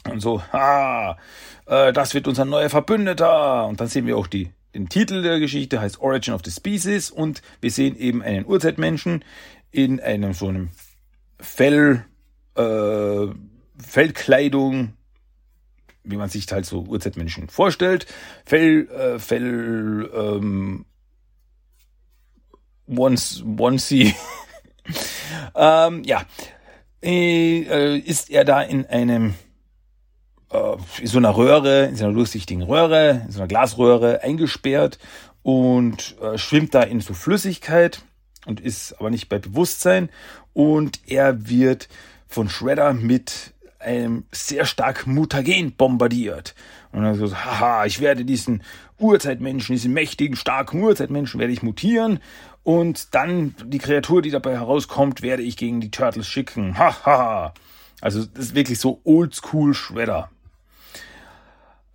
Und 0.09 0.19
so, 0.19 0.41
ha, 0.51 1.17
äh, 1.65 1.93
das 1.93 2.13
wird 2.13 2.27
unser 2.27 2.45
neuer 2.45 2.69
Verbündeter. 2.69 3.65
Und 3.65 3.79
dann 3.79 3.87
sehen 3.87 4.05
wir 4.07 4.17
auch 4.17 4.27
die, 4.27 4.51
den 4.73 4.89
Titel 4.89 5.21
der 5.21 5.39
Geschichte, 5.39 5.79
heißt 5.79 5.99
Origin 5.99 6.33
of 6.33 6.41
the 6.43 6.51
Species. 6.51 7.11
Und 7.11 7.41
wir 7.61 7.71
sehen 7.71 7.97
eben 7.97 8.21
einen 8.21 8.45
Urzeitmenschen 8.45 9.23
in 9.71 9.99
einem 9.99 10.33
so 10.33 10.47
einem 10.47 10.69
Fell, 11.39 12.05
äh, 12.55 13.27
Fellkleidung, 13.77 14.93
wie 16.03 16.17
man 16.17 16.29
sich 16.29 16.51
halt 16.51 16.65
so 16.65 16.81
Urzeitmenschen 16.81 17.49
vorstellt. 17.49 18.07
Fell, 18.45 18.87
äh, 18.89 19.19
Fell, 19.19 20.09
ähm, 20.13 20.85
once, 22.87 23.43
onesie. 23.57 24.15
ähm, 25.55 26.03
ja, 26.03 26.23
äh, 27.03 27.97
ist 27.97 28.29
er 28.29 28.45
da 28.45 28.61
in 28.61 28.85
einem 28.85 29.35
in 30.51 31.07
so 31.07 31.17
einer 31.17 31.35
Röhre, 31.35 31.85
in 31.85 31.95
so 31.95 32.05
einer 32.05 32.13
durchsichtigen 32.13 32.63
Röhre, 32.63 33.23
in 33.25 33.31
so 33.31 33.39
einer 33.39 33.47
Glasröhre 33.47 34.23
eingesperrt 34.23 34.97
und 35.43 36.15
äh, 36.21 36.37
schwimmt 36.37 36.73
da 36.73 36.83
in 36.83 37.01
so 37.01 37.13
Flüssigkeit 37.13 38.01
und 38.45 38.59
ist 38.59 38.93
aber 38.99 39.09
nicht 39.09 39.29
bei 39.29 39.39
Bewusstsein 39.39 40.09
und 40.53 41.01
er 41.07 41.49
wird 41.49 41.89
von 42.27 42.49
Shredder 42.49 42.93
mit 42.93 43.53
einem 43.79 44.25
sehr 44.31 44.65
stark 44.65 45.05
Mutagen 45.05 45.73
bombardiert. 45.73 46.55
Und 46.91 47.03
er 47.03 47.15
so, 47.15 47.33
haha, 47.33 47.85
ich 47.85 47.99
werde 47.99 48.25
diesen 48.25 48.63
Urzeitmenschen, 48.97 49.75
diesen 49.75 49.93
mächtigen, 49.93 50.35
starken 50.35 50.81
Urzeitmenschen 50.81 51.39
werde 51.39 51.53
ich 51.53 51.61
mutieren 51.61 52.19
und 52.63 53.13
dann 53.13 53.55
die 53.63 53.77
Kreatur, 53.77 54.21
die 54.21 54.31
dabei 54.31 54.53
herauskommt, 54.53 55.21
werde 55.21 55.43
ich 55.43 55.57
gegen 55.57 55.79
die 55.79 55.91
Turtles 55.91 56.27
schicken. 56.27 56.77
Haha. 56.77 57.53
also 58.01 58.25
das 58.25 58.47
ist 58.47 58.55
wirklich 58.55 58.79
so 58.79 59.01
oldschool 59.03 59.73
Shredder. 59.73 60.29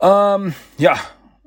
Ähm, 0.03 0.53
ja, 0.79 0.99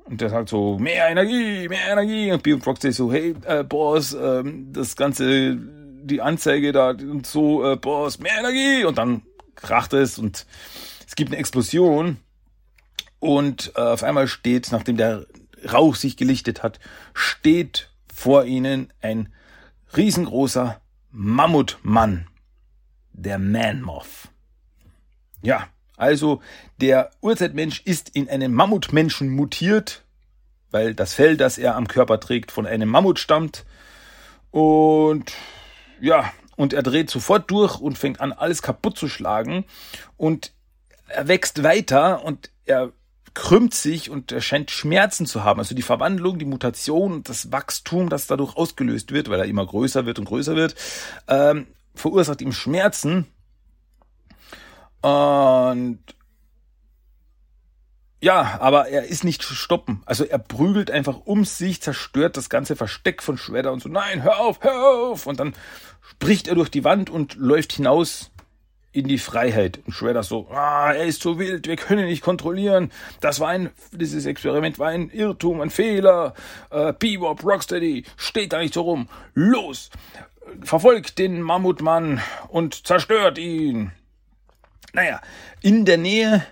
und 0.05 0.21
der 0.21 0.29
sagt 0.29 0.49
so, 0.49 0.79
mehr 0.79 1.09
Energie, 1.09 1.67
mehr 1.67 1.91
Energie. 1.91 2.31
Und 2.31 2.41
Bill 2.41 2.61
Rocksteady 2.65 2.93
so, 2.93 3.11
hey, 3.11 3.35
äh, 3.45 3.63
Boss, 3.63 4.13
ähm, 4.13 4.71
das 4.71 4.95
Ganze, 4.95 5.57
die 5.57 6.21
Anzeige 6.21 6.71
da 6.71 6.91
und 6.91 7.27
so, 7.27 7.69
äh, 7.69 7.75
Boss, 7.75 8.19
mehr 8.19 8.37
Energie. 8.39 8.85
Und 8.85 8.97
dann 8.97 9.23
kracht 9.55 9.93
es 9.93 10.17
und 10.17 10.45
es 11.05 11.15
gibt 11.15 11.31
eine 11.31 11.39
Explosion. 11.39 12.17
Und 13.19 13.73
äh, 13.75 13.81
auf 13.81 14.03
einmal 14.03 14.27
steht, 14.27 14.71
nachdem 14.71 14.97
der 14.97 15.25
Rauch 15.71 15.95
sich 15.95 16.15
gelichtet 16.15 16.63
hat, 16.63 16.79
steht 17.13 17.89
vor 18.13 18.45
ihnen 18.45 18.93
ein 19.01 19.33
riesengroßer 19.97 20.79
Mammutmann, 21.11 22.27
der 23.11 23.39
Man-Moth. 23.39 24.29
Ja, 25.41 25.67
also 25.97 26.41
der 26.81 27.11
Urzeitmensch 27.21 27.81
ist 27.85 28.09
in 28.09 28.29
einen 28.29 28.53
Mammutmenschen 28.53 29.29
mutiert, 29.29 30.03
weil 30.71 30.93
das 30.93 31.13
Fell, 31.13 31.37
das 31.37 31.57
er 31.57 31.75
am 31.75 31.87
Körper 31.87 32.19
trägt, 32.19 32.51
von 32.51 32.65
einem 32.65 32.89
Mammut 32.89 33.19
stammt. 33.19 33.65
Und 34.51 35.33
ja, 36.01 36.31
und 36.55 36.73
er 36.73 36.83
dreht 36.83 37.09
sofort 37.09 37.49
durch 37.51 37.79
und 37.79 37.97
fängt 37.97 38.21
an, 38.21 38.31
alles 38.31 38.61
kaputt 38.61 38.97
zu 38.97 39.07
schlagen. 39.07 39.65
Und 40.17 40.53
er 41.07 41.27
wächst 41.27 41.63
weiter 41.63 42.23
und 42.23 42.49
er 42.65 42.91
krümmt 43.33 43.73
sich 43.73 44.09
und 44.09 44.31
er 44.31 44.41
scheint 44.41 44.71
Schmerzen 44.71 45.25
zu 45.25 45.43
haben. 45.43 45.59
Also 45.59 45.75
die 45.75 45.81
Verwandlung, 45.81 46.39
die 46.39 46.45
Mutation 46.45 47.13
und 47.13 47.29
das 47.29 47.51
Wachstum, 47.51 48.09
das 48.09 48.27
dadurch 48.27 48.55
ausgelöst 48.55 49.11
wird, 49.11 49.29
weil 49.29 49.39
er 49.39 49.45
immer 49.45 49.65
größer 49.65 50.05
wird 50.05 50.19
und 50.19 50.25
größer 50.25 50.55
wird, 50.55 50.75
ähm, 51.27 51.67
verursacht 51.93 52.41
ihm 52.41 52.53
Schmerzen. 52.53 53.27
Und 55.05 55.99
ja, 58.21 58.57
aber 58.59 58.87
er 58.87 59.03
ist 59.03 59.23
nicht 59.23 59.43
zu 59.43 59.53
stoppen. 59.53 60.01
Also 60.07 60.25
er 60.25 60.39
prügelt 60.39 60.89
einfach 60.89 61.21
um 61.25 61.45
sich, 61.45 61.79
zerstört 61.79 62.37
das 62.37 62.49
ganze 62.49 62.75
Versteck 62.75 63.21
von 63.21 63.37
Shredder 63.37 63.71
und 63.71 63.83
so, 63.83 63.89
nein, 63.89 64.23
hör 64.23 64.39
auf, 64.39 64.63
hör 64.63 65.11
auf! 65.11 65.27
Und 65.27 65.39
dann 65.39 65.53
spricht 66.01 66.47
er 66.47 66.55
durch 66.55 66.69
die 66.71 66.83
Wand 66.83 67.11
und 67.11 67.35
läuft 67.35 67.73
hinaus 67.73 68.31
in 68.93 69.07
die 69.07 69.19
Freiheit. 69.19 69.79
Und 69.85 69.93
Shredder 69.93 70.23
so, 70.23 70.47
ah, 70.49 70.91
er 70.91 71.05
ist 71.05 71.21
so 71.21 71.37
wild, 71.37 71.67
wir 71.67 71.75
können 71.75 71.99
ihn 71.99 72.09
nicht 72.09 72.23
kontrollieren. 72.23 72.91
Das 73.19 73.39
war 73.39 73.49
ein, 73.49 73.69
dieses 73.91 74.25
Experiment 74.25 74.79
war 74.79 74.87
ein 74.89 75.11
Irrtum, 75.11 75.61
ein 75.61 75.69
Fehler. 75.69 76.33
Äh, 76.71 76.93
Bebop, 76.93 77.43
Rocksteady, 77.43 78.05
steht 78.17 78.53
da 78.53 78.57
nicht 78.57 78.73
so 78.73 78.81
rum. 78.81 79.07
Los! 79.35 79.91
Verfolgt 80.63 81.19
den 81.19 81.43
Mammutmann 81.43 82.23
und 82.47 82.87
zerstört 82.87 83.37
ihn. 83.37 83.91
Naja, 84.95 85.19
in 85.61 85.83
der 85.83 85.97
Nähe 85.97 86.45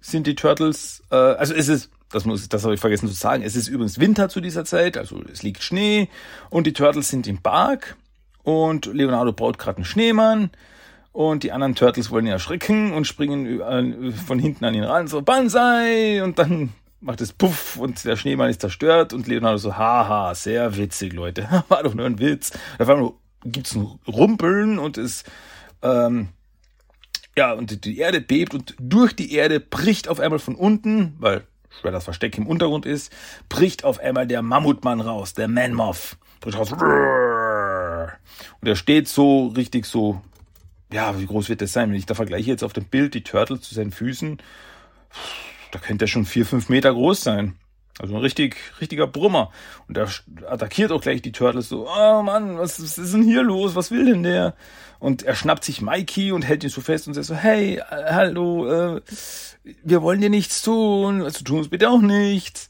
sind 0.00 0.26
die 0.26 0.34
Turtles, 0.34 1.02
äh, 1.10 1.14
also 1.14 1.52
es 1.52 1.68
ist, 1.68 1.90
das 2.10 2.24
muss, 2.24 2.48
das 2.48 2.64
habe 2.64 2.72
ich 2.72 2.80
vergessen 2.80 3.06
zu 3.06 3.14
sagen, 3.14 3.42
es 3.42 3.54
ist 3.54 3.68
übrigens 3.68 4.00
Winter 4.00 4.30
zu 4.30 4.40
dieser 4.40 4.64
Zeit, 4.64 4.96
also 4.96 5.22
es 5.30 5.42
liegt 5.42 5.62
Schnee 5.62 6.08
und 6.48 6.66
die 6.66 6.72
Turtles 6.72 7.10
sind 7.10 7.26
im 7.26 7.42
Park 7.42 7.96
und 8.44 8.86
Leonardo 8.86 9.34
baut 9.34 9.58
gerade 9.58 9.76
einen 9.76 9.84
Schneemann 9.84 10.50
und 11.12 11.42
die 11.42 11.52
anderen 11.52 11.74
Turtles 11.74 12.10
wollen 12.10 12.24
ihn 12.24 12.32
erschrecken 12.32 12.94
und 12.94 13.06
springen 13.06 14.14
von 14.26 14.38
hinten 14.38 14.64
an 14.64 14.72
ihn 14.72 14.84
ran, 14.84 15.06
so 15.06 15.20
Banzai 15.20 16.24
und 16.24 16.38
dann 16.38 16.72
macht 17.02 17.20
es 17.20 17.34
Puff 17.34 17.76
und 17.76 18.02
der 18.06 18.16
Schneemann 18.16 18.48
ist 18.48 18.62
zerstört 18.62 19.12
und 19.12 19.26
Leonardo 19.26 19.58
so, 19.58 19.76
haha, 19.76 20.34
sehr 20.34 20.78
witzig, 20.78 21.12
Leute, 21.12 21.46
war 21.68 21.82
doch 21.82 21.92
nur 21.92 22.06
ein 22.06 22.18
Witz. 22.18 22.52
Auf 22.78 22.88
einmal 22.88 23.12
gibt's 23.44 23.74
ein 23.74 23.86
Rumpeln 24.08 24.78
und 24.78 24.96
es 24.96 25.24
ähm, 25.82 26.28
ja, 27.36 27.52
und 27.52 27.84
die 27.84 27.98
Erde 27.98 28.20
bebt 28.20 28.54
und 28.54 28.74
durch 28.78 29.14
die 29.14 29.32
Erde 29.32 29.60
bricht 29.60 30.08
auf 30.08 30.20
einmal 30.20 30.38
von 30.38 30.54
unten, 30.54 31.14
weil 31.18 31.44
schwer 31.80 31.92
das 31.92 32.04
Versteck 32.04 32.36
im 32.36 32.46
Untergrund 32.46 32.86
ist, 32.86 33.12
bricht 33.48 33.84
auf 33.84 33.98
einmal 33.98 34.26
der 34.26 34.42
Mammutmann 34.42 35.00
raus, 35.00 35.34
der 35.34 35.48
Manmoth. 35.48 36.16
Bricht 36.40 36.58
raus. 36.58 36.72
Und 36.72 38.68
er 38.68 38.76
steht 38.76 39.08
so 39.08 39.46
richtig 39.48 39.86
so 39.86 40.20
ja, 40.92 41.18
wie 41.18 41.26
groß 41.26 41.48
wird 41.48 41.62
das 41.62 41.72
sein? 41.72 41.90
Wenn 41.90 41.96
ich 41.96 42.06
da 42.06 42.14
vergleiche 42.14 42.50
jetzt 42.50 42.62
auf 42.62 42.72
dem 42.72 42.84
Bild 42.84 43.14
die 43.14 43.24
Turtles 43.24 43.62
zu 43.62 43.74
seinen 43.74 43.92
Füßen, 43.92 44.38
da 45.70 45.78
könnte 45.78 46.04
er 46.04 46.08
schon 46.08 46.26
vier, 46.26 46.46
fünf 46.46 46.68
Meter 46.68 46.92
groß 46.92 47.22
sein. 47.22 47.56
Also 48.02 48.16
ein 48.16 48.20
richtig, 48.20 48.56
richtiger 48.80 49.06
Brummer. 49.06 49.52
Und 49.86 49.96
er 49.96 50.08
attackiert 50.50 50.90
auch 50.90 51.00
gleich 51.00 51.22
die 51.22 51.30
Turtles 51.30 51.68
so, 51.68 51.88
oh 51.88 52.22
Mann, 52.22 52.58
was, 52.58 52.80
ist 52.80 52.98
denn 53.14 53.22
hier 53.22 53.44
los? 53.44 53.76
Was 53.76 53.92
will 53.92 54.04
denn 54.04 54.24
der? 54.24 54.54
Und 54.98 55.22
er 55.22 55.36
schnappt 55.36 55.62
sich 55.62 55.80
Mikey 55.80 56.32
und 56.32 56.42
hält 56.42 56.64
ihn 56.64 56.70
so 56.70 56.80
fest 56.80 57.06
und 57.06 57.14
sagt 57.14 57.26
so, 57.26 57.36
hey, 57.36 57.76
äh, 57.76 58.12
hallo, 58.12 58.96
äh, 58.96 59.00
wir 59.84 60.02
wollen 60.02 60.20
dir 60.20 60.30
nichts 60.30 60.62
tun, 60.62 61.22
also 61.22 61.44
tun 61.44 61.58
uns 61.58 61.68
bitte 61.68 61.90
auch 61.90 62.00
nichts. 62.00 62.68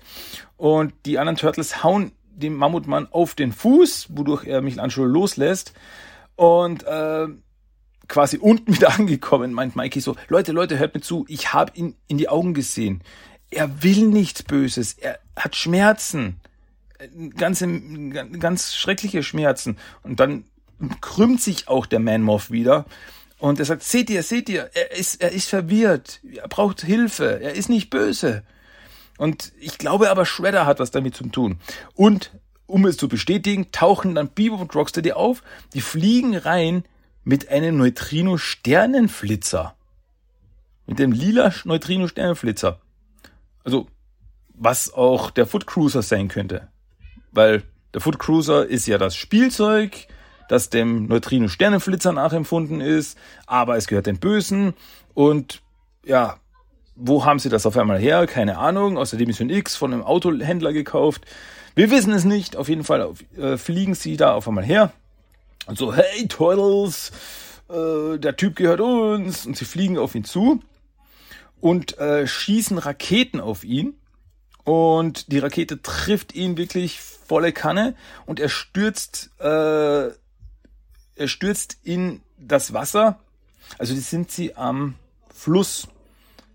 Und 0.58 0.92
die 1.06 1.18
anderen 1.18 1.38
Turtles 1.38 1.82
hauen 1.82 2.12
dem 2.34 2.54
Mammutmann 2.54 3.08
auf 3.10 3.34
den 3.34 3.52
Fuß, 3.52 4.08
wodurch 4.10 4.44
er 4.44 4.60
Michelangelo 4.60 5.06
loslässt. 5.06 5.72
Und 6.36 6.84
äh, 6.84 7.28
quasi 8.06 8.36
unten 8.36 8.74
wieder 8.74 8.90
angekommen, 8.98 9.54
meint 9.54 9.76
Mikey 9.76 10.00
so, 10.00 10.14
Leute, 10.28 10.52
Leute, 10.52 10.78
hört 10.78 10.94
mir 10.94 11.00
zu, 11.00 11.24
ich 11.26 11.54
habe 11.54 11.72
ihn 11.74 11.96
in 12.06 12.18
die 12.18 12.28
Augen 12.28 12.52
gesehen. 12.52 13.02
Er 13.50 13.82
will 13.82 14.08
nichts 14.08 14.42
Böses, 14.42 14.94
er 14.94 15.18
hat 15.36 15.56
Schmerzen, 15.56 16.40
ganze, 17.36 17.80
ganz 18.38 18.74
schreckliche 18.74 19.22
Schmerzen. 19.22 19.76
Und 20.02 20.20
dann 20.20 20.44
krümmt 21.00 21.40
sich 21.40 21.68
auch 21.68 21.86
der 21.86 22.00
Man-Moth 22.00 22.50
wieder 22.50 22.86
und 23.38 23.58
er 23.58 23.64
sagt, 23.64 23.82
seht 23.82 24.08
ihr, 24.08 24.22
seht 24.22 24.48
ihr, 24.48 24.70
er 24.74 24.92
ist, 24.92 25.20
er 25.20 25.32
ist 25.32 25.48
verwirrt, 25.48 26.20
er 26.22 26.46
braucht 26.46 26.82
Hilfe, 26.82 27.40
er 27.40 27.54
ist 27.54 27.68
nicht 27.68 27.90
böse. 27.90 28.44
Und 29.18 29.52
ich 29.58 29.78
glaube 29.78 30.10
aber, 30.10 30.24
Shredder 30.26 30.64
hat 30.64 30.78
was 30.78 30.92
damit 30.92 31.16
zu 31.16 31.24
tun. 31.28 31.58
Und 31.94 32.30
um 32.66 32.86
es 32.86 32.96
zu 32.96 33.08
bestätigen, 33.08 33.72
tauchen 33.72 34.14
dann 34.14 34.28
Bebop 34.28 34.60
und 34.60 34.74
Rocksteady 34.74 35.10
auf, 35.12 35.42
die 35.74 35.80
fliegen 35.80 36.36
rein 36.36 36.84
mit 37.24 37.48
einem 37.48 37.76
Neutrino-Sternenflitzer. 37.78 39.74
Mit 40.86 40.98
dem 40.98 41.10
lila 41.12 41.52
Neutrino-Sternenflitzer. 41.64 42.80
Also, 43.64 43.88
was 44.62 44.92
auch 44.92 45.30
der 45.30 45.46
Foot 45.46 45.66
Cruiser 45.66 46.02
sein 46.02 46.28
könnte. 46.28 46.68
Weil 47.32 47.62
der 47.94 48.00
Foot 48.00 48.18
Cruiser 48.18 48.66
ist 48.66 48.86
ja 48.86 48.98
das 48.98 49.16
Spielzeug, 49.16 50.06
das 50.48 50.70
dem 50.70 51.06
Neutrino-Sternenflitzer 51.06 52.12
nachempfunden 52.12 52.80
ist, 52.80 53.18
aber 53.46 53.76
es 53.76 53.86
gehört 53.86 54.06
den 54.06 54.18
Bösen 54.18 54.74
und 55.14 55.62
ja, 56.04 56.36
wo 56.94 57.24
haben 57.24 57.38
sie 57.38 57.48
das 57.48 57.64
auf 57.64 57.76
einmal 57.76 57.98
her? 57.98 58.26
Keine 58.26 58.58
Ahnung, 58.58 58.98
aus 58.98 59.10
der 59.10 59.18
Dimension 59.18 59.48
X 59.48 59.76
von 59.76 59.92
einem 59.92 60.02
Autohändler 60.02 60.72
gekauft. 60.72 61.24
Wir 61.74 61.90
wissen 61.90 62.12
es 62.12 62.24
nicht, 62.24 62.56
auf 62.56 62.68
jeden 62.68 62.84
Fall 62.84 63.14
äh, 63.36 63.56
fliegen 63.56 63.94
sie 63.94 64.16
da 64.16 64.34
auf 64.34 64.46
einmal 64.46 64.64
her 64.64 64.92
und 65.66 65.78
so, 65.78 65.94
hey 65.94 66.28
Turtles, 66.28 67.12
äh, 67.68 68.18
der 68.18 68.36
Typ 68.36 68.56
gehört 68.56 68.80
uns. 68.80 69.46
Und 69.46 69.56
sie 69.56 69.64
fliegen 69.64 69.98
auf 69.98 70.14
ihn 70.14 70.24
zu 70.24 70.60
und 71.60 71.98
äh, 71.98 72.26
schießen 72.26 72.78
Raketen 72.78 73.40
auf 73.40 73.64
ihn. 73.64 73.94
Und 74.64 75.32
die 75.32 75.38
Rakete 75.38 75.82
trifft 75.82 76.34
ihn 76.34 76.56
wirklich 76.56 77.00
volle 77.00 77.52
Kanne 77.52 77.94
und 78.26 78.38
er 78.40 78.48
stürzt, 78.48 79.30
äh, 79.40 80.06
er 80.06 80.14
stürzt 81.26 81.78
in 81.82 82.20
das 82.38 82.72
Wasser. 82.72 83.18
Also 83.78 83.94
die 83.94 84.00
sind 84.00 84.30
sie 84.30 84.54
am 84.54 84.94
Fluss 85.34 85.88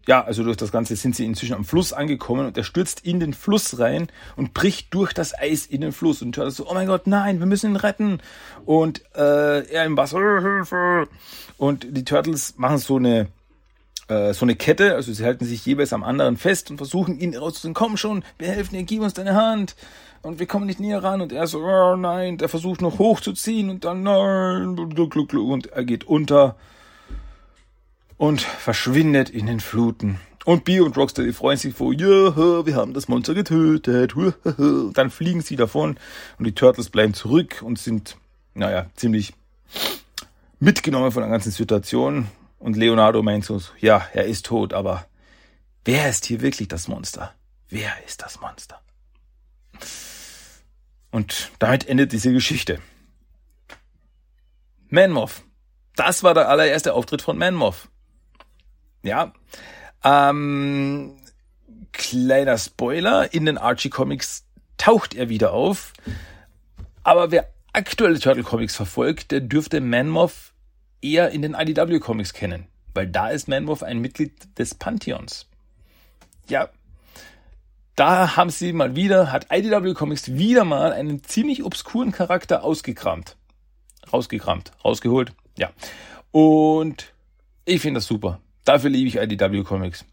ja, 0.08 0.24
also 0.24 0.44
durch 0.44 0.56
das 0.56 0.72
Ganze 0.72 0.96
sind 0.96 1.16
sie 1.16 1.26
inzwischen 1.26 1.54
am 1.54 1.66
Fluss 1.66 1.92
angekommen 1.92 2.48
und 2.48 2.58
er 2.58 2.64
stürzt 2.64 3.02
in 3.02 3.20
den 3.20 3.34
Fluss 3.34 3.78
rein 3.78 4.08
und 4.38 4.54
bricht 4.54 4.94
durch 4.94 5.12
das 5.12 5.38
Eis 5.38 5.66
in 5.66 5.82
den 5.82 5.92
Fluss 5.92 6.22
und 6.22 6.36
hört 6.38 6.54
so, 6.54 6.70
oh 6.70 6.74
mein 6.74 6.88
Gott, 6.88 7.08
nein, 7.08 7.40
wir 7.40 7.46
müssen 7.46 7.72
ihn 7.72 7.76
retten. 7.76 8.22
Und 8.66 9.02
äh, 9.16 9.70
er 9.70 9.84
im 9.84 9.98
Wasser, 9.98 10.42
Hilfe. 10.42 11.10
Und 11.58 11.86
die 11.90 12.06
Turtles 12.06 12.54
machen 12.58 12.78
so 12.78 12.96
eine 12.96 13.28
äh, 14.08 14.34
so 14.34 14.46
eine 14.46 14.56
Kette, 14.56 14.96
also 14.96 15.12
sie 15.12 15.26
halten 15.26 15.46
sich 15.46 15.66
jeweils 15.66 15.94
am 15.94 16.04
anderen 16.04 16.38
fest 16.38 16.72
und 16.72 16.78
versuchen 16.78 17.20
ihn 17.20 17.36
rauszuziehen, 17.36 17.74
komm 17.74 17.98
schon, 17.98 18.24
wir 18.38 18.48
helfen 18.48 18.76
dir, 18.76 18.84
gib 18.84 19.02
uns 19.02 19.14
deine 19.14 19.36
Hand. 19.36 19.76
Und 20.24 20.40
wir 20.40 20.48
kommen 20.48 20.66
nicht 20.66 20.80
näher 20.80 21.04
ran 21.04 21.22
und 21.22 21.32
er 21.32 21.48
so, 21.48 21.60
oh 21.60 21.96
nein, 21.96 22.38
der 22.38 22.50
versucht 22.50 22.82
noch 22.82 23.00
hochzuziehen 23.00 23.70
und 23.70 23.86
dann 23.86 24.04
nein, 24.04 24.78
und 24.78 25.68
er 25.68 25.86
geht 25.86 26.06
unter 26.06 26.56
und 28.18 28.42
verschwindet 28.42 29.30
in 29.30 29.46
den 29.46 29.60
Fluten. 29.60 30.20
Und 30.44 30.64
Bee 30.64 30.80
und 30.80 30.98
Rocksteady 30.98 31.34
freuen 31.34 31.58
sich 31.58 31.76
vor, 31.76 31.94
ja, 31.94 32.66
wir 32.66 32.76
haben 32.76 32.94
das 32.94 33.08
Monster 33.10 33.34
getötet. 33.34 34.16
Dann 34.94 35.10
fliegen 35.10 35.42
sie 35.42 35.58
davon 35.58 35.98
und 36.40 36.48
die 36.48 36.56
Turtles 36.56 36.90
bleiben 36.90 37.14
zurück 37.14 37.62
und 37.62 37.78
sind, 37.78 38.18
naja, 38.54 38.88
ziemlich 38.96 39.34
mitgenommen 40.60 41.12
von 41.12 41.22
der 41.22 41.30
ganzen 41.30 41.52
Situation. 41.52 42.28
Und 42.60 42.76
Leonardo 42.76 43.22
meint 43.22 43.46
so, 43.46 43.62
ja, 43.80 44.08
er 44.14 44.26
ist 44.26 44.46
tot, 44.46 44.74
aber 44.74 45.08
wer 45.86 46.10
ist 46.10 46.26
hier 46.26 46.42
wirklich 46.42 46.68
das 46.68 46.88
Monster? 46.88 47.34
Wer 47.70 47.92
ist 48.06 48.22
das 48.22 48.40
Monster? 48.40 48.82
Und 51.12 51.52
damit 51.60 51.88
endet 51.88 52.12
diese 52.12 52.32
Geschichte. 52.34 52.80
Manmoth. 54.90 55.44
Das 55.96 56.24
war 56.24 56.34
der 56.34 56.50
allererste 56.50 56.94
Auftritt 56.94 57.22
von 57.22 57.38
Manmoth. 57.38 57.90
Ja. 59.04 59.34
Ähm, 60.04 61.18
kleiner 61.92 62.58
Spoiler, 62.58 63.34
in 63.34 63.46
den 63.46 63.58
Archie 63.58 63.90
Comics 63.90 64.46
taucht 64.78 65.16
er 65.16 65.30
wieder 65.30 65.54
auf. 65.54 65.94
Aber 67.04 67.32
wer 67.32 67.50
aktuelle 67.74 68.20
Turtle 68.20 68.44
Comics 68.44 68.76
verfolgt, 68.76 69.32
der 69.32 69.42
dürfte 69.42 69.82
Manmoth 69.82 70.54
eher 71.02 71.32
in 71.32 71.42
den 71.42 71.54
IDW 71.54 72.00
Comics 72.00 72.34
kennen. 72.34 72.68
Weil 72.94 73.08
da 73.08 73.30
ist 73.30 73.48
Manmoth 73.48 73.84
ein 73.84 74.00
Mitglied 74.00 74.34
des 74.58 74.76
Pantheons. 74.76 75.48
Ja. 76.50 76.70
Da 77.96 78.36
haben 78.36 78.50
sie 78.50 78.74
mal 78.74 78.96
wieder, 78.96 79.32
hat 79.32 79.48
IDW 79.52 79.94
Comics 79.94 80.34
wieder 80.34 80.64
mal 80.64 80.94
einen 80.94 81.24
ziemlich 81.24 81.64
obskuren 81.64 82.12
Charakter 82.12 82.64
ausgekramt. 82.64 83.36
Rausgekramt, 84.12 84.72
rausgeholt, 84.86 85.34
ja. 85.58 85.72
Und 86.32 87.14
ich 87.66 87.82
finde 87.82 87.98
das 87.98 88.06
super. 88.06 88.40
Dafür 88.64 88.90
liebe 88.90 89.08
ich 89.08 89.18
IDW 89.18 89.64
Comics. 89.64 90.06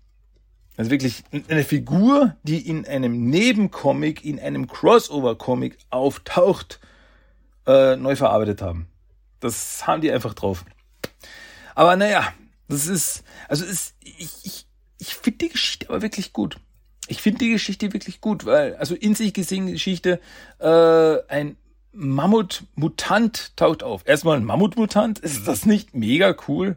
Also 0.77 0.91
wirklich 0.91 1.23
eine 1.49 1.63
Figur, 1.63 2.35
die 2.43 2.69
in 2.69 2.87
einem 2.87 3.29
Nebencomic, 3.31 4.25
in 4.25 4.41
einem 4.41 4.67
Crossover-Comic 4.67 5.79
auftaucht, 5.91 6.81
äh, 7.67 7.97
neu 7.97 8.17
verarbeitet 8.17 8.61
haben. 8.61 8.89
Das 9.41 9.87
haben 9.87 10.01
die 10.01 10.11
einfach 10.11 10.35
drauf. 10.35 10.65
Aber 11.75 11.97
naja, 11.97 12.33
das 12.69 12.87
ist, 12.87 13.25
also 13.49 13.65
ist, 13.65 13.95
ich, 14.01 14.31
ich, 14.45 14.67
ich 14.99 15.15
finde 15.15 15.39
die 15.39 15.49
Geschichte 15.51 15.89
aber 15.89 16.03
wirklich 16.03 16.33
gut. 16.33 16.59
Ich 17.07 17.21
finde 17.21 17.41
die 17.41 17.51
Geschichte 17.51 17.93
wirklich 17.93 18.21
gut, 18.21 18.47
weil, 18.47 18.77
also 18.77 18.95
in 18.95 19.15
sich 19.15 19.35
gesehen 19.35 19.67
Geschichte, 19.67 20.21
äh, 20.59 21.17
ein 21.29 21.57
Mammutmutant 21.93 23.57
taucht 23.57 23.83
auf. 23.83 24.03
Erstmal 24.07 24.37
ein 24.37 24.45
Mammutmutant, 24.45 25.19
ist 25.19 25.47
das 25.47 25.67
nicht 25.67 25.95
mega 25.95 26.35
cool? 26.49 26.77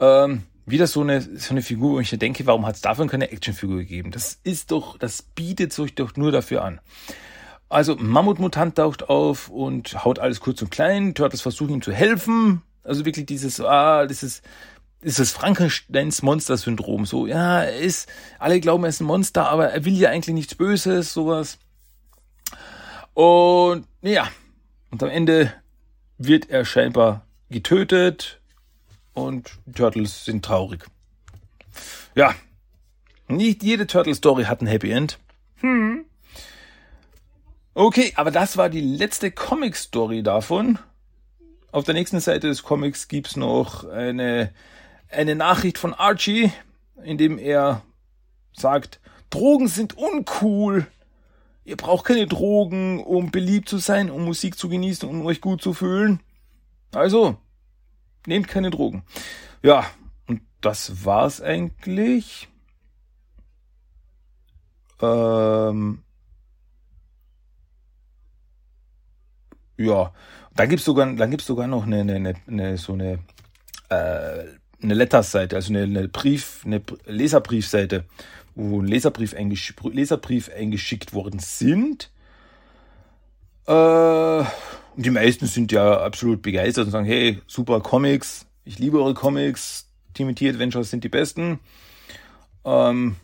Ähm, 0.00 0.44
wieder 0.66 0.86
so 0.86 1.02
eine, 1.02 1.20
so 1.20 1.50
eine 1.50 1.62
Figur, 1.62 1.94
wo 1.94 2.00
ich 2.00 2.10
denke, 2.10 2.46
warum 2.46 2.64
hat 2.64 2.76
es 2.76 2.80
davon 2.80 3.08
keine 3.08 3.30
Actionfigur 3.30 3.78
gegeben? 3.78 4.12
Das 4.12 4.38
ist 4.44 4.70
doch, 4.70 4.96
das 4.98 5.22
bietet 5.22 5.72
sich 5.72 5.94
doch 5.94 6.16
nur 6.16 6.32
dafür 6.32 6.64
an. 6.64 6.80
Also 7.68 7.96
Mammutmutant 7.96 8.76
taucht 8.76 9.08
auf 9.08 9.48
und 9.48 10.04
haut 10.04 10.18
alles 10.18 10.40
kurz 10.40 10.62
und 10.62 10.70
klein. 10.70 11.14
Turtles 11.14 11.42
versuchen 11.42 11.74
ihm 11.74 11.82
zu 11.82 11.92
helfen. 11.92 12.62
Also 12.84 13.04
wirklich 13.04 13.26
dieses, 13.26 13.60
ah, 13.60 14.06
dieses, 14.06 14.42
dieses 15.02 15.32
Frankensteins 15.32 16.22
Monster-Syndrom. 16.22 17.06
So, 17.06 17.26
ja, 17.26 17.62
er 17.62 17.78
ist, 17.78 18.08
alle 18.38 18.60
glauben, 18.60 18.84
er 18.84 18.90
ist 18.90 19.00
ein 19.00 19.06
Monster, 19.06 19.48
aber 19.48 19.70
er 19.70 19.84
will 19.84 19.94
ja 19.94 20.10
eigentlich 20.10 20.34
nichts 20.34 20.54
Böses, 20.54 21.12
sowas. 21.12 21.58
Und 23.14 23.86
ja, 24.02 24.28
und 24.90 25.02
am 25.02 25.08
Ende 25.08 25.52
wird 26.18 26.50
er 26.50 26.64
scheinbar 26.64 27.26
getötet 27.50 28.40
und 29.12 29.58
Turtles 29.74 30.24
sind 30.24 30.44
traurig. 30.44 30.84
Ja, 32.14 32.34
nicht 33.28 33.62
jede 33.62 33.86
Turtle-Story 33.86 34.44
hat 34.44 34.60
ein 34.60 34.66
Happy 34.66 34.90
End. 34.90 35.18
Hm. 35.56 36.04
Okay, 37.74 38.12
aber 38.16 38.30
das 38.30 38.56
war 38.56 38.68
die 38.68 38.80
letzte 38.80 39.30
Comic-Story 39.30 40.22
davon. 40.22 40.78
Auf 41.74 41.82
der 41.82 41.94
nächsten 41.94 42.20
Seite 42.20 42.46
des 42.46 42.62
Comics 42.62 43.08
gibt's 43.08 43.34
noch 43.34 43.82
eine, 43.82 44.52
eine 45.10 45.34
Nachricht 45.34 45.76
von 45.76 45.92
Archie, 45.92 46.52
in 47.02 47.18
dem 47.18 47.36
er 47.36 47.82
sagt, 48.52 49.00
Drogen 49.28 49.66
sind 49.66 49.98
uncool. 49.98 50.86
Ihr 51.64 51.76
braucht 51.76 52.04
keine 52.04 52.28
Drogen, 52.28 53.02
um 53.02 53.32
beliebt 53.32 53.68
zu 53.68 53.78
sein, 53.78 54.08
um 54.08 54.24
Musik 54.24 54.56
zu 54.56 54.68
genießen 54.68 55.08
und 55.08 55.22
um 55.22 55.26
euch 55.26 55.40
gut 55.40 55.62
zu 55.62 55.74
fühlen. 55.74 56.20
Also, 56.92 57.38
nehmt 58.24 58.46
keine 58.46 58.70
Drogen. 58.70 59.02
Ja, 59.60 59.84
und 60.28 60.42
das 60.60 61.04
war's 61.04 61.40
eigentlich. 61.40 62.46
Ähm, 65.02 66.04
ja, 69.76 70.12
da 70.56 70.66
gibt's 70.66 70.84
sogar, 70.84 71.06
sogar 71.40 71.66
noch 71.66 71.86
eine, 71.86 72.00
eine, 72.00 72.34
eine, 72.46 72.78
so 72.78 72.92
eine 72.92 73.18
äh, 73.88 74.44
eine 74.84 74.94
Letters-Seite, 74.94 75.56
also 75.56 75.72
eine, 75.72 75.82
eine 75.82 76.08
Brief, 76.08 76.62
eine 76.64 76.82
Leserbriefseite, 77.06 78.04
wo 78.54 78.80
ein 78.80 78.86
Leserbrief, 78.86 79.34
eingesch 79.34 79.74
Leserbrief 79.82 80.50
eingeschickt 80.54 81.12
worden 81.12 81.40
sind. 81.40 82.10
Äh, 83.66 84.44
die 84.96 85.10
meisten 85.10 85.46
sind 85.46 85.72
ja 85.72 86.00
absolut 86.00 86.42
begeistert 86.42 86.86
und 86.86 86.92
sagen, 86.92 87.06
hey, 87.06 87.40
super 87.46 87.80
Comics, 87.80 88.46
ich 88.64 88.78
liebe 88.78 88.98
eure 88.98 89.14
Comics, 89.14 89.88
TMT 90.14 90.42
Adventures 90.42 90.90
sind 90.90 91.02
die 91.02 91.08
besten. 91.08 91.58
Ähm, 92.64 93.16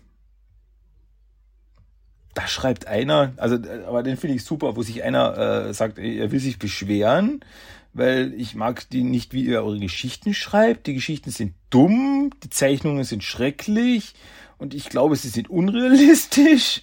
da 2.34 2.46
schreibt 2.46 2.86
einer, 2.86 3.32
also 3.36 3.56
aber 3.86 4.02
den 4.02 4.16
finde 4.16 4.36
ich 4.36 4.44
super, 4.44 4.76
wo 4.76 4.82
sich 4.82 5.02
einer 5.02 5.66
äh, 5.68 5.74
sagt, 5.74 5.98
er 5.98 6.30
will 6.30 6.40
sich 6.40 6.58
beschweren, 6.58 7.44
weil 7.92 8.32
ich 8.34 8.54
mag 8.54 8.88
die 8.90 9.02
nicht, 9.02 9.32
wie 9.32 9.44
ihr 9.44 9.62
eure 9.62 9.80
Geschichten 9.80 10.32
schreibt. 10.32 10.86
Die 10.86 10.94
Geschichten 10.94 11.30
sind 11.30 11.54
dumm, 11.70 12.30
die 12.44 12.50
Zeichnungen 12.50 13.04
sind 13.04 13.24
schrecklich 13.24 14.14
und 14.58 14.74
ich 14.74 14.88
glaube, 14.88 15.16
sie 15.16 15.28
sind 15.28 15.50
unrealistisch 15.50 16.82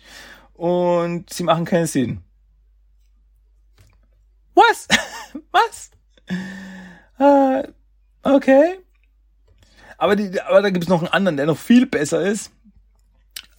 und 0.53 1.31
sie 1.31 1.43
machen 1.43 1.65
keinen 1.65 1.87
Sinn. 1.87 2.21
Was? 4.53 4.87
Was? 5.51 5.91
Uh, 7.19 7.63
okay. 8.23 8.79
Aber, 9.97 10.15
die, 10.15 10.41
aber 10.41 10.61
da 10.61 10.69
gibt 10.69 10.83
es 10.83 10.89
noch 10.89 10.99
einen 10.99 11.11
anderen, 11.11 11.37
der 11.37 11.45
noch 11.45 11.57
viel 11.57 11.85
besser 11.85 12.21
ist 12.21 12.51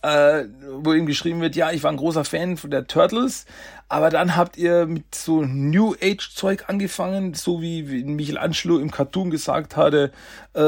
äh, 0.03 0.45
wo 0.71 0.93
ihm 0.93 1.07
geschrieben 1.07 1.41
wird, 1.41 1.57
ja, 1.57 1.73
ich 1.73 1.83
war 1.83 1.91
ein 1.91 1.97
großer 1.97 2.25
Fan 2.25 2.57
von 2.57 2.71
der 2.71 2.87
Turtles, 2.87 3.47
aber 3.89 4.11
dann 4.11 4.37
habt 4.37 4.57
ihr 4.57 4.87
mit 4.87 5.15
so 5.15 5.43
New 5.43 5.95
Age 6.01 6.35
Zeug 6.35 6.65
angefangen, 6.69 7.35
so 7.35 7.63
wie, 7.63 7.91
wie 7.91 8.05
Michelangelo 8.05 8.79
im 8.79 8.91
Cartoon 8.91 9.31
gesagt 9.31 9.77
hatte, 9.77 10.13
äh, 10.55 10.61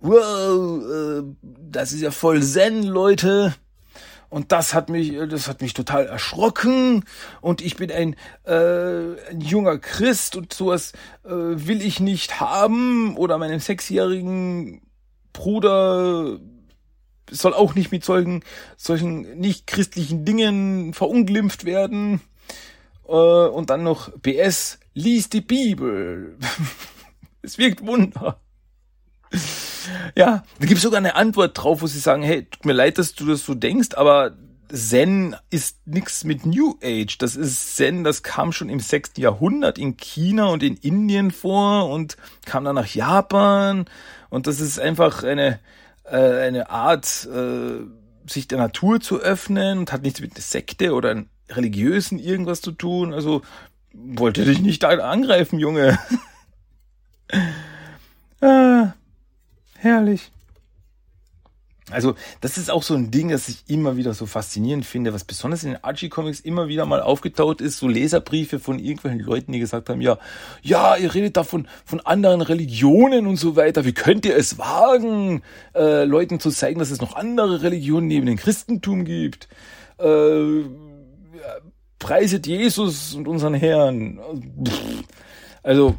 wow, 0.00 0.82
äh, 0.82 1.22
das 1.70 1.92
ist 1.92 2.00
ja 2.00 2.10
voll 2.10 2.42
Zen, 2.42 2.82
Leute. 2.82 3.54
Und 4.30 4.52
das 4.52 4.74
hat 4.74 4.90
mich, 4.90 5.16
das 5.30 5.48
hat 5.48 5.62
mich 5.62 5.72
total 5.72 6.06
erschrocken. 6.06 7.04
Und 7.40 7.62
ich 7.62 7.76
bin 7.76 7.90
ein, 7.90 8.14
äh, 8.44 9.30
ein 9.30 9.40
junger 9.40 9.78
Christ 9.78 10.36
und 10.36 10.52
sowas 10.52 10.92
äh, 11.24 11.30
will 11.30 11.80
ich 11.80 11.98
nicht 11.98 12.38
haben. 12.38 13.16
Oder 13.16 13.38
meinen 13.38 13.60
sechsjährigen 13.60 14.82
Bruder 15.32 16.38
soll 17.30 17.54
auch 17.54 17.74
nicht 17.74 17.92
mit 17.92 18.04
solchen, 18.04 18.42
solchen 18.76 19.38
nicht 19.38 19.66
christlichen 19.66 20.24
Dingen 20.24 20.94
verunglimpft 20.94 21.64
werden. 21.64 22.20
Äh, 23.06 23.12
und 23.12 23.70
dann 23.70 23.82
noch 23.82 24.10
BS, 24.18 24.78
lies 24.94 25.28
die 25.28 25.40
Bibel. 25.40 26.36
es 27.42 27.58
wirkt 27.58 27.86
Wunder. 27.86 28.40
Ja, 30.16 30.42
da 30.58 30.66
gibt 30.66 30.78
es 30.78 30.82
sogar 30.82 30.98
eine 30.98 31.14
Antwort 31.14 31.56
drauf, 31.56 31.82
wo 31.82 31.86
sie 31.86 31.98
sagen, 31.98 32.22
hey, 32.22 32.44
tut 32.44 32.64
mir 32.64 32.72
leid, 32.72 32.98
dass 32.98 33.14
du 33.14 33.26
das 33.26 33.44
so 33.44 33.54
denkst, 33.54 33.94
aber 33.94 34.36
Zen 34.68 35.34
ist 35.50 35.86
nichts 35.86 36.24
mit 36.24 36.44
New 36.44 36.76
Age. 36.82 37.16
Das 37.18 37.36
ist 37.36 37.76
Zen, 37.76 38.04
das 38.04 38.22
kam 38.22 38.52
schon 38.52 38.68
im 38.68 38.80
6. 38.80 39.12
Jahrhundert 39.16 39.78
in 39.78 39.96
China 39.96 40.46
und 40.46 40.62
in 40.62 40.76
Indien 40.76 41.30
vor 41.30 41.88
und 41.88 42.16
kam 42.44 42.64
dann 42.64 42.74
nach 42.74 42.86
Japan. 42.86 43.86
Und 44.28 44.46
das 44.46 44.60
ist 44.60 44.78
einfach 44.78 45.24
eine, 45.24 45.58
äh, 46.10 46.46
eine 46.46 46.70
Art, 46.70 47.28
äh, 47.32 48.30
sich 48.30 48.48
der 48.48 48.58
Natur 48.58 49.00
zu 49.00 49.18
öffnen 49.18 49.78
und 49.78 49.92
hat 49.92 50.02
nichts 50.02 50.20
mit 50.20 50.32
einer 50.32 50.40
Sekte 50.40 50.94
oder 50.94 51.10
einem 51.10 51.28
religiösen 51.50 52.18
irgendwas 52.18 52.60
zu 52.60 52.72
tun. 52.72 53.14
Also 53.14 53.42
wollte 53.92 54.44
dich 54.44 54.60
nicht 54.60 54.84
angreifen, 54.84 55.58
Junge. 55.58 55.98
ah, 58.40 58.92
herrlich. 59.76 60.30
Also, 61.90 62.16
das 62.42 62.58
ist 62.58 62.70
auch 62.70 62.82
so 62.82 62.94
ein 62.94 63.10
Ding, 63.10 63.30
das 63.30 63.48
ich 63.48 63.64
immer 63.66 63.96
wieder 63.96 64.12
so 64.12 64.26
faszinierend 64.26 64.84
finde, 64.84 65.14
was 65.14 65.24
besonders 65.24 65.64
in 65.64 65.70
den 65.70 65.84
Archie-Comics 65.84 66.40
immer 66.40 66.68
wieder 66.68 66.84
mal 66.84 67.00
aufgetaucht 67.00 67.62
ist, 67.62 67.78
so 67.78 67.88
Leserbriefe 67.88 68.58
von 68.58 68.78
irgendwelchen 68.78 69.20
Leuten, 69.20 69.52
die 69.52 69.58
gesagt 69.58 69.88
haben, 69.88 70.02
ja, 70.02 70.18
ja, 70.62 70.96
ihr 70.96 71.14
redet 71.14 71.38
da 71.38 71.44
von, 71.44 71.66
von 71.86 72.00
anderen 72.00 72.42
Religionen 72.42 73.26
und 73.26 73.36
so 73.36 73.56
weiter. 73.56 73.86
Wie 73.86 73.94
könnt 73.94 74.26
ihr 74.26 74.36
es 74.36 74.58
wagen, 74.58 75.42
äh, 75.74 76.04
Leuten 76.04 76.40
zu 76.40 76.50
zeigen, 76.50 76.78
dass 76.78 76.90
es 76.90 77.00
noch 77.00 77.16
andere 77.16 77.62
Religionen 77.62 78.06
neben 78.08 78.26
dem 78.26 78.36
Christentum 78.36 79.06
gibt? 79.06 79.48
Äh, 79.98 80.64
preiset 81.98 82.46
Jesus 82.46 83.14
und 83.14 83.28
unseren 83.28 83.54
Herrn. 83.54 84.20
Also, 85.62 85.96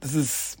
das 0.00 0.14
ist, 0.14 0.58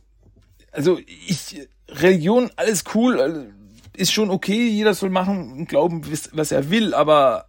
also 0.72 0.98
ich, 1.26 1.68
Religion, 1.88 2.50
alles 2.56 2.84
cool, 2.94 3.52
ist 3.96 4.12
schon 4.12 4.30
okay, 4.30 4.68
jeder 4.68 4.94
soll 4.94 5.10
machen 5.10 5.52
und 5.52 5.68
glauben, 5.68 6.02
was 6.32 6.52
er 6.52 6.70
will, 6.70 6.94
aber 6.94 7.46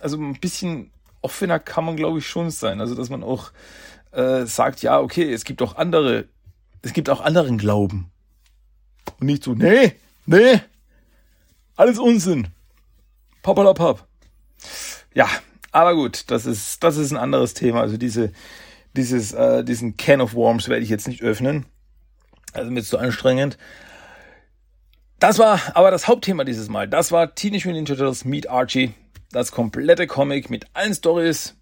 also 0.00 0.18
ein 0.18 0.38
bisschen 0.40 0.90
offener 1.22 1.58
kann 1.58 1.84
man, 1.84 1.96
glaube 1.96 2.18
ich, 2.18 2.26
schon 2.26 2.50
sein. 2.50 2.80
Also, 2.80 2.94
dass 2.94 3.08
man 3.08 3.22
auch 3.22 3.52
äh, 4.12 4.44
sagt, 4.44 4.82
ja, 4.82 5.00
okay, 5.00 5.32
es 5.32 5.44
gibt 5.44 5.62
auch 5.62 5.76
andere, 5.76 6.28
es 6.82 6.92
gibt 6.92 7.08
auch 7.08 7.20
anderen 7.20 7.58
Glauben. 7.58 8.10
Und 9.18 9.26
nicht 9.26 9.44
so, 9.44 9.54
nee, 9.54 9.94
nee, 10.26 10.60
alles 11.76 11.98
Unsinn. 11.98 12.48
Papalapap. 13.42 14.06
Ja, 15.14 15.28
aber 15.72 15.94
gut, 15.94 16.30
das 16.30 16.46
ist, 16.46 16.82
das 16.82 16.96
ist 16.96 17.10
ein 17.10 17.16
anderes 17.18 17.54
Thema. 17.54 17.80
Also 17.80 17.96
diese, 17.96 18.32
dieses, 18.94 19.32
äh, 19.32 19.64
diesen 19.64 19.96
Can 19.96 20.20
of 20.20 20.34
Worms 20.34 20.68
werde 20.68 20.82
ich 20.82 20.88
jetzt 20.88 21.08
nicht 21.08 21.22
öffnen. 21.22 21.66
Also 22.52 22.70
mir 22.70 22.80
ist 22.80 22.90
zu 22.90 22.98
anstrengend. 22.98 23.58
Das 25.18 25.38
war 25.38 25.60
aber 25.74 25.90
das 25.90 26.08
Hauptthema 26.08 26.44
dieses 26.44 26.68
Mal. 26.68 26.88
Das 26.88 27.12
war 27.12 27.34
Teenage 27.34 27.68
Mutant 27.68 27.88
Ninja 27.88 27.94
Turtles 27.96 28.24
Meet 28.24 28.48
Archie. 28.48 28.94
Das 29.30 29.52
komplette 29.52 30.06
Comic 30.06 30.50
mit 30.50 30.66
allen 30.74 30.94
Stories 30.94 31.56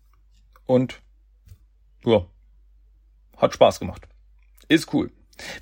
und 0.66 1.00
ja, 2.05 2.26
hat 3.36 3.55
Spaß 3.55 3.78
gemacht. 3.80 4.09
Ist 4.68 4.92
cool. 4.92 5.11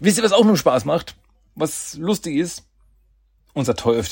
Wisst 0.00 0.18
ihr, 0.18 0.24
was 0.24 0.32
auch 0.32 0.44
nur 0.44 0.56
Spaß 0.56 0.84
macht? 0.84 1.16
Was 1.54 1.94
lustig 1.96 2.36
ist? 2.36 2.66
Unser 3.54 3.74
Toy 3.74 3.98
of. 3.98 4.08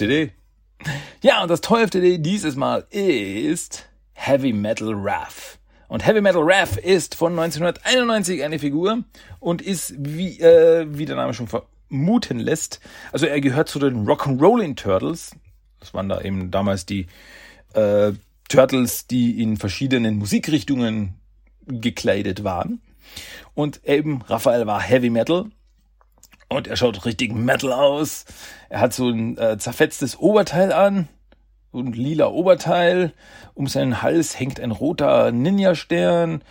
Ja, 1.22 1.42
und 1.42 1.48
das 1.48 1.60
Toy 1.60 1.84
of 1.84 1.90
dieses 1.90 2.56
Mal 2.56 2.86
ist 2.90 3.88
Heavy 4.12 4.52
Metal 4.52 4.92
Wrath. 5.02 5.58
Und 5.88 6.04
Heavy 6.06 6.20
Metal 6.20 6.44
Wrath 6.44 6.76
ist 6.76 7.14
von 7.14 7.38
1991 7.38 8.44
eine 8.44 8.58
Figur 8.58 9.04
und 9.40 9.62
ist, 9.62 9.94
wie, 9.98 10.38
äh, 10.40 10.86
wie 10.90 11.06
der 11.06 11.16
Name 11.16 11.32
schon 11.34 11.48
ver 11.48 11.66
muten 11.88 12.38
lässt. 12.38 12.80
Also 13.12 13.26
er 13.26 13.40
gehört 13.40 13.68
zu 13.68 13.78
den 13.78 14.06
Rock'n'Rollin' 14.06 14.76
Turtles. 14.76 15.32
Das 15.80 15.94
waren 15.94 16.08
da 16.08 16.20
eben 16.20 16.50
damals 16.50 16.86
die 16.86 17.06
äh, 17.74 18.12
Turtles, 18.48 19.06
die 19.06 19.42
in 19.42 19.56
verschiedenen 19.56 20.16
Musikrichtungen 20.16 21.14
gekleidet 21.66 22.44
waren. 22.44 22.80
Und 23.54 23.84
eben 23.84 24.22
Raphael 24.22 24.66
war 24.66 24.80
Heavy 24.80 25.10
Metal. 25.10 25.46
Und 26.48 26.66
er 26.66 26.76
schaut 26.76 27.04
richtig 27.04 27.34
Metal 27.34 27.72
aus. 27.72 28.24
Er 28.70 28.80
hat 28.80 28.94
so 28.94 29.10
ein 29.10 29.36
äh, 29.36 29.58
zerfetztes 29.58 30.18
Oberteil 30.18 30.72
an. 30.72 31.08
So 31.72 31.80
ein 31.80 31.92
lila 31.92 32.28
Oberteil. 32.28 33.12
Um 33.54 33.66
seinen 33.66 34.02
Hals 34.02 34.38
hängt 34.38 34.58
ein 34.58 34.70
roter 34.70 35.30
Ninja-Stern. 35.30 36.42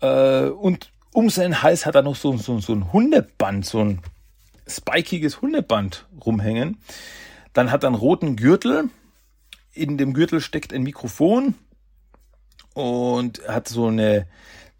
Äh, 0.00 0.48
und 0.48 0.90
um 1.12 1.30
seinen 1.30 1.62
Hals 1.62 1.86
hat 1.86 1.94
er 1.94 2.02
noch 2.02 2.16
so, 2.16 2.36
so, 2.36 2.58
so 2.60 2.74
ein 2.74 2.92
Hundeband, 2.92 3.64
so 3.64 3.80
ein 3.80 4.00
spikiges 4.66 5.40
Hundeband 5.40 6.06
rumhängen. 6.24 6.78
Dann 7.52 7.70
hat 7.70 7.84
er 7.84 7.88
einen 7.88 7.96
roten 7.96 8.36
Gürtel. 8.36 8.90
In 9.72 9.98
dem 9.98 10.14
Gürtel 10.14 10.40
steckt 10.40 10.72
ein 10.72 10.82
Mikrofon 10.82 11.54
und 12.74 13.46
hat 13.48 13.68
so 13.68 13.86
eine 13.86 14.26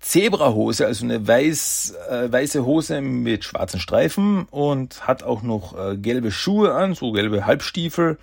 Zebrahose, 0.00 0.86
also 0.86 1.04
eine 1.04 1.26
weiß, 1.26 1.94
äh, 2.10 2.30
weiße 2.30 2.64
Hose 2.64 3.00
mit 3.00 3.44
schwarzen 3.44 3.80
Streifen 3.80 4.44
und 4.50 5.06
hat 5.06 5.22
auch 5.22 5.42
noch 5.42 5.76
äh, 5.76 5.96
gelbe 5.96 6.30
Schuhe 6.30 6.74
an, 6.74 6.94
so 6.94 7.12
gelbe 7.12 7.46
Halbstiefel. 7.46 8.18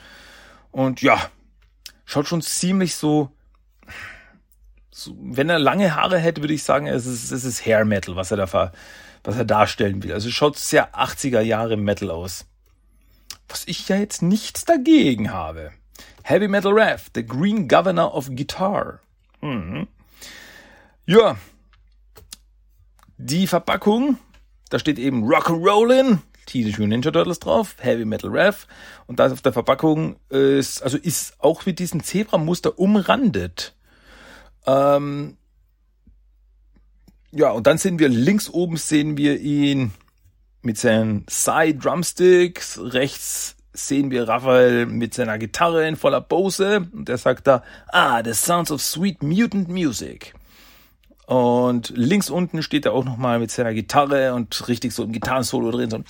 Und 0.71 1.01
ja, 1.01 1.19
schaut 2.05 2.27
schon 2.27 2.41
ziemlich 2.41 2.95
so, 2.95 3.31
so 4.91 5.15
wenn 5.19 5.49
er 5.49 5.59
lange 5.59 5.95
Haare 5.95 6.19
hätte, 6.19 6.41
würde 6.41 6.53
ich 6.53 6.63
sagen, 6.63 6.87
es 6.87 7.05
ist, 7.05 7.31
es 7.31 7.43
ist 7.43 7.65
Hair 7.65 7.85
Metal, 7.85 8.15
was 8.15 8.31
er 8.31 8.37
da 8.37 8.47
ver, 8.47 8.71
was 9.23 9.37
er 9.37 9.45
darstellen 9.45 10.03
will. 10.03 10.13
Also 10.13 10.29
schaut 10.29 10.57
sehr 10.57 10.95
80er 10.95 11.41
Jahre 11.41 11.77
Metal 11.77 12.11
aus. 12.11 12.45
Was 13.47 13.67
ich 13.67 13.87
ja 13.89 13.97
jetzt 13.97 14.21
nichts 14.21 14.65
dagegen 14.65 15.31
habe. 15.31 15.71
Heavy 16.23 16.47
Metal 16.47 16.73
Wrath, 16.73 17.11
The 17.15 17.25
Green 17.25 17.67
Governor 17.67 18.13
of 18.13 18.29
Guitar. 18.35 18.99
Mhm. 19.41 19.87
Ja. 21.05 21.37
Die 23.17 23.47
Verpackung, 23.47 24.17
da 24.69 24.79
steht 24.79 24.99
eben 24.99 25.23
Rock'n'Rollin', 25.23 26.19
Teenage 26.45 26.79
Mutant 26.79 26.89
Ninja 26.89 27.11
Turtles 27.11 27.39
drauf, 27.39 27.75
Heavy 27.79 28.05
Metal 28.05 28.31
Wrath. 28.31 28.67
Und 29.07 29.19
da 29.19 29.31
auf 29.31 29.41
der 29.41 29.53
Verpackung 29.53 30.17
ist, 30.29 30.81
also 30.81 30.97
ist 30.97 31.35
auch 31.39 31.65
mit 31.65 31.79
diesem 31.79 32.03
Zebramuster 32.03 32.79
umrandet. 32.79 33.75
Ähm, 34.65 35.37
ja, 37.35 37.51
und 37.51 37.67
dann 37.67 37.77
sehen 37.77 37.99
wir 37.99 38.09
links 38.09 38.49
oben 38.49 38.77
sehen 38.77 39.17
wir 39.17 39.39
ihn 39.39 39.91
mit 40.61 40.77
seinen 40.77 41.25
Side 41.29 41.75
Drumsticks. 41.75 42.79
Rechts 42.81 43.55
sehen 43.73 44.11
wir 44.11 44.27
Raphael 44.27 44.85
mit 44.85 45.13
seiner 45.13 45.37
Gitarre 45.39 45.87
in 45.87 45.95
voller 45.95 46.21
Pose 46.21 46.87
und 46.93 47.09
der 47.09 47.17
sagt 47.17 47.47
da, 47.47 47.63
ah, 47.87 48.23
the 48.23 48.33
sounds 48.33 48.71
of 48.71 48.81
sweet 48.81 49.23
mutant 49.23 49.67
music. 49.67 50.33
Und 51.25 51.91
links 51.95 52.29
unten 52.29 52.61
steht 52.61 52.85
er 52.85 52.93
auch 52.93 53.05
nochmal 53.05 53.39
mit 53.39 53.49
seiner 53.49 53.73
Gitarre 53.73 54.33
und 54.35 54.67
richtig 54.67 54.93
so 54.93 55.03
ein 55.03 55.11
Gitarrensolo 55.11 55.71
drin, 55.71 55.89
so 55.89 55.97
ein 55.97 56.05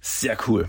sehr 0.00 0.36
cool. 0.46 0.68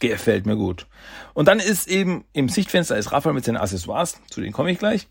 Gefällt 0.00 0.46
mir 0.46 0.56
gut. 0.56 0.86
Und 1.34 1.48
dann 1.48 1.60
ist 1.60 1.88
eben 1.88 2.24
im 2.32 2.48
Sichtfenster 2.48 2.96
ist 2.98 3.12
Raphael 3.12 3.34
mit 3.34 3.44
seinen 3.44 3.56
Accessoires, 3.56 4.20
zu 4.28 4.40
denen 4.40 4.52
komme 4.52 4.70
ich 4.70 4.78
gleich. 4.78 5.08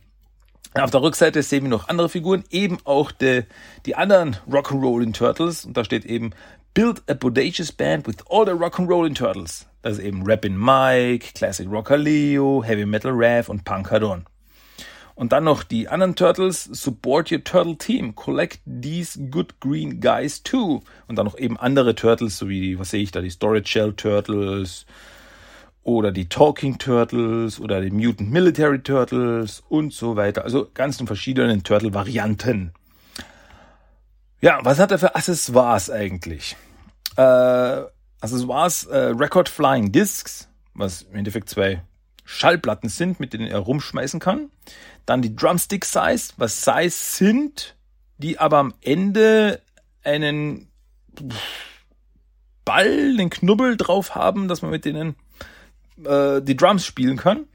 Auf 0.74 0.92
der 0.92 1.02
Rückseite 1.02 1.42
sehen 1.42 1.64
wir 1.64 1.70
noch 1.70 1.88
andere 1.88 2.10
Figuren, 2.10 2.44
eben 2.52 2.78
auch 2.84 3.12
die, 3.12 3.44
die 3.86 3.96
anderen 3.96 4.38
Rock'n'Rollin' 4.50 5.14
Turtles. 5.14 5.66
Und 5.66 5.76
da 5.76 5.84
steht 5.84 6.06
eben 6.06 6.32
Build 6.74 7.02
a 7.10 7.16
Bodacious 7.16 7.72
Band 7.72 8.06
with 8.06 8.18
all 8.30 8.46
the 8.46 8.52
Rock'n'Rollin' 8.52 9.16
Turtles. 9.16 9.66
Das 9.82 9.98
ist 9.98 10.04
eben 10.04 10.24
Rappin' 10.30 10.58
Mike, 10.58 11.34
Classic 11.34 11.68
Rocker 11.68 11.98
Leo, 11.98 12.64
Heavy 12.64 12.86
Metal 12.86 13.12
Rav 13.16 13.50
und 13.50 13.64
Punkadon. 13.64 14.26
Und 15.16 15.32
dann 15.32 15.46
noch 15.46 15.64
die 15.64 15.88
anderen 15.88 16.16
Turtles. 16.16 16.66
Support 16.66 17.32
your 17.32 17.44
Turtle 17.44 17.76
Team. 17.76 18.14
Collect 18.14 18.60
these 18.68 19.20
good 19.32 19.60
green 19.60 20.00
guys 20.00 20.44
too. 20.44 20.84
Und 21.08 21.16
dann 21.16 21.26
noch 21.26 21.40
eben 21.40 21.58
andere 21.58 21.96
Turtles, 21.96 22.38
so 22.38 22.48
wie, 22.50 22.78
was 22.78 22.92
sehe 22.92 23.02
ich 23.02 23.12
da, 23.12 23.22
die 23.22 23.32
Storage 23.32 23.68
Shell 23.68 23.94
Turtles, 23.94 24.86
oder 25.88 26.12
die 26.12 26.28
Talking 26.28 26.78
Turtles 26.78 27.62
oder 27.62 27.80
die 27.80 27.92
Mutant 27.92 28.30
Military 28.30 28.84
Turtles 28.84 29.64
und 29.70 29.94
so 29.94 30.18
weiter. 30.18 30.44
Also 30.44 30.70
ganz 30.74 30.98
verschiedenen 30.98 31.64
Turtle-Varianten. 31.64 32.74
Ja, 34.42 34.60
was 34.64 34.80
hat 34.80 34.92
er 34.92 35.00
für 35.00 35.16
Accessoires 35.16 35.90
eigentlich? 35.90 36.58
Äh, 37.16 37.22
Accessoires, 38.20 38.84
äh, 38.84 38.98
Record 38.98 39.48
Flying 39.48 39.94
Discs, 39.94 40.50
was 40.74 41.04
im 41.04 41.16
Endeffekt 41.16 41.48
zwei 41.48 41.82
Schallplatten 42.26 42.90
sind, 42.90 43.22
mit 43.22 43.32
denen 43.32 43.48
er 43.48 43.60
rumschmeißen 43.60 44.20
kann. 44.20 44.52
Dann 45.06 45.22
die 45.22 45.38
Drumstick 45.38 45.86
Size, 45.86 46.34
was 46.36 46.66
Size 46.66 46.90
sind, 46.90 47.78
die 48.18 48.40
aber 48.40 48.58
am 48.58 48.74
Ende 48.82 49.62
einen 50.04 50.68
Ball, 52.66 53.16
einen 53.18 53.30
Knubbel 53.30 53.78
drauf 53.78 54.16
haben, 54.16 54.50
dass 54.50 54.62
man 54.62 54.72
mit 54.72 54.84
denen 54.84 55.16
äh, 56.04 56.42
die 56.42 56.56
Drums 56.56 56.86
spielen 56.86 57.18
kann. 57.18 57.46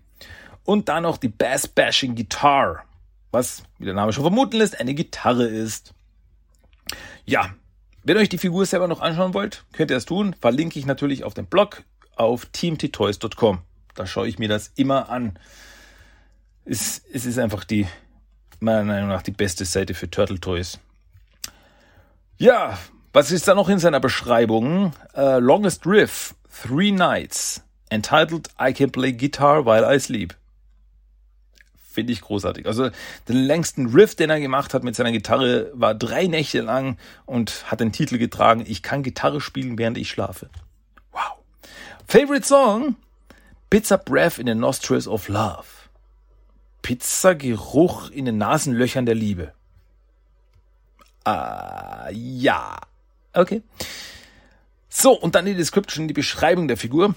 Und 0.64 0.88
dann 0.88 1.02
noch 1.02 1.16
die 1.16 1.28
Bass 1.28 1.66
Bashing 1.66 2.14
Guitar, 2.14 2.84
was, 3.32 3.64
wie 3.78 3.84
der 3.84 3.94
Name 3.94 4.12
schon 4.12 4.22
vermuten 4.22 4.56
lässt, 4.56 4.78
eine 4.78 4.94
Gitarre 4.94 5.46
ist. 5.46 5.92
Ja, 7.24 7.50
wenn 8.04 8.16
euch 8.16 8.28
die 8.28 8.38
Figur 8.38 8.64
selber 8.66 8.88
noch 8.88 9.00
anschauen 9.00 9.34
wollt, 9.34 9.64
könnt 9.72 9.90
ihr 9.90 9.96
es 9.96 10.04
tun. 10.04 10.34
Verlinke 10.40 10.78
ich 10.78 10.86
natürlich 10.86 11.24
auf 11.24 11.34
dem 11.34 11.46
Blog 11.46 11.82
auf 12.16 12.46
teamttoys.com. 12.46 13.60
Da 13.94 14.06
schaue 14.06 14.28
ich 14.28 14.38
mir 14.38 14.48
das 14.48 14.72
immer 14.76 15.08
an. 15.08 15.38
Es, 16.64 17.02
es 17.12 17.26
ist 17.26 17.38
einfach 17.38 17.64
die, 17.64 17.86
meiner 18.60 18.84
Meinung 18.84 19.08
nach, 19.08 19.22
die 19.22 19.32
beste 19.32 19.64
Seite 19.64 19.94
für 19.94 20.10
Turtle 20.10 20.40
Toys. 20.40 20.78
Ja, 22.38 22.78
was 23.12 23.30
ist 23.30 23.48
da 23.48 23.54
noch 23.54 23.68
in 23.68 23.78
seiner 23.78 24.00
Beschreibung? 24.00 24.92
Uh, 25.14 25.38
longest 25.38 25.86
Riff, 25.86 26.34
Three 26.50 26.92
Nights 26.92 27.62
entitled 27.92 28.48
I 28.60 28.72
Can 28.72 28.90
Play 28.90 29.12
Guitar 29.12 29.66
While 29.66 29.94
I 29.94 30.00
Sleep. 30.00 30.34
Finde 31.92 32.14
ich 32.14 32.22
großartig. 32.22 32.66
Also 32.66 32.90
den 33.28 33.36
längsten 33.36 33.88
Riff, 33.88 34.14
den 34.14 34.30
er 34.30 34.40
gemacht 34.40 34.72
hat 34.72 34.82
mit 34.82 34.96
seiner 34.96 35.12
Gitarre, 35.12 35.70
war 35.74 35.94
drei 35.94 36.26
Nächte 36.26 36.62
lang 36.62 36.96
und 37.26 37.70
hat 37.70 37.80
den 37.80 37.92
Titel 37.92 38.16
getragen, 38.16 38.64
ich 38.66 38.82
kann 38.82 39.02
Gitarre 39.02 39.42
spielen, 39.42 39.76
während 39.76 39.98
ich 39.98 40.08
schlafe. 40.08 40.48
Wow. 41.12 41.34
Favorite 42.08 42.46
Song? 42.46 42.96
Pizza 43.68 43.98
Breath 43.98 44.38
in 44.38 44.46
the 44.46 44.54
Nostrils 44.54 45.06
of 45.06 45.28
Love. 45.28 45.66
Pizza-Geruch 46.80 48.10
in 48.10 48.24
den 48.24 48.38
Nasenlöchern 48.38 49.04
der 49.04 49.14
Liebe. 49.14 49.52
Ah, 51.24 52.08
ja. 52.10 52.78
Okay. 53.34 53.62
So, 54.88 55.12
und 55.12 55.34
dann 55.34 55.44
die 55.44 55.54
Description, 55.54 56.08
die 56.08 56.14
Beschreibung 56.14 56.68
der 56.68 56.76
Figur. 56.76 57.14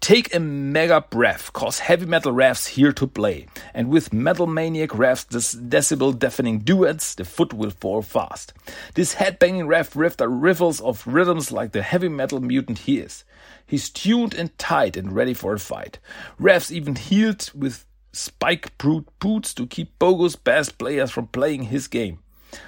Take 0.00 0.32
a 0.32 0.38
mega 0.38 1.00
breath, 1.00 1.52
cause 1.52 1.80
heavy 1.80 2.06
metal 2.06 2.32
rafts 2.32 2.68
here 2.68 2.92
to 2.92 3.06
play. 3.06 3.46
And 3.74 3.90
with 3.90 4.12
metal 4.12 4.46
maniac 4.46 4.96
rafts, 4.96 5.54
decibel 5.54 6.16
deafening 6.16 6.60
duets, 6.60 7.14
the 7.14 7.24
foot 7.24 7.52
will 7.52 7.70
fall 7.70 8.02
fast. 8.02 8.52
This 8.94 9.16
headbanging 9.16 9.66
raft 9.66 9.94
riffed 9.94 10.20
are 10.20 10.30
riffles 10.30 10.80
of 10.80 11.06
rhythms 11.06 11.50
like 11.50 11.72
the 11.72 11.82
heavy 11.82 12.08
metal 12.08 12.40
mutant 12.40 12.78
he 12.80 13.00
is. 13.00 13.24
He's 13.66 13.90
tuned 13.90 14.34
and 14.34 14.56
tight 14.56 14.96
and 14.96 15.12
ready 15.12 15.34
for 15.34 15.52
a 15.52 15.58
fight. 15.58 15.98
Rafts 16.38 16.70
even 16.70 16.94
healed 16.94 17.50
with 17.54 17.84
spike 18.12 18.78
proof 18.78 19.04
boots 19.18 19.52
to 19.54 19.66
keep 19.66 19.98
Bogo's 19.98 20.36
best 20.36 20.78
players 20.78 21.10
from 21.10 21.26
playing 21.26 21.64
his 21.64 21.88
game. 21.88 22.20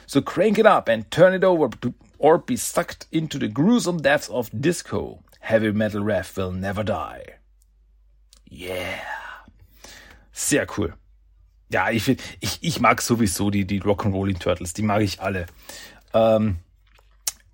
So 0.06 0.20
crank 0.20 0.58
it 0.58 0.66
up 0.66 0.88
and 0.88 1.10
turn 1.10 1.32
it 1.32 1.44
over 1.44 1.68
to, 1.80 1.94
or 2.18 2.38
be 2.38 2.56
sucked 2.56 3.06
into 3.12 3.38
the 3.38 3.48
gruesome 3.48 3.98
depths 4.02 4.28
of 4.28 4.50
disco. 4.60 5.22
Heavy 5.40 5.72
Metal 5.72 6.02
Ref 6.02 6.36
will 6.36 6.52
never 6.52 6.84
die. 6.84 7.32
Yeah. 8.50 9.00
Sehr 10.32 10.66
cool. 10.76 10.94
Ja, 11.70 11.90
ich, 11.90 12.08
ich, 12.40 12.58
ich 12.60 12.80
mag 12.80 13.00
sowieso 13.00 13.50
die, 13.50 13.64
die 13.64 13.80
Rock'n'Rolling 13.80 14.38
Turtles. 14.38 14.72
Die 14.72 14.82
mag 14.82 15.02
ich 15.02 15.20
alle. 15.20 15.46
Ähm, 16.14 16.58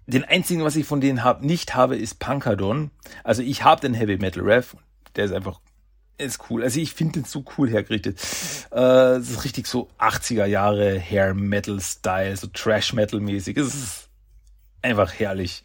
den 0.07 0.25
einzigen, 0.25 0.65
was 0.65 0.77
ich 0.77 0.87
von 0.87 1.01
denen 1.01 1.25
hab, 1.25 1.43
nicht 1.43 1.75
habe, 1.75 1.97
ist 1.97 2.19
Punkadon. 2.19 2.91
Also 3.25 3.43
ich 3.43 3.65
habe 3.65 3.81
den 3.81 3.95
Heavy 3.95 4.17
Metal 4.19 4.43
Ref. 4.43 4.77
Der 5.17 5.25
ist 5.25 5.33
einfach 5.33 5.61
ist 6.19 6.49
cool. 6.49 6.63
Also 6.63 6.81
ich 6.81 6.95
finde 6.95 7.21
den 7.21 7.25
so 7.25 7.45
cool 7.57 7.69
hergerichtet. 7.69 8.19
Äh, 8.71 9.21
das 9.21 9.29
ist 9.29 9.45
richtig 9.45 9.67
so 9.67 9.89
80er 9.99 10.47
Jahre 10.47 10.99
Hair 10.99 11.35
Metal 11.35 11.79
Style, 11.81 12.37
so 12.37 12.47
Trash 12.47 12.93
Metal 12.93 13.21
mäßig. 13.21 13.57
Es 13.59 13.75
ist 13.75 14.09
einfach 14.83 15.13
herrlich. 15.13 15.63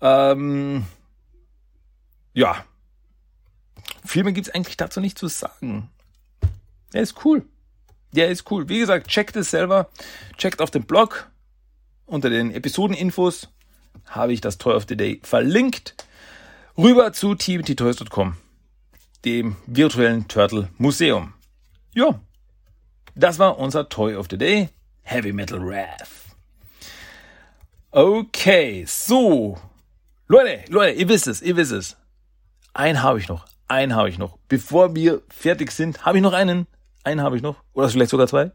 Ähm, 0.00 0.84
ja. 2.34 2.64
Viel 4.04 4.24
mehr 4.24 4.32
gibt's 4.32 4.50
eigentlich 4.50 4.76
dazu 4.76 5.00
nicht 5.00 5.18
zu 5.18 5.28
sagen. 5.28 5.90
Der 6.92 7.02
ist 7.02 7.24
cool. 7.24 7.44
Der 8.12 8.28
ist 8.28 8.50
cool. 8.50 8.68
Wie 8.68 8.78
gesagt, 8.78 9.08
checkt 9.08 9.34
es 9.36 9.50
selber. 9.50 9.88
Checkt 10.36 10.60
auf 10.60 10.70
dem 10.70 10.84
Blog. 10.84 11.30
Unter 12.06 12.28
den 12.30 12.52
Episodeninfos 12.52 13.48
habe 14.06 14.32
ich 14.32 14.40
das 14.40 14.58
Toy 14.58 14.74
of 14.74 14.84
the 14.88 14.96
Day 14.96 15.20
verlinkt. 15.22 15.94
Rüber 16.76 17.12
zu 17.12 17.34
teamttoys.com, 17.34 18.36
dem 19.24 19.56
virtuellen 19.66 20.26
Turtle 20.28 20.68
Museum. 20.76 21.32
Ja, 21.94 22.20
das 23.14 23.38
war 23.38 23.58
unser 23.58 23.88
Toy 23.88 24.16
of 24.16 24.26
the 24.28 24.38
Day. 24.38 24.68
Heavy 25.02 25.32
Metal 25.32 25.64
Wrath. 25.64 26.08
Okay, 27.90 28.84
so. 28.86 29.58
Leute, 30.26 30.64
Leute, 30.68 30.98
ihr 30.98 31.08
wisst 31.08 31.28
es, 31.28 31.42
ihr 31.42 31.56
wisst 31.56 31.72
es. 31.72 31.96
Einen 32.74 33.02
habe 33.02 33.20
ich 33.20 33.28
noch. 33.28 33.46
Einen 33.68 33.94
habe 33.94 34.08
ich 34.08 34.18
noch. 34.18 34.36
Bevor 34.48 34.94
wir 34.94 35.22
fertig 35.28 35.70
sind, 35.70 36.04
habe 36.04 36.18
ich 36.18 36.22
noch 36.22 36.32
einen. 36.32 36.66
Einen 37.04 37.22
habe 37.22 37.36
ich 37.36 37.42
noch. 37.42 37.56
Oder 37.72 37.88
vielleicht 37.88 38.10
sogar 38.10 38.26
zwei. 38.26 38.50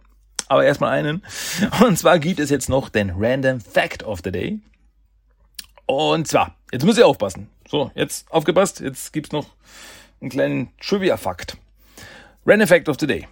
Aber 0.48 0.66
erstmal 0.66 0.92
einen. 0.92 1.24
Und 1.82 1.98
zwar 1.98 2.20
gibt 2.20 2.40
es 2.40 2.50
jetzt 2.50 2.70
noch 2.70 2.90
den 2.90 3.12
Random 3.16 3.62
Fact 3.62 4.04
of 4.04 4.20
the 4.24 4.32
Day. 4.32 4.60
Und 5.86 6.28
zwar, 6.28 6.56
jetzt 6.72 6.86
müsst 6.86 6.98
ihr 6.98 7.08
aufpassen. 7.08 7.50
So, 7.68 7.92
jetzt 7.96 8.30
aufgepasst. 8.32 8.82
Jetzt 8.82 9.14
gibt's 9.14 9.32
noch 9.32 9.48
einen 10.22 10.30
kleinen 10.30 10.78
Trivia-Fakt. 10.80 11.58
Random 12.46 12.68
Fact 12.68 12.90
of 12.90 12.98
the 13.00 13.08
Day. 13.08 13.28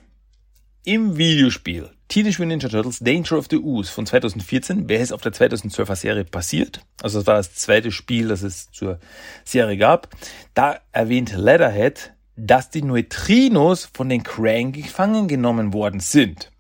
Im 0.85 1.17
Videospiel 1.17 1.89
Teenage 2.08 2.39
Mutant 2.39 2.64
Ninja 2.64 2.70
Turtles 2.70 2.99
Danger 2.99 3.38
of 3.38 3.47
the 3.49 3.58
Ooze 3.58 3.91
von 3.91 4.05
2014 4.05 4.88
wäre 4.88 5.03
es 5.03 5.12
auf 5.12 5.22
der 5.22 5.34
2012er 5.34 5.95
Serie 5.95 6.24
passiert. 6.24 6.82
Also 7.01 7.20
das 7.20 7.28
war 7.28 7.36
das 7.36 7.53
zweite 7.55 7.91
Spiel, 7.91 8.30
das 8.30 8.43
es 8.43 8.72
zur 8.72 8.99
Serie 9.43 9.78
gab. 9.78 10.10
Da 10.53 10.80
erwähnt 10.93 11.34
Leatherhead, 11.34 12.14
dass 12.38 12.70
die 12.70 12.82
Neutrinos 12.82 13.89
von 13.93 14.08
den 14.08 14.24
Krang 14.24 14.72
gefangen 14.72 15.28
genommen 15.28 15.74
worden 15.74 15.99
sind. 15.99 16.51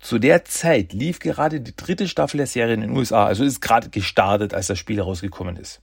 Zu 0.00 0.18
der 0.18 0.44
Zeit 0.44 0.92
lief 0.92 1.18
gerade 1.18 1.60
die 1.60 1.76
dritte 1.76 2.08
Staffel 2.08 2.38
der 2.38 2.46
Serie 2.46 2.74
in 2.74 2.82
den 2.82 2.96
USA, 2.96 3.26
also 3.26 3.44
ist 3.44 3.60
gerade 3.60 3.90
gestartet, 3.90 4.54
als 4.54 4.68
das 4.68 4.78
Spiel 4.78 4.98
herausgekommen 4.98 5.56
ist. 5.56 5.80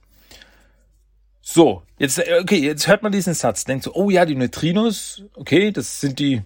So, 1.40 1.82
jetzt, 1.98 2.22
okay, 2.40 2.58
jetzt 2.58 2.86
hört 2.86 3.02
man 3.02 3.10
diesen 3.10 3.34
Satz, 3.34 3.64
denkt 3.64 3.84
so, 3.84 3.94
oh 3.94 4.10
ja, 4.10 4.24
die 4.24 4.36
Neutrinos, 4.36 5.24
okay, 5.34 5.72
das 5.72 6.00
sind 6.00 6.20
die 6.20 6.42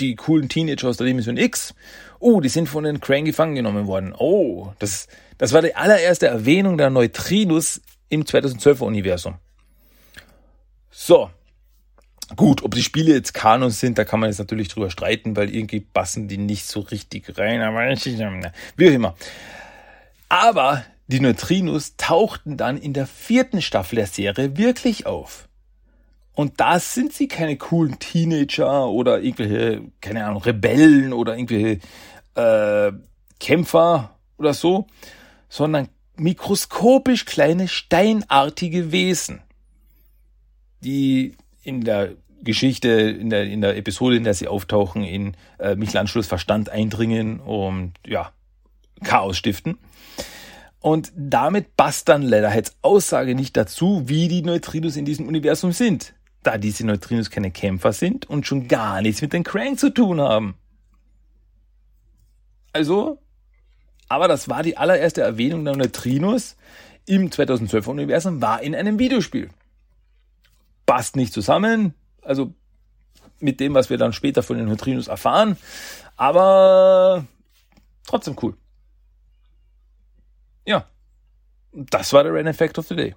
die 0.00 0.16
coolen 0.16 0.48
Teenager 0.48 0.88
aus 0.88 0.96
der 0.96 1.06
Dimension 1.06 1.36
X. 1.36 1.74
Oh, 2.18 2.40
die 2.40 2.48
sind 2.48 2.68
von 2.68 2.84
den 2.84 3.00
Krang 3.00 3.24
gefangen 3.24 3.54
genommen 3.54 3.86
worden. 3.86 4.14
Oh, 4.16 4.72
das, 4.78 5.08
das 5.38 5.52
war 5.52 5.62
die 5.62 5.74
allererste 5.74 6.26
Erwähnung 6.26 6.78
der 6.78 6.90
Neutrinos 6.90 7.80
im 8.08 8.24
2012er 8.24 8.84
Universum. 8.84 9.36
So. 10.90 11.30
Gut, 12.36 12.62
ob 12.62 12.74
die 12.74 12.82
Spiele 12.82 13.12
jetzt 13.12 13.34
Kanon 13.34 13.70
sind, 13.70 13.98
da 13.98 14.04
kann 14.04 14.20
man 14.20 14.28
jetzt 14.28 14.38
natürlich 14.38 14.68
drüber 14.68 14.90
streiten, 14.90 15.34
weil 15.34 15.52
irgendwie 15.52 15.80
passen 15.80 16.28
die 16.28 16.38
nicht 16.38 16.64
so 16.64 16.80
richtig 16.80 17.36
rein, 17.36 17.60
aber 17.60 17.80
wie 17.80 18.88
auch 18.88 18.92
immer. 18.92 19.16
Aber 20.28 20.84
die 21.08 21.18
Neutrinos 21.18 21.96
tauchten 21.96 22.56
dann 22.56 22.76
in 22.76 22.92
der 22.92 23.08
vierten 23.08 23.60
Staffel 23.60 23.96
der 23.96 24.06
Serie 24.06 24.56
wirklich 24.56 25.06
auf. 25.06 25.48
Und 26.34 26.60
da 26.60 26.78
sind 26.78 27.12
sie 27.12 27.28
keine 27.28 27.56
coolen 27.56 27.98
Teenager 27.98 28.88
oder 28.88 29.20
irgendwelche, 29.20 29.82
keine 30.00 30.24
Ahnung, 30.24 30.42
Rebellen 30.42 31.12
oder 31.12 31.36
irgendwelche 31.36 31.80
äh, 32.34 32.92
Kämpfer 33.38 34.16
oder 34.38 34.54
so, 34.54 34.86
sondern 35.48 35.88
mikroskopisch 36.16 37.24
kleine 37.24 37.66
steinartige 37.66 38.92
Wesen, 38.92 39.40
die 40.82 41.36
in 41.62 41.82
der 41.82 42.12
Geschichte, 42.42 42.88
in 42.88 43.30
der, 43.30 43.44
in 43.44 43.60
der 43.60 43.76
Episode, 43.76 44.16
in 44.16 44.24
der 44.24 44.34
sie 44.34 44.48
auftauchen, 44.48 45.04
in 45.04 45.36
äh, 45.58 45.74
Michelangelos 45.74 46.26
Verstand 46.26 46.68
eindringen 46.68 47.40
und 47.40 47.92
ja, 48.06 48.32
Chaos 49.02 49.36
stiften. 49.36 49.78
Und 50.80 51.12
damit 51.14 51.76
passt 51.76 52.08
dann 52.08 52.22
Leatherheads 52.22 52.76
Aussage 52.80 53.34
nicht 53.34 53.56
dazu, 53.56 54.04
wie 54.06 54.28
die 54.28 54.42
Neutrinos 54.42 54.96
in 54.96 55.04
diesem 55.04 55.28
Universum 55.28 55.72
sind, 55.72 56.14
da 56.42 56.58
diese 56.58 56.86
Neutrinos 56.86 57.30
keine 57.30 57.50
Kämpfer 57.50 57.92
sind 57.92 58.28
und 58.28 58.46
schon 58.46 58.68
gar 58.68 59.02
nichts 59.02 59.20
mit 59.22 59.32
den 59.32 59.44
Krang 59.44 59.76
zu 59.76 59.90
tun 59.90 60.20
haben. 60.20 60.56
Also, 62.72 63.20
aber 64.08 64.28
das 64.28 64.48
war 64.48 64.62
die 64.62 64.76
allererste 64.76 65.22
Erwähnung 65.22 65.64
der 65.64 65.76
Neutrinos 65.76 66.56
im 67.06 67.30
2012er 67.30 67.88
Universum, 67.88 68.40
war 68.40 68.62
in 68.62 68.74
einem 68.74 68.98
Videospiel. 68.98 69.50
Passt 70.86 71.16
nicht 71.16 71.32
zusammen, 71.32 71.94
also 72.22 72.54
mit 73.38 73.60
dem, 73.60 73.74
was 73.74 73.90
wir 73.90 73.98
dann 73.98 74.12
später 74.12 74.42
von 74.42 74.56
den 74.56 74.68
Neutrinos 74.68 75.08
erfahren, 75.08 75.56
aber 76.16 77.26
trotzdem 78.06 78.36
cool. 78.42 78.56
Ja, 80.66 80.86
das 81.72 82.12
war 82.12 82.22
der 82.22 82.34
Rain 82.34 82.46
Effect 82.46 82.78
of 82.78 82.86
the 82.86 82.96
Day. 82.96 83.14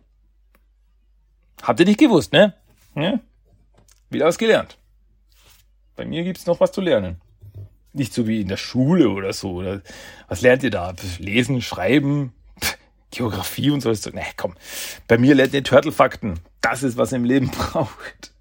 Habt 1.62 1.80
ihr 1.80 1.86
nicht 1.86 2.00
gewusst, 2.00 2.34
ne? 2.34 2.54
Ja? 2.96 3.20
Wieder 4.10 4.26
was 4.26 4.38
gelernt. 4.38 4.78
Bei 5.96 6.06
mir 6.06 6.24
gibt's 6.24 6.46
noch 6.46 6.60
was 6.60 6.72
zu 6.72 6.82
lernen. 6.82 7.22
Nicht 7.94 8.14
so 8.14 8.28
wie 8.28 8.42
in 8.42 8.48
der 8.48 8.58
Schule 8.58 9.10
oder 9.10 9.34
so. 9.34 9.52
Oder 9.54 9.82
was 10.28 10.42
lernt 10.42 10.64
ihr 10.64 10.72
da? 10.72 10.94
Lesen, 11.20 11.62
Schreiben, 11.62 12.34
Geografie 13.12 13.70
und 13.70 13.82
so. 13.82 13.92
Ne, 14.12 14.24
komm. 14.36 14.56
Bei 15.08 15.18
mir 15.18 15.36
lernt 15.36 15.54
ihr 15.54 15.64
Turtle-Fakten. 15.64 16.40
Das 16.62 16.84
ist, 16.84 16.98
was 16.98 17.12
ihr 17.12 17.18
im 17.18 17.26
Leben 17.26 17.52
braucht. 17.52 18.34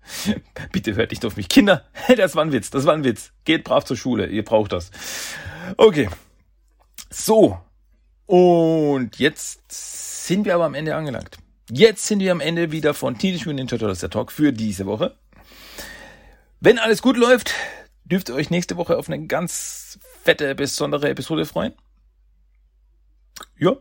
Bitte 0.72 0.94
hört 0.94 1.11
nicht 1.11 1.24
auf 1.24 1.36
mich. 1.36 1.48
Kinder, 1.48 1.84
das 2.16 2.34
war 2.34 2.44
ein 2.44 2.53
Witz, 2.53 2.70
das 2.70 2.86
war 2.86 2.94
ein 2.94 3.05
Witz. 3.05 3.32
Geht 3.44 3.64
brav 3.64 3.84
zur 3.84 3.96
Schule, 3.96 4.26
ihr 4.26 4.44
braucht 4.44 4.72
das. 4.72 4.90
Okay. 5.76 6.09
So. 7.11 7.59
Und 8.26 9.18
jetzt 9.18 9.61
sind 10.26 10.46
wir 10.46 10.55
aber 10.55 10.64
am 10.64 10.74
Ende 10.74 10.94
angelangt. 10.94 11.36
Jetzt 11.75 12.07
sind 12.07 12.20
wir 12.20 12.33
am 12.33 12.41
Ende 12.41 12.70
wieder 12.70 12.93
von 12.93 13.16
Teenage 13.16 13.47
Mutant 13.47 13.57
Ninja 13.61 13.79
Turtles 13.79 14.01
der 14.01 14.11
Talk 14.11 14.31
für 14.31 14.53
diese 14.53 14.85
Woche. 14.85 15.16
Wenn 16.61 16.79
alles 16.79 17.01
gut 17.01 17.16
läuft, 17.16 17.55
dürft 18.05 18.29
ihr 18.29 18.35
euch 18.35 18.51
nächste 18.51 18.77
Woche 18.77 18.99
auf 18.99 19.09
eine 19.09 19.27
ganz 19.27 19.99
fette, 20.23 20.55
besondere 20.55 21.09
Episode 21.09 21.47
freuen. 21.47 21.73
Ja. 23.59 23.73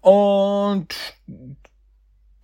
Und 0.00 0.94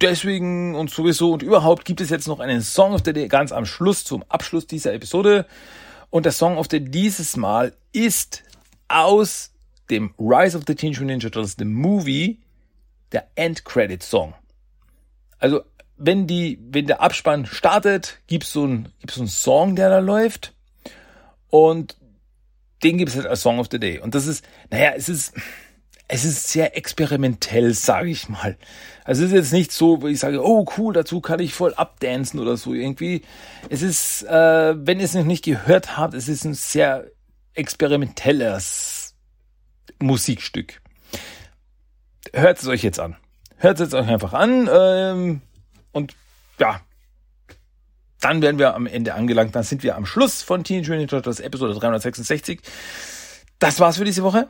deswegen 0.03 0.75
und 0.75 0.91
sowieso 0.91 1.33
und 1.33 1.43
überhaupt 1.43 1.87
gibt 1.87 2.03
es 2.03 2.11
jetzt 2.11 2.29
noch 2.29 2.39
einen 2.39 2.61
Song 2.61 2.93
of 2.93 3.01
the 3.03 3.15
Day 3.15 3.27
ganz 3.27 3.53
am 3.53 3.65
Schluss, 3.65 4.05
zum 4.05 4.23
Abschluss 4.29 4.67
dieser 4.67 4.93
Episode. 4.93 5.47
Und 6.11 6.27
der 6.27 6.33
Song 6.33 6.63
the 6.63 6.69
Day 6.69 6.81
dieses 6.81 7.39
Mal 7.39 7.73
ist 7.93 8.43
aus 8.89 9.51
dem 9.89 10.13
Rise 10.19 10.59
of 10.59 10.65
the 10.67 10.75
Teenage 10.75 11.01
Mutant 11.01 11.23
Ninja 11.23 11.31
Turtles, 11.31 11.57
the 11.59 11.65
Movie, 11.65 12.41
der 13.13 13.29
End 13.35 13.65
Credit 13.65 14.03
Song. 14.03 14.35
Also, 15.41 15.63
wenn 15.97 16.27
die, 16.27 16.59
wenn 16.71 16.87
der 16.87 17.03
Abspann 17.03 17.47
startet, 17.47 18.21
gibt's 18.27 18.53
so 18.53 18.65
ein, 18.65 18.93
gibt's 19.01 19.17
so 19.17 19.23
einen 19.23 19.29
Song, 19.29 19.77
der 19.77 19.91
da 19.91 19.99
läuft. 19.99 20.55
Und 21.49 21.97
den 22.83 22.97
gibt 22.97 23.11
es 23.11 23.17
halt 23.17 23.27
als 23.27 23.43
Song 23.43 23.59
of 23.59 23.69
the 23.71 23.79
Day. 23.79 23.99
Und 23.99 24.15
das 24.15 24.27
ist, 24.27 24.45
naja, 24.71 24.93
es 24.97 25.09
ist, 25.09 25.35
es 26.09 26.25
ist 26.25 26.49
sehr 26.49 26.77
experimentell, 26.77 27.75
sage 27.75 28.11
ich 28.11 28.29
mal. 28.29 28.57
Also 29.05 29.25
es 29.25 29.31
ist 29.31 29.37
jetzt 29.37 29.53
nicht 29.53 29.73
so, 29.73 30.03
wo 30.03 30.07
ich 30.07 30.19
sage, 30.19 30.45
oh 30.45 30.67
cool, 30.77 30.93
dazu 30.93 31.21
kann 31.21 31.41
ich 31.41 31.53
voll 31.53 31.75
abdancen 31.75 32.41
oder 32.41 32.57
so 32.57 32.73
irgendwie. 32.73 33.23
Es 33.69 33.83
ist, 33.83 34.23
äh, 34.25 34.75
wenn 34.87 34.99
ihr 34.99 35.05
es 35.05 35.15
noch 35.15 35.25
nicht 35.25 35.45
gehört 35.45 35.97
habt, 35.97 36.15
es 36.15 36.29
ist 36.29 36.45
ein 36.45 36.55
sehr 36.55 37.11
experimentelles 37.55 39.15
Musikstück. 40.01 40.81
Hört 42.33 42.59
es 42.59 42.67
euch 42.67 42.83
jetzt 42.83 43.01
an. 43.01 43.17
Hört 43.63 43.79
es 43.79 43.93
euch 43.93 44.09
einfach 44.09 44.33
an 44.33 44.71
ähm, 44.73 45.43
und 45.93 46.17
ja, 46.59 46.81
dann 48.19 48.41
werden 48.41 48.59
wir 48.59 48.75
am 48.75 48.87
Ende 48.87 49.13
angelangt. 49.13 49.55
Dann 49.55 49.65
sind 49.65 49.83
wir 49.83 49.97
am 49.97 50.07
Schluss 50.07 50.41
von 50.43 50.65
Teenage 50.65 50.97
Mutant 50.97 51.27
Ninja 51.27 51.45
Episode 51.45 51.75
366. 51.75 52.61
Das 53.59 53.79
war's 53.79 53.99
für 53.99 54.07
diese 54.07 54.23
Woche. 54.23 54.49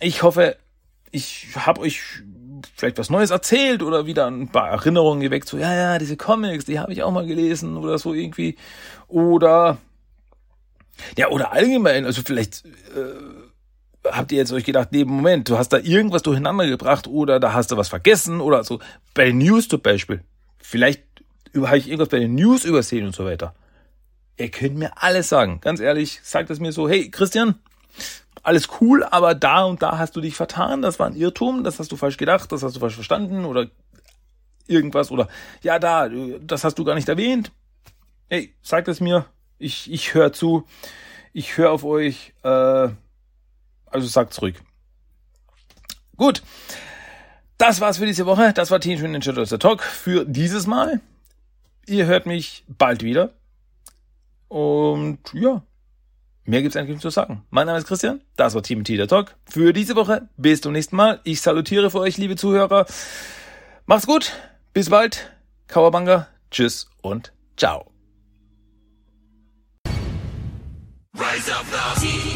Ich 0.00 0.22
hoffe, 0.22 0.56
ich 1.10 1.48
habe 1.54 1.82
euch 1.82 2.00
vielleicht 2.74 2.96
was 2.96 3.10
Neues 3.10 3.30
erzählt 3.30 3.82
oder 3.82 4.06
wieder 4.06 4.26
ein 4.26 4.48
paar 4.48 4.70
Erinnerungen 4.70 5.20
geweckt, 5.20 5.48
so, 5.48 5.58
ja, 5.58 5.74
ja, 5.74 5.98
diese 5.98 6.16
Comics, 6.16 6.64
die 6.64 6.78
habe 6.78 6.94
ich 6.94 7.02
auch 7.02 7.10
mal 7.10 7.26
gelesen 7.26 7.76
oder 7.76 7.98
so 7.98 8.14
irgendwie. 8.14 8.56
Oder, 9.06 9.76
ja, 11.18 11.28
oder 11.28 11.52
allgemein, 11.52 12.06
also 12.06 12.22
vielleicht 12.24 12.64
äh, 12.64 13.45
habt 14.12 14.32
ihr 14.32 14.38
jetzt 14.38 14.52
euch 14.52 14.64
gedacht, 14.64 14.88
nee, 14.92 15.04
Moment, 15.04 15.48
du 15.48 15.58
hast 15.58 15.70
da 15.70 15.78
irgendwas 15.78 16.22
durcheinander 16.22 16.66
gebracht 16.66 17.06
oder 17.06 17.40
da 17.40 17.52
hast 17.52 17.70
du 17.70 17.76
was 17.76 17.88
vergessen 17.88 18.40
oder 18.40 18.64
so. 18.64 18.80
Bei 19.14 19.32
News 19.32 19.68
zum 19.68 19.80
Beispiel. 19.80 20.22
Vielleicht 20.58 21.02
habe 21.54 21.78
ich 21.78 21.88
irgendwas 21.88 22.08
bei 22.08 22.18
den 22.18 22.34
News 22.34 22.64
übersehen 22.64 23.06
und 23.06 23.14
so 23.14 23.24
weiter. 23.24 23.54
Ihr 24.36 24.50
könnt 24.50 24.76
mir 24.76 24.92
alles 24.96 25.28
sagen. 25.28 25.60
Ganz 25.60 25.80
ehrlich, 25.80 26.20
sagt 26.22 26.50
es 26.50 26.60
mir 26.60 26.72
so, 26.72 26.88
hey, 26.88 27.10
Christian, 27.10 27.56
alles 28.42 28.68
cool, 28.80 29.02
aber 29.04 29.34
da 29.34 29.64
und 29.64 29.82
da 29.82 29.98
hast 29.98 30.14
du 30.14 30.20
dich 30.20 30.36
vertan, 30.36 30.82
das 30.82 30.98
war 30.98 31.06
ein 31.06 31.16
Irrtum, 31.16 31.64
das 31.64 31.80
hast 31.80 31.90
du 31.90 31.96
falsch 31.96 32.16
gedacht, 32.16 32.52
das 32.52 32.62
hast 32.62 32.76
du 32.76 32.80
falsch 32.80 32.94
verstanden 32.94 33.44
oder 33.44 33.68
irgendwas 34.68 35.10
oder 35.10 35.28
ja, 35.62 35.78
da, 35.78 36.08
das 36.08 36.62
hast 36.62 36.78
du 36.78 36.84
gar 36.84 36.94
nicht 36.94 37.08
erwähnt. 37.08 37.50
Hey, 38.28 38.54
sagt 38.62 38.88
es 38.88 39.00
mir, 39.00 39.26
ich, 39.58 39.90
ich 39.90 40.14
höre 40.14 40.32
zu, 40.32 40.64
ich 41.32 41.56
höre 41.56 41.72
auf 41.72 41.84
euch, 41.84 42.34
äh, 42.42 42.88
also 43.86 44.06
sagt 44.06 44.32
zurück. 44.32 44.56
Gut, 46.16 46.42
das 47.58 47.80
war's 47.80 47.98
für 47.98 48.06
diese 48.06 48.26
Woche, 48.26 48.52
das 48.52 48.70
war 48.70 48.80
Teenage 48.80 49.02
Mutant 49.02 49.26
Ninja 49.26 49.32
Turtles 49.32 49.60
Talk 49.60 49.82
für 49.82 50.24
dieses 50.24 50.66
Mal. 50.66 51.00
Ihr 51.86 52.06
hört 52.06 52.26
mich 52.26 52.64
bald 52.68 53.02
wieder. 53.02 53.34
Und 54.48 55.18
ja, 55.32 55.62
Mehr 56.46 56.62
gibt's 56.62 56.76
eigentlich 56.76 56.90
nicht 56.90 57.02
zu 57.02 57.10
sagen. 57.10 57.42
Mein 57.50 57.66
Name 57.66 57.78
ist 57.78 57.88
Christian, 57.88 58.20
das 58.36 58.54
war 58.54 58.62
Team 58.62 58.84
T 58.84 58.96
der 58.96 59.08
Talk 59.08 59.34
für 59.50 59.72
diese 59.72 59.96
Woche. 59.96 60.28
Bis 60.36 60.60
zum 60.60 60.72
nächsten 60.72 60.94
Mal. 60.94 61.20
Ich 61.24 61.40
salutiere 61.40 61.90
für 61.90 61.98
euch, 61.98 62.18
liebe 62.18 62.36
Zuhörer. 62.36 62.86
Macht's 63.84 64.06
gut, 64.06 64.32
bis 64.72 64.88
bald. 64.88 65.32
Kawabanga, 65.66 66.28
tschüss 66.52 66.88
und 67.02 67.32
ciao. 67.56 67.90
Rise 71.18 71.50
of 71.50 71.66
the 71.72 72.35